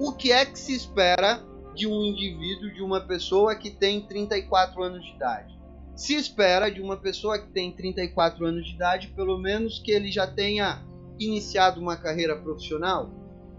[0.00, 1.42] O que é que se espera
[1.74, 5.60] de um indivíduo, de uma pessoa que tem 34 anos de idade.
[5.94, 10.10] Se espera de uma pessoa que tem 34 anos de idade, pelo menos que ele
[10.10, 10.82] já tenha
[11.18, 13.10] iniciado uma carreira profissional.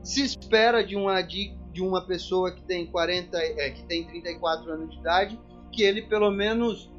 [0.01, 4.89] Se espera de uma, de uma pessoa que tem 40, é, que tem 34 anos
[4.89, 5.39] de idade,
[5.71, 6.91] que ele pelo menos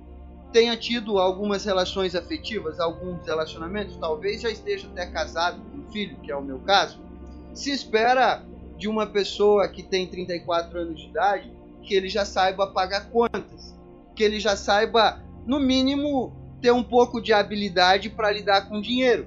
[0.53, 6.17] tenha tido algumas relações afetivas, alguns relacionamentos, talvez já esteja até casado com um filho,
[6.21, 6.99] que é o meu caso.
[7.55, 8.45] Se espera
[8.77, 11.53] de uma pessoa que tem 34 anos de idade
[11.83, 13.79] que ele já saiba pagar contas,
[14.15, 19.27] que ele já saiba, no mínimo, ter um pouco de habilidade para lidar com dinheiro.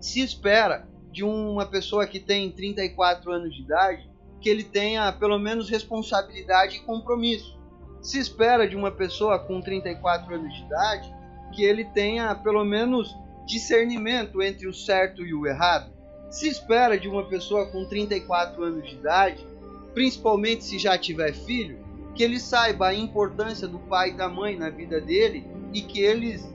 [0.00, 4.08] Se espera de uma pessoa que tem 34 anos de idade
[4.40, 7.57] que ele tenha pelo menos responsabilidade e compromisso.
[8.00, 11.14] Se espera de uma pessoa com 34 anos de idade
[11.52, 13.16] que ele tenha pelo menos
[13.46, 15.98] discernimento entre o certo e o errado
[16.30, 19.46] se espera de uma pessoa com 34 anos de idade,
[19.94, 21.78] principalmente se já tiver filho,
[22.14, 26.00] que ele saiba a importância do pai e da mãe na vida dele e que
[26.00, 26.46] eles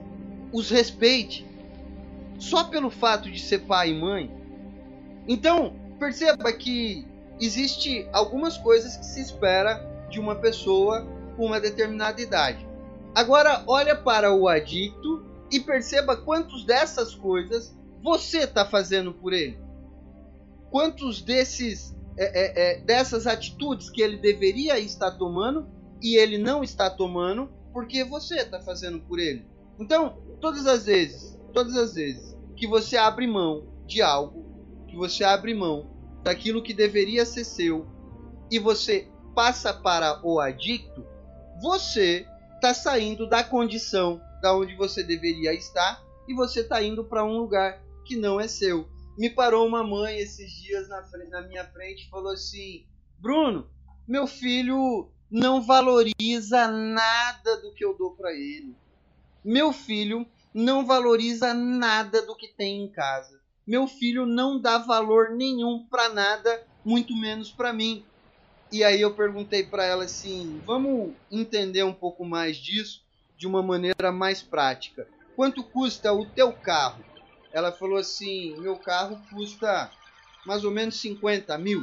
[0.52, 1.46] os respeite
[2.38, 4.30] só pelo fato de ser pai e mãe.
[5.26, 7.06] Então, perceba que
[7.40, 12.66] existe algumas coisas que se espera de uma pessoa com uma determinada idade.
[13.14, 19.64] Agora, olha para o adicto e perceba quantos dessas coisas você está fazendo por ele
[20.74, 25.68] quantos desses é, é, é, dessas atitudes que ele deveria estar tomando
[26.02, 29.46] e ele não está tomando porque você está fazendo por ele.
[29.78, 34.44] Então, todas as vezes, todas as vezes que você abre mão de algo,
[34.88, 35.86] que você abre mão
[36.24, 37.86] daquilo que deveria ser seu
[38.50, 41.06] e você passa para o adicto,
[41.60, 47.24] você está saindo da condição da onde você deveria estar e você está indo para
[47.24, 51.42] um lugar que não é seu me parou uma mãe esses dias na, frente, na
[51.42, 52.84] minha frente e falou assim:
[53.18, 53.68] Bruno,
[54.06, 58.76] meu filho não valoriza nada do que eu dou para ele.
[59.44, 63.40] Meu filho não valoriza nada do que tem em casa.
[63.66, 68.04] Meu filho não dá valor nenhum para nada, muito menos para mim.
[68.70, 73.02] E aí eu perguntei para ela assim: "Vamos entender um pouco mais disso
[73.36, 75.08] de uma maneira mais prática.
[75.36, 77.04] Quanto custa o teu carro?"
[77.54, 79.96] ela falou assim: meu carro custa
[80.44, 81.80] mais ou menos 50 mil.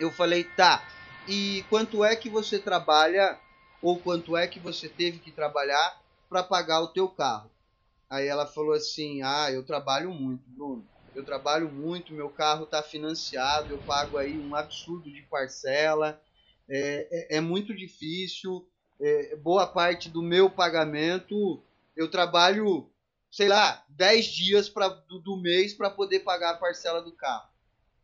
[0.00, 0.84] Eu falei, tá.
[1.28, 3.40] E quanto é que você trabalha
[3.80, 5.96] ou quanto é que você teve que trabalhar
[6.28, 7.50] para pagar o teu carro?
[8.10, 10.84] Aí ela falou assim: ah, eu trabalho muito, Bruno.
[11.14, 16.20] Eu trabalho muito, meu carro está financiado, eu pago aí um absurdo de parcela,
[16.68, 18.66] é, é, é muito difícil.
[19.00, 21.64] É, boa parte do meu pagamento
[21.96, 22.90] eu trabalho
[23.30, 27.48] sei lá, 10 dias pra, do, do mês para poder pagar a parcela do carro.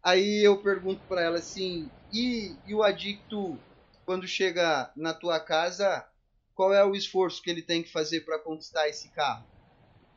[0.02, 3.58] Aí eu pergunto para ela assim: e, e o adicto,
[4.04, 6.06] quando chega na tua casa,
[6.54, 9.44] qual é o esforço que ele tem que fazer para conquistar esse carro?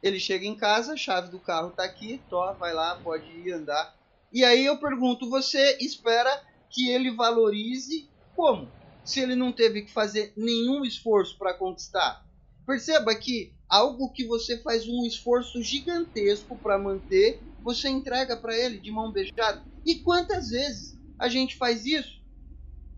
[0.02, 3.52] Ele chega em casa, a chave do carro tá aqui, tó, vai lá, pode ir
[3.52, 3.96] andar.
[4.32, 6.30] E aí eu pergunto, você espera
[6.70, 8.72] que ele valorize como?
[9.04, 12.24] Se ele não teve que fazer nenhum esforço para conquistar.
[12.66, 18.80] Perceba que algo que você faz um esforço gigantesco para manter, você entrega para ele
[18.80, 19.66] de mão beijada.
[19.86, 22.20] E quantas vezes a gente faz isso?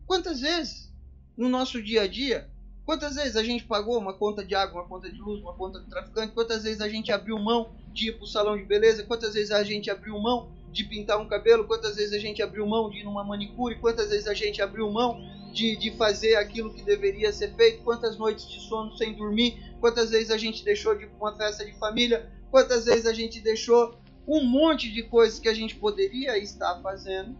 [0.06, 0.94] Quantas vezes
[1.38, 2.51] no nosso dia a dia?
[2.86, 5.80] Quantas vezes a gente pagou uma conta de água, uma conta de luz, uma conta
[5.80, 6.34] de traficante?
[6.34, 9.04] Quantas vezes a gente abriu mão de ir para o salão de beleza?
[9.04, 11.66] Quantas vezes a gente abriu mão de pintar um cabelo?
[11.66, 13.76] Quantas vezes a gente abriu mão de ir numa manicure?
[13.76, 15.22] Quantas vezes a gente abriu mão
[15.54, 17.84] de, de fazer aquilo que deveria ser feito?
[17.84, 19.62] Quantas noites de sono sem dormir?
[19.80, 22.32] Quantas vezes a gente deixou de uma festa de família?
[22.50, 23.96] Quantas vezes a gente deixou
[24.28, 27.36] um monte de coisas que a gente poderia estar fazendo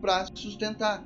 [0.00, 1.04] para sustentar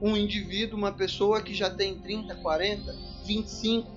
[0.00, 3.90] um indivíduo, uma pessoa que já tem 30, 40, 25,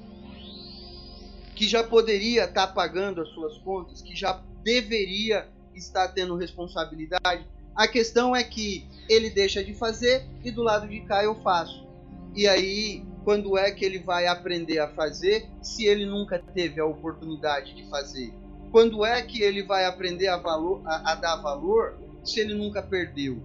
[1.55, 7.45] que já poderia estar pagando as suas contas, que já deveria estar tendo responsabilidade.
[7.75, 11.87] A questão é que ele deixa de fazer e do lado de cá eu faço.
[12.35, 16.85] E aí, quando é que ele vai aprender a fazer se ele nunca teve a
[16.85, 18.33] oportunidade de fazer?
[18.71, 22.81] Quando é que ele vai aprender a, valor, a, a dar valor se ele nunca
[22.81, 23.41] perdeu?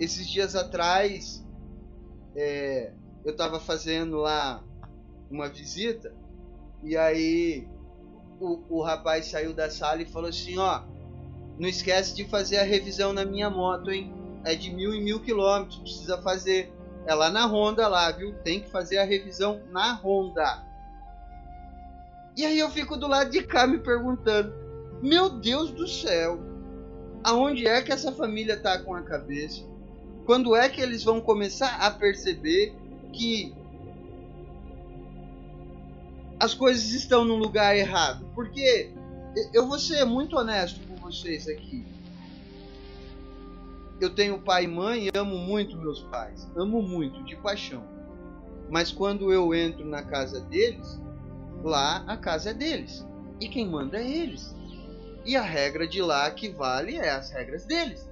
[0.00, 1.44] Esses dias atrás,
[2.34, 4.64] é, eu estava fazendo lá
[5.30, 6.12] uma visita
[6.82, 7.68] e aí
[8.40, 10.82] o, o rapaz saiu da sala e falou assim: Ó,
[11.58, 14.12] não esquece de fazer a revisão na minha moto, hein?
[14.44, 16.72] É de mil e mil quilômetros, precisa fazer.
[17.06, 18.34] É lá na Honda, lá, viu?
[18.42, 20.64] Tem que fazer a revisão na Honda.
[22.36, 24.54] E aí eu fico do lado de cá me perguntando:
[25.02, 26.40] Meu Deus do céu,
[27.22, 29.69] aonde é que essa família tá com a cabeça?
[30.26, 32.74] Quando é que eles vão começar a perceber
[33.12, 33.54] que
[36.38, 38.24] as coisas estão no lugar errado?
[38.34, 38.92] Porque
[39.52, 41.84] eu vou ser muito honesto com vocês aqui.
[44.00, 46.48] Eu tenho pai e mãe e amo muito meus pais.
[46.56, 47.84] Amo muito, de paixão.
[48.70, 51.00] Mas quando eu entro na casa deles,
[51.62, 53.06] lá a casa é deles.
[53.40, 54.54] E quem manda é eles.
[55.24, 58.09] E a regra de lá que vale é as regras deles.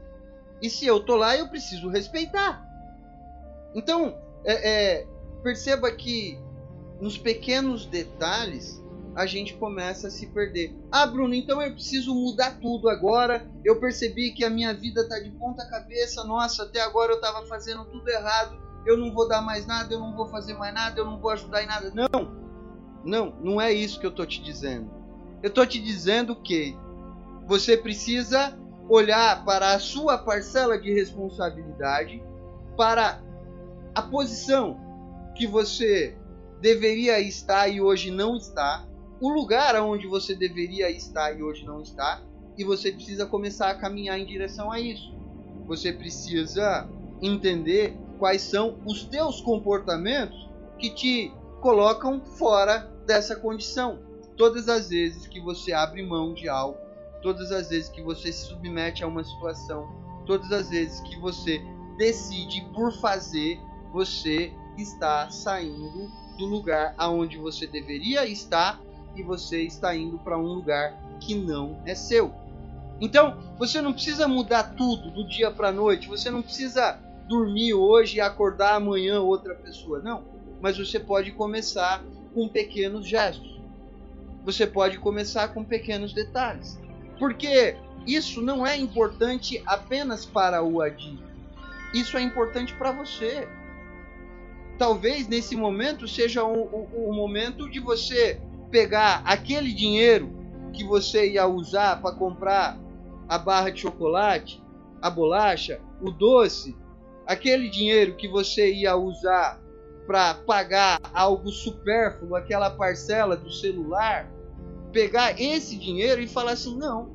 [0.61, 2.67] E se eu tô lá, eu preciso respeitar.
[3.75, 5.07] Então, é, é,
[5.43, 6.39] perceba que
[7.01, 8.83] nos pequenos detalhes
[9.15, 10.77] a gente começa a se perder.
[10.93, 13.51] Ah, Bruno, então eu preciso mudar tudo agora.
[13.65, 16.23] Eu percebi que a minha vida tá de ponta cabeça.
[16.23, 18.57] Nossa, até agora eu tava fazendo tudo errado.
[18.87, 21.31] Eu não vou dar mais nada, eu não vou fazer mais nada, eu não vou
[21.33, 21.93] ajudar em nada.
[21.93, 22.39] Não.
[23.05, 24.91] Não, não é isso que eu tô te dizendo.
[25.43, 26.77] Eu tô te dizendo que
[27.47, 28.57] você precisa
[28.89, 32.23] olhar para a sua parcela de responsabilidade,
[32.77, 33.21] para
[33.95, 34.79] a posição
[35.35, 36.17] que você
[36.61, 38.87] deveria estar e hoje não está,
[39.21, 42.23] o lugar onde você deveria estar e hoje não está,
[42.57, 45.15] e você precisa começar a caminhar em direção a isso.
[45.67, 46.89] Você precisa
[47.21, 50.49] entender quais são os teus comportamentos
[50.79, 54.01] que te colocam fora dessa condição.
[54.37, 56.79] Todas as vezes que você abre mão de algo,
[57.23, 59.89] todas as vezes que você se submete a uma situação,
[60.27, 61.63] todas as vezes que você
[61.97, 63.61] decide por fazer,
[63.93, 68.81] você está saindo do lugar aonde você deveria estar
[69.17, 72.33] e você está indo para um lugar que não é seu.
[73.01, 77.75] Então, você não precisa mudar tudo do dia para a noite, você não precisa dormir
[77.75, 80.25] hoje e acordar amanhã outra pessoa, não.
[80.61, 82.03] Mas você pode começar
[82.35, 83.61] com pequenos gestos.
[84.45, 86.79] Você pode começar com pequenos detalhes.
[87.19, 87.77] Porque
[88.07, 91.19] isso não é importante apenas para o Adi.
[91.93, 93.49] Isso é importante para você.
[94.79, 98.41] Talvez nesse momento seja o, o, o momento de você
[98.71, 100.31] pegar aquele dinheiro
[100.73, 102.79] que você ia usar para comprar
[103.29, 104.63] a barra de chocolate,
[105.03, 106.77] a bolacha, o doce,
[107.27, 109.61] aquele dinheiro que você ia usar
[110.07, 114.31] para pagar algo supérfluo, aquela parcela do celular,
[114.93, 117.11] pegar esse dinheiro e falar assim: não,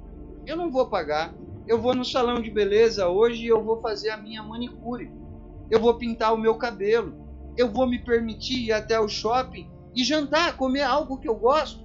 [0.45, 1.33] eu não vou pagar.
[1.65, 5.11] Eu vou no salão de beleza hoje e eu vou fazer a minha manicure.
[5.71, 7.15] Eu vou pintar o meu cabelo.
[7.55, 11.83] Eu vou me permitir ir até o shopping e jantar, comer algo que eu gosto.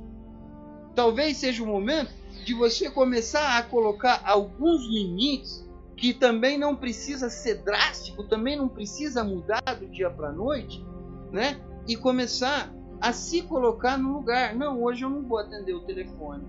[0.94, 2.10] Talvez seja o momento
[2.44, 8.68] de você começar a colocar alguns limites que também não precisa ser drástico, também não
[8.68, 10.84] precisa mudar do dia para noite,
[11.30, 11.60] né?
[11.86, 14.54] E começar a se colocar no lugar.
[14.54, 16.44] Não, hoje eu não vou atender o telefone.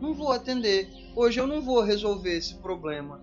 [0.00, 0.88] Não vou atender.
[1.14, 3.22] Hoje eu não vou resolver esse problema.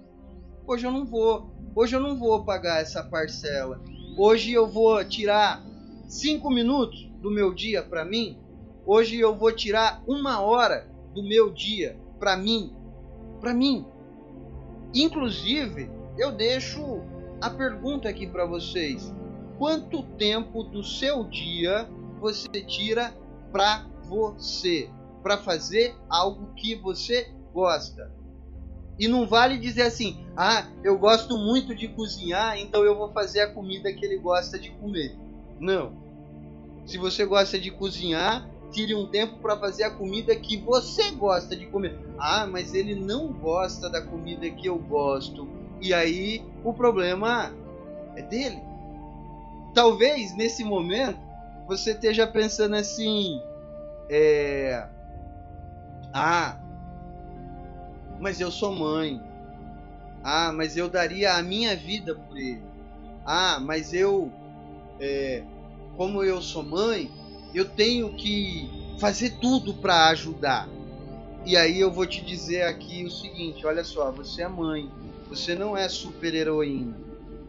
[0.65, 1.51] Hoje eu não vou.
[1.75, 3.81] Hoje eu não vou pagar essa parcela.
[4.17, 5.63] Hoje eu vou tirar
[6.07, 8.41] cinco minutos do meu dia para mim
[8.85, 12.73] Hoje eu vou tirar uma hora do meu dia para mim,
[13.39, 13.85] para mim.
[14.93, 17.01] Inclusive, eu deixo
[17.39, 19.13] a pergunta aqui para vocês:
[19.59, 21.87] quanto tempo do seu dia
[22.21, 23.11] você tira
[23.51, 24.89] para você,
[25.23, 28.11] para fazer algo que você gosta?
[28.99, 33.41] E não vale dizer assim: "Ah, eu gosto muito de cozinhar, então eu vou fazer
[33.41, 35.17] a comida que ele gosta de comer".
[35.59, 35.93] Não.
[36.85, 41.55] Se você gosta de cozinhar, tire um tempo para fazer a comida que você gosta
[41.55, 41.97] de comer.
[42.19, 45.47] Ah, mas ele não gosta da comida que eu gosto.
[45.81, 47.51] E aí o problema
[48.15, 48.61] é dele.
[49.73, 51.30] Talvez nesse momento
[51.71, 53.41] você esteja pensando assim:
[54.09, 54.85] é.
[56.13, 56.59] Ah,
[58.19, 59.21] mas eu sou mãe.
[60.21, 62.61] Ah, mas eu daria a minha vida por ele.
[63.25, 64.29] Ah, mas eu.
[64.99, 65.43] É,
[65.95, 67.09] como eu sou mãe,
[67.55, 68.69] eu tenho que
[68.99, 70.67] fazer tudo para ajudar.
[71.45, 74.91] E aí eu vou te dizer aqui o seguinte: olha só, você é mãe,
[75.29, 76.99] você não é super heroína.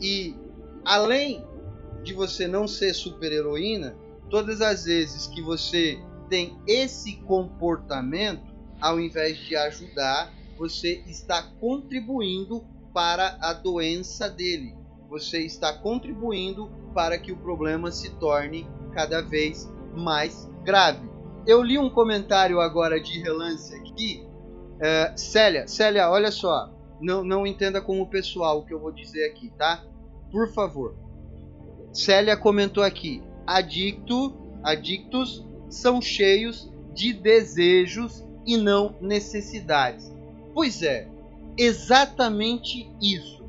[0.00, 0.36] E
[0.84, 1.44] além
[2.04, 3.96] de você não ser super heroína,
[4.32, 8.50] todas as vezes que você tem esse comportamento,
[8.80, 12.64] ao invés de ajudar, você está contribuindo
[12.94, 14.74] para a doença dele.
[15.10, 21.06] Você está contribuindo para que o problema se torne cada vez mais grave.
[21.46, 24.26] Eu li um comentário agora de relance aqui.
[24.80, 26.72] É, Célia, Célia, olha só.
[26.98, 29.84] Não, não entenda como pessoal o que eu vou dizer aqui, tá?
[30.30, 30.96] Por favor.
[31.92, 40.12] Célia comentou aqui: adicto, adictos são cheios de desejos e não necessidades.
[40.54, 41.08] Pois é,
[41.56, 43.42] exatamente isso.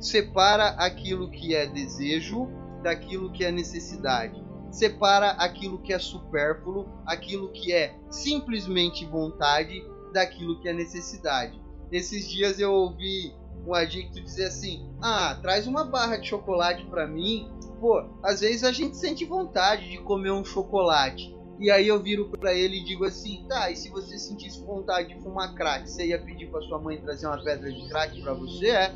[0.00, 2.48] Separa aquilo que é desejo
[2.82, 4.42] daquilo que é necessidade.
[4.70, 11.58] Separa aquilo que é supérfluo, aquilo que é simplesmente vontade, daquilo que é necessidade.
[11.90, 13.32] Esses dias eu ouvi
[13.66, 17.50] um adicto dizer assim: "Ah, traz uma barra de chocolate para mim".
[17.80, 21.36] Pô, às vezes a gente sente vontade de comer um chocolate.
[21.60, 25.14] E aí eu viro para ele e digo assim: "Tá, e se você sentisse vontade
[25.14, 28.34] de fumar crack, você ia pedir para sua mãe trazer uma pedra de crack para
[28.34, 28.92] você?" É.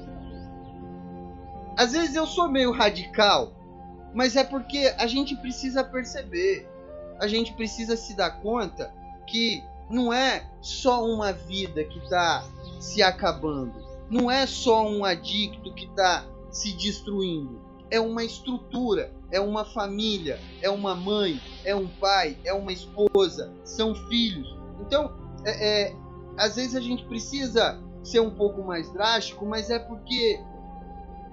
[1.77, 3.53] Às vezes eu sou meio radical,
[4.15, 6.69] mas é porque a gente precisa perceber,
[7.19, 8.93] a gente precisa se dar conta
[9.27, 12.45] que não é só uma vida que está
[12.79, 13.73] se acabando,
[14.11, 17.61] não é só um adicto que está se destruindo,
[17.93, 23.53] é uma estrutura, é uma família, é uma mãe, é um pai, é uma esposa,
[23.65, 24.59] são filhos.
[24.81, 25.13] Então,
[25.45, 25.97] é, é,
[26.39, 30.41] às vezes a gente precisa ser um pouco mais drástico, mas é porque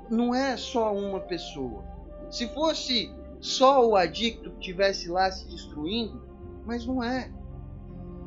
[0.09, 1.81] não é só uma pessoa.
[2.29, 3.09] Se fosse
[3.39, 6.21] só o adicto que estivesse lá se destruindo,
[6.65, 7.31] mas não é.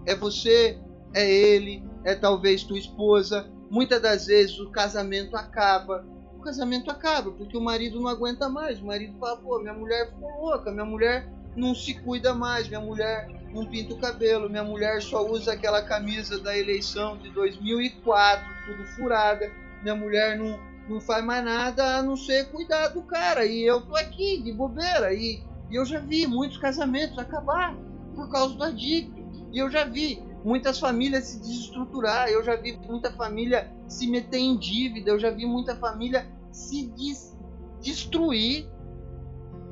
[0.07, 0.79] É você,
[1.13, 3.47] é ele, é talvez tua esposa.
[3.71, 6.03] Muitas das vezes o casamento acaba.
[6.43, 8.81] O casamento acaba porque o marido não aguenta mais.
[8.81, 12.81] O marido fala: pô, minha mulher ficou louca, minha mulher não se cuida mais, minha
[12.81, 18.45] mulher não pinta o cabelo, minha mulher só usa aquela camisa da eleição de 2004,
[18.67, 19.53] tudo furada,
[19.83, 20.59] minha mulher não
[20.89, 23.47] não faz mais nada a não ser cuidar do cara.
[23.47, 25.15] E eu tô aqui de bobeira.
[25.15, 27.77] E, e eu já vi muitos casamentos acabar
[28.17, 29.23] por causa do adicto.
[29.53, 32.29] E eu já vi muitas famílias se desestruturar.
[32.29, 35.11] Eu já vi muita família se meter em dívida.
[35.11, 37.37] Eu já vi muita família se des
[37.81, 38.67] destruir.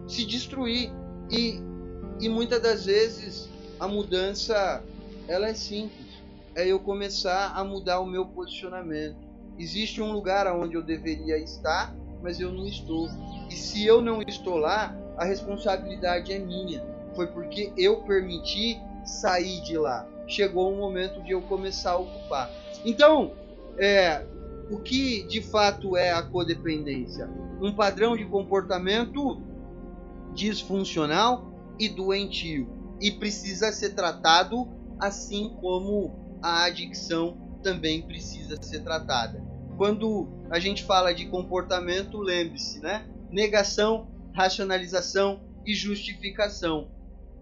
[0.07, 0.93] Se destruir.
[1.31, 1.61] E,
[2.21, 3.49] e muitas das vezes
[3.79, 4.83] a mudança
[5.29, 6.09] ela é simples.
[6.55, 9.31] É eu começar a mudar o meu posicionamento
[9.61, 13.11] Existe um lugar onde eu deveria estar, mas eu não estou.
[13.51, 16.83] E se eu não estou lá, a responsabilidade é minha.
[17.15, 20.09] Foi porque eu permiti sair de lá.
[20.31, 22.51] Chegou o momento de eu começar a ocupar.
[22.85, 23.33] Então,
[23.79, 24.25] é,
[24.71, 27.29] o que de fato é a codependência?
[27.61, 29.43] Um padrão de comportamento
[30.35, 39.51] disfuncional e doentio e precisa ser tratado assim como a adicção também precisa ser tratada
[39.81, 43.09] quando a gente fala de comportamento, lembre-se, né?
[43.31, 46.91] Negação, racionalização e justificação.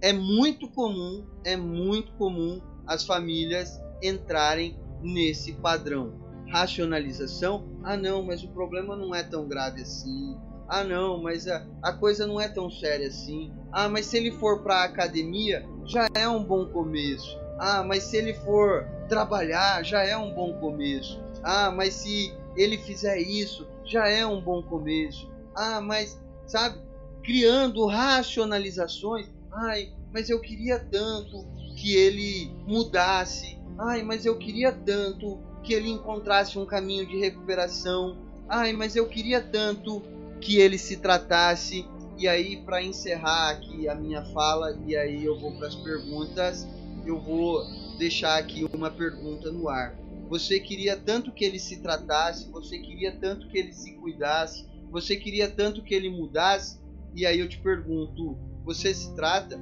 [0.00, 6.12] É muito comum, é muito comum as famílias entrarem nesse padrão.
[6.48, 10.36] Racionalização, ah não, mas o problema não é tão grave assim.
[10.66, 13.52] Ah não, mas a, a coisa não é tão séria assim.
[13.70, 17.38] Ah, mas se ele for para a academia, já é um bom começo.
[17.58, 21.20] Ah, mas se ele for trabalhar, já é um bom começo.
[21.42, 25.30] Ah, mas se ele fizer isso, já é um bom começo.
[25.54, 26.78] Ah, mas, sabe,
[27.22, 29.26] criando racionalizações.
[29.52, 31.46] Ai, mas eu queria tanto
[31.78, 33.56] que ele mudasse.
[33.78, 38.16] Ai, mas eu queria tanto que ele encontrasse um caminho de recuperação.
[38.48, 40.02] Ai, mas eu queria tanto
[40.40, 41.86] que ele se tratasse.
[42.18, 46.66] E aí, para encerrar aqui a minha fala, e aí eu vou para as perguntas,
[47.06, 47.64] eu vou
[47.96, 49.96] deixar aqui uma pergunta no ar.
[50.28, 55.14] Você queria tanto que ele se tratasse, você queria tanto que ele se cuidasse, você
[55.14, 56.80] queria tanto que ele mudasse,
[57.14, 59.60] e aí eu te pergunto: você se trata?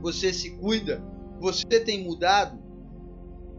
[0.00, 1.02] Você se cuida?
[1.44, 2.58] Você tem mudado?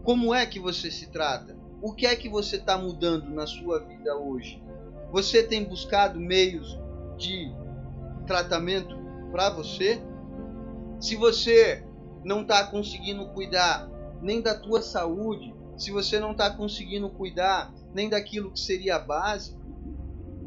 [0.02, 1.56] Como é que você se trata?
[1.80, 4.60] O que é que você está mudando na sua vida hoje?
[5.12, 6.76] Você tem buscado meios
[7.16, 7.48] de
[8.26, 8.98] tratamento
[9.30, 10.02] para você?
[10.98, 11.84] Se você
[12.24, 13.88] não está conseguindo cuidar
[14.20, 19.60] nem da tua saúde, se você não está conseguindo cuidar nem daquilo que seria básico,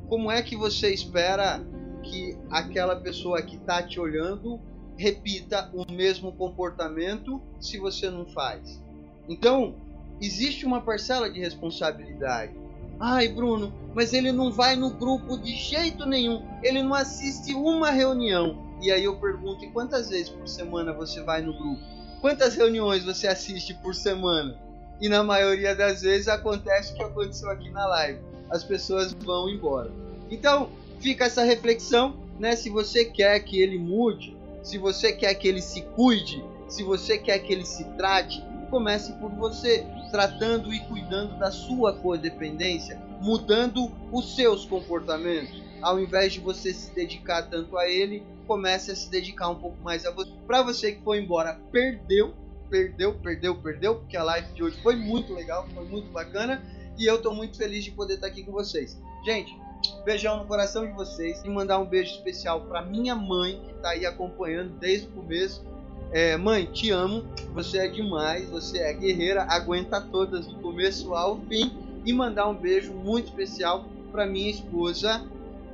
[0.09, 1.65] como é que você espera
[2.03, 4.59] que aquela pessoa que está te olhando
[4.99, 8.81] repita o mesmo comportamento se você não faz?
[9.29, 9.75] Então,
[10.21, 12.51] existe uma parcela de responsabilidade.
[12.99, 16.45] Ai, Bruno, mas ele não vai no grupo de jeito nenhum.
[16.61, 18.75] Ele não assiste uma reunião.
[18.81, 21.81] E aí eu pergunto: e quantas vezes por semana você vai no grupo?
[22.19, 24.59] Quantas reuniões você assiste por semana?
[24.99, 28.19] E na maioria das vezes acontece o que aconteceu aqui na live.
[28.49, 29.89] As pessoas vão embora.
[30.29, 30.69] Então,
[30.99, 32.53] fica essa reflexão, né?
[32.57, 37.17] Se você quer que ele mude, se você quer que ele se cuide, se você
[37.17, 43.91] quer que ele se trate, comece por você, tratando e cuidando da sua codependência, mudando
[44.11, 45.63] os seus comportamentos.
[45.81, 49.77] Ao invés de você se dedicar tanto a ele, comece a se dedicar um pouco
[49.81, 50.31] mais a você.
[50.45, 52.33] Para você que foi embora, perdeu,
[52.69, 56.63] perdeu, perdeu, perdeu, porque a live de hoje foi muito legal, foi muito bacana
[56.97, 58.99] e eu estou muito feliz de poder estar aqui com vocês.
[59.23, 59.55] Gente,
[60.03, 63.89] beijão no coração de vocês e mandar um beijo especial para minha mãe que está
[63.89, 65.63] aí acompanhando desde o começo
[66.11, 67.23] é, mãe, te amo,
[67.53, 71.71] você é demais, você é guerreira, aguenta todas do começo ao fim.
[72.05, 75.23] E mandar um beijo muito especial para minha esposa,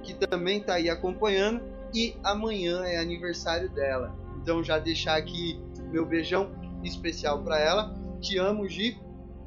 [0.03, 1.61] que também está aí acompanhando.
[1.94, 4.14] E amanhã é aniversário dela.
[4.41, 5.60] Então já deixar aqui
[5.91, 6.49] meu beijão
[6.84, 7.95] especial para ela.
[8.19, 8.99] Te amo, Gi.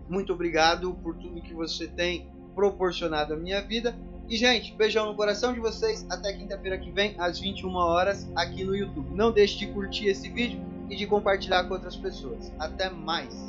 [0.08, 3.94] Muito obrigado por tudo que você tem proporcionado à minha vida.
[4.28, 6.04] E, gente, beijão no coração de vocês.
[6.10, 9.14] Até quinta-feira que vem, às 21 horas, aqui no YouTube.
[9.14, 10.60] Não deixe de curtir esse vídeo
[10.90, 12.52] e de compartilhar com outras pessoas.
[12.58, 13.48] Até mais!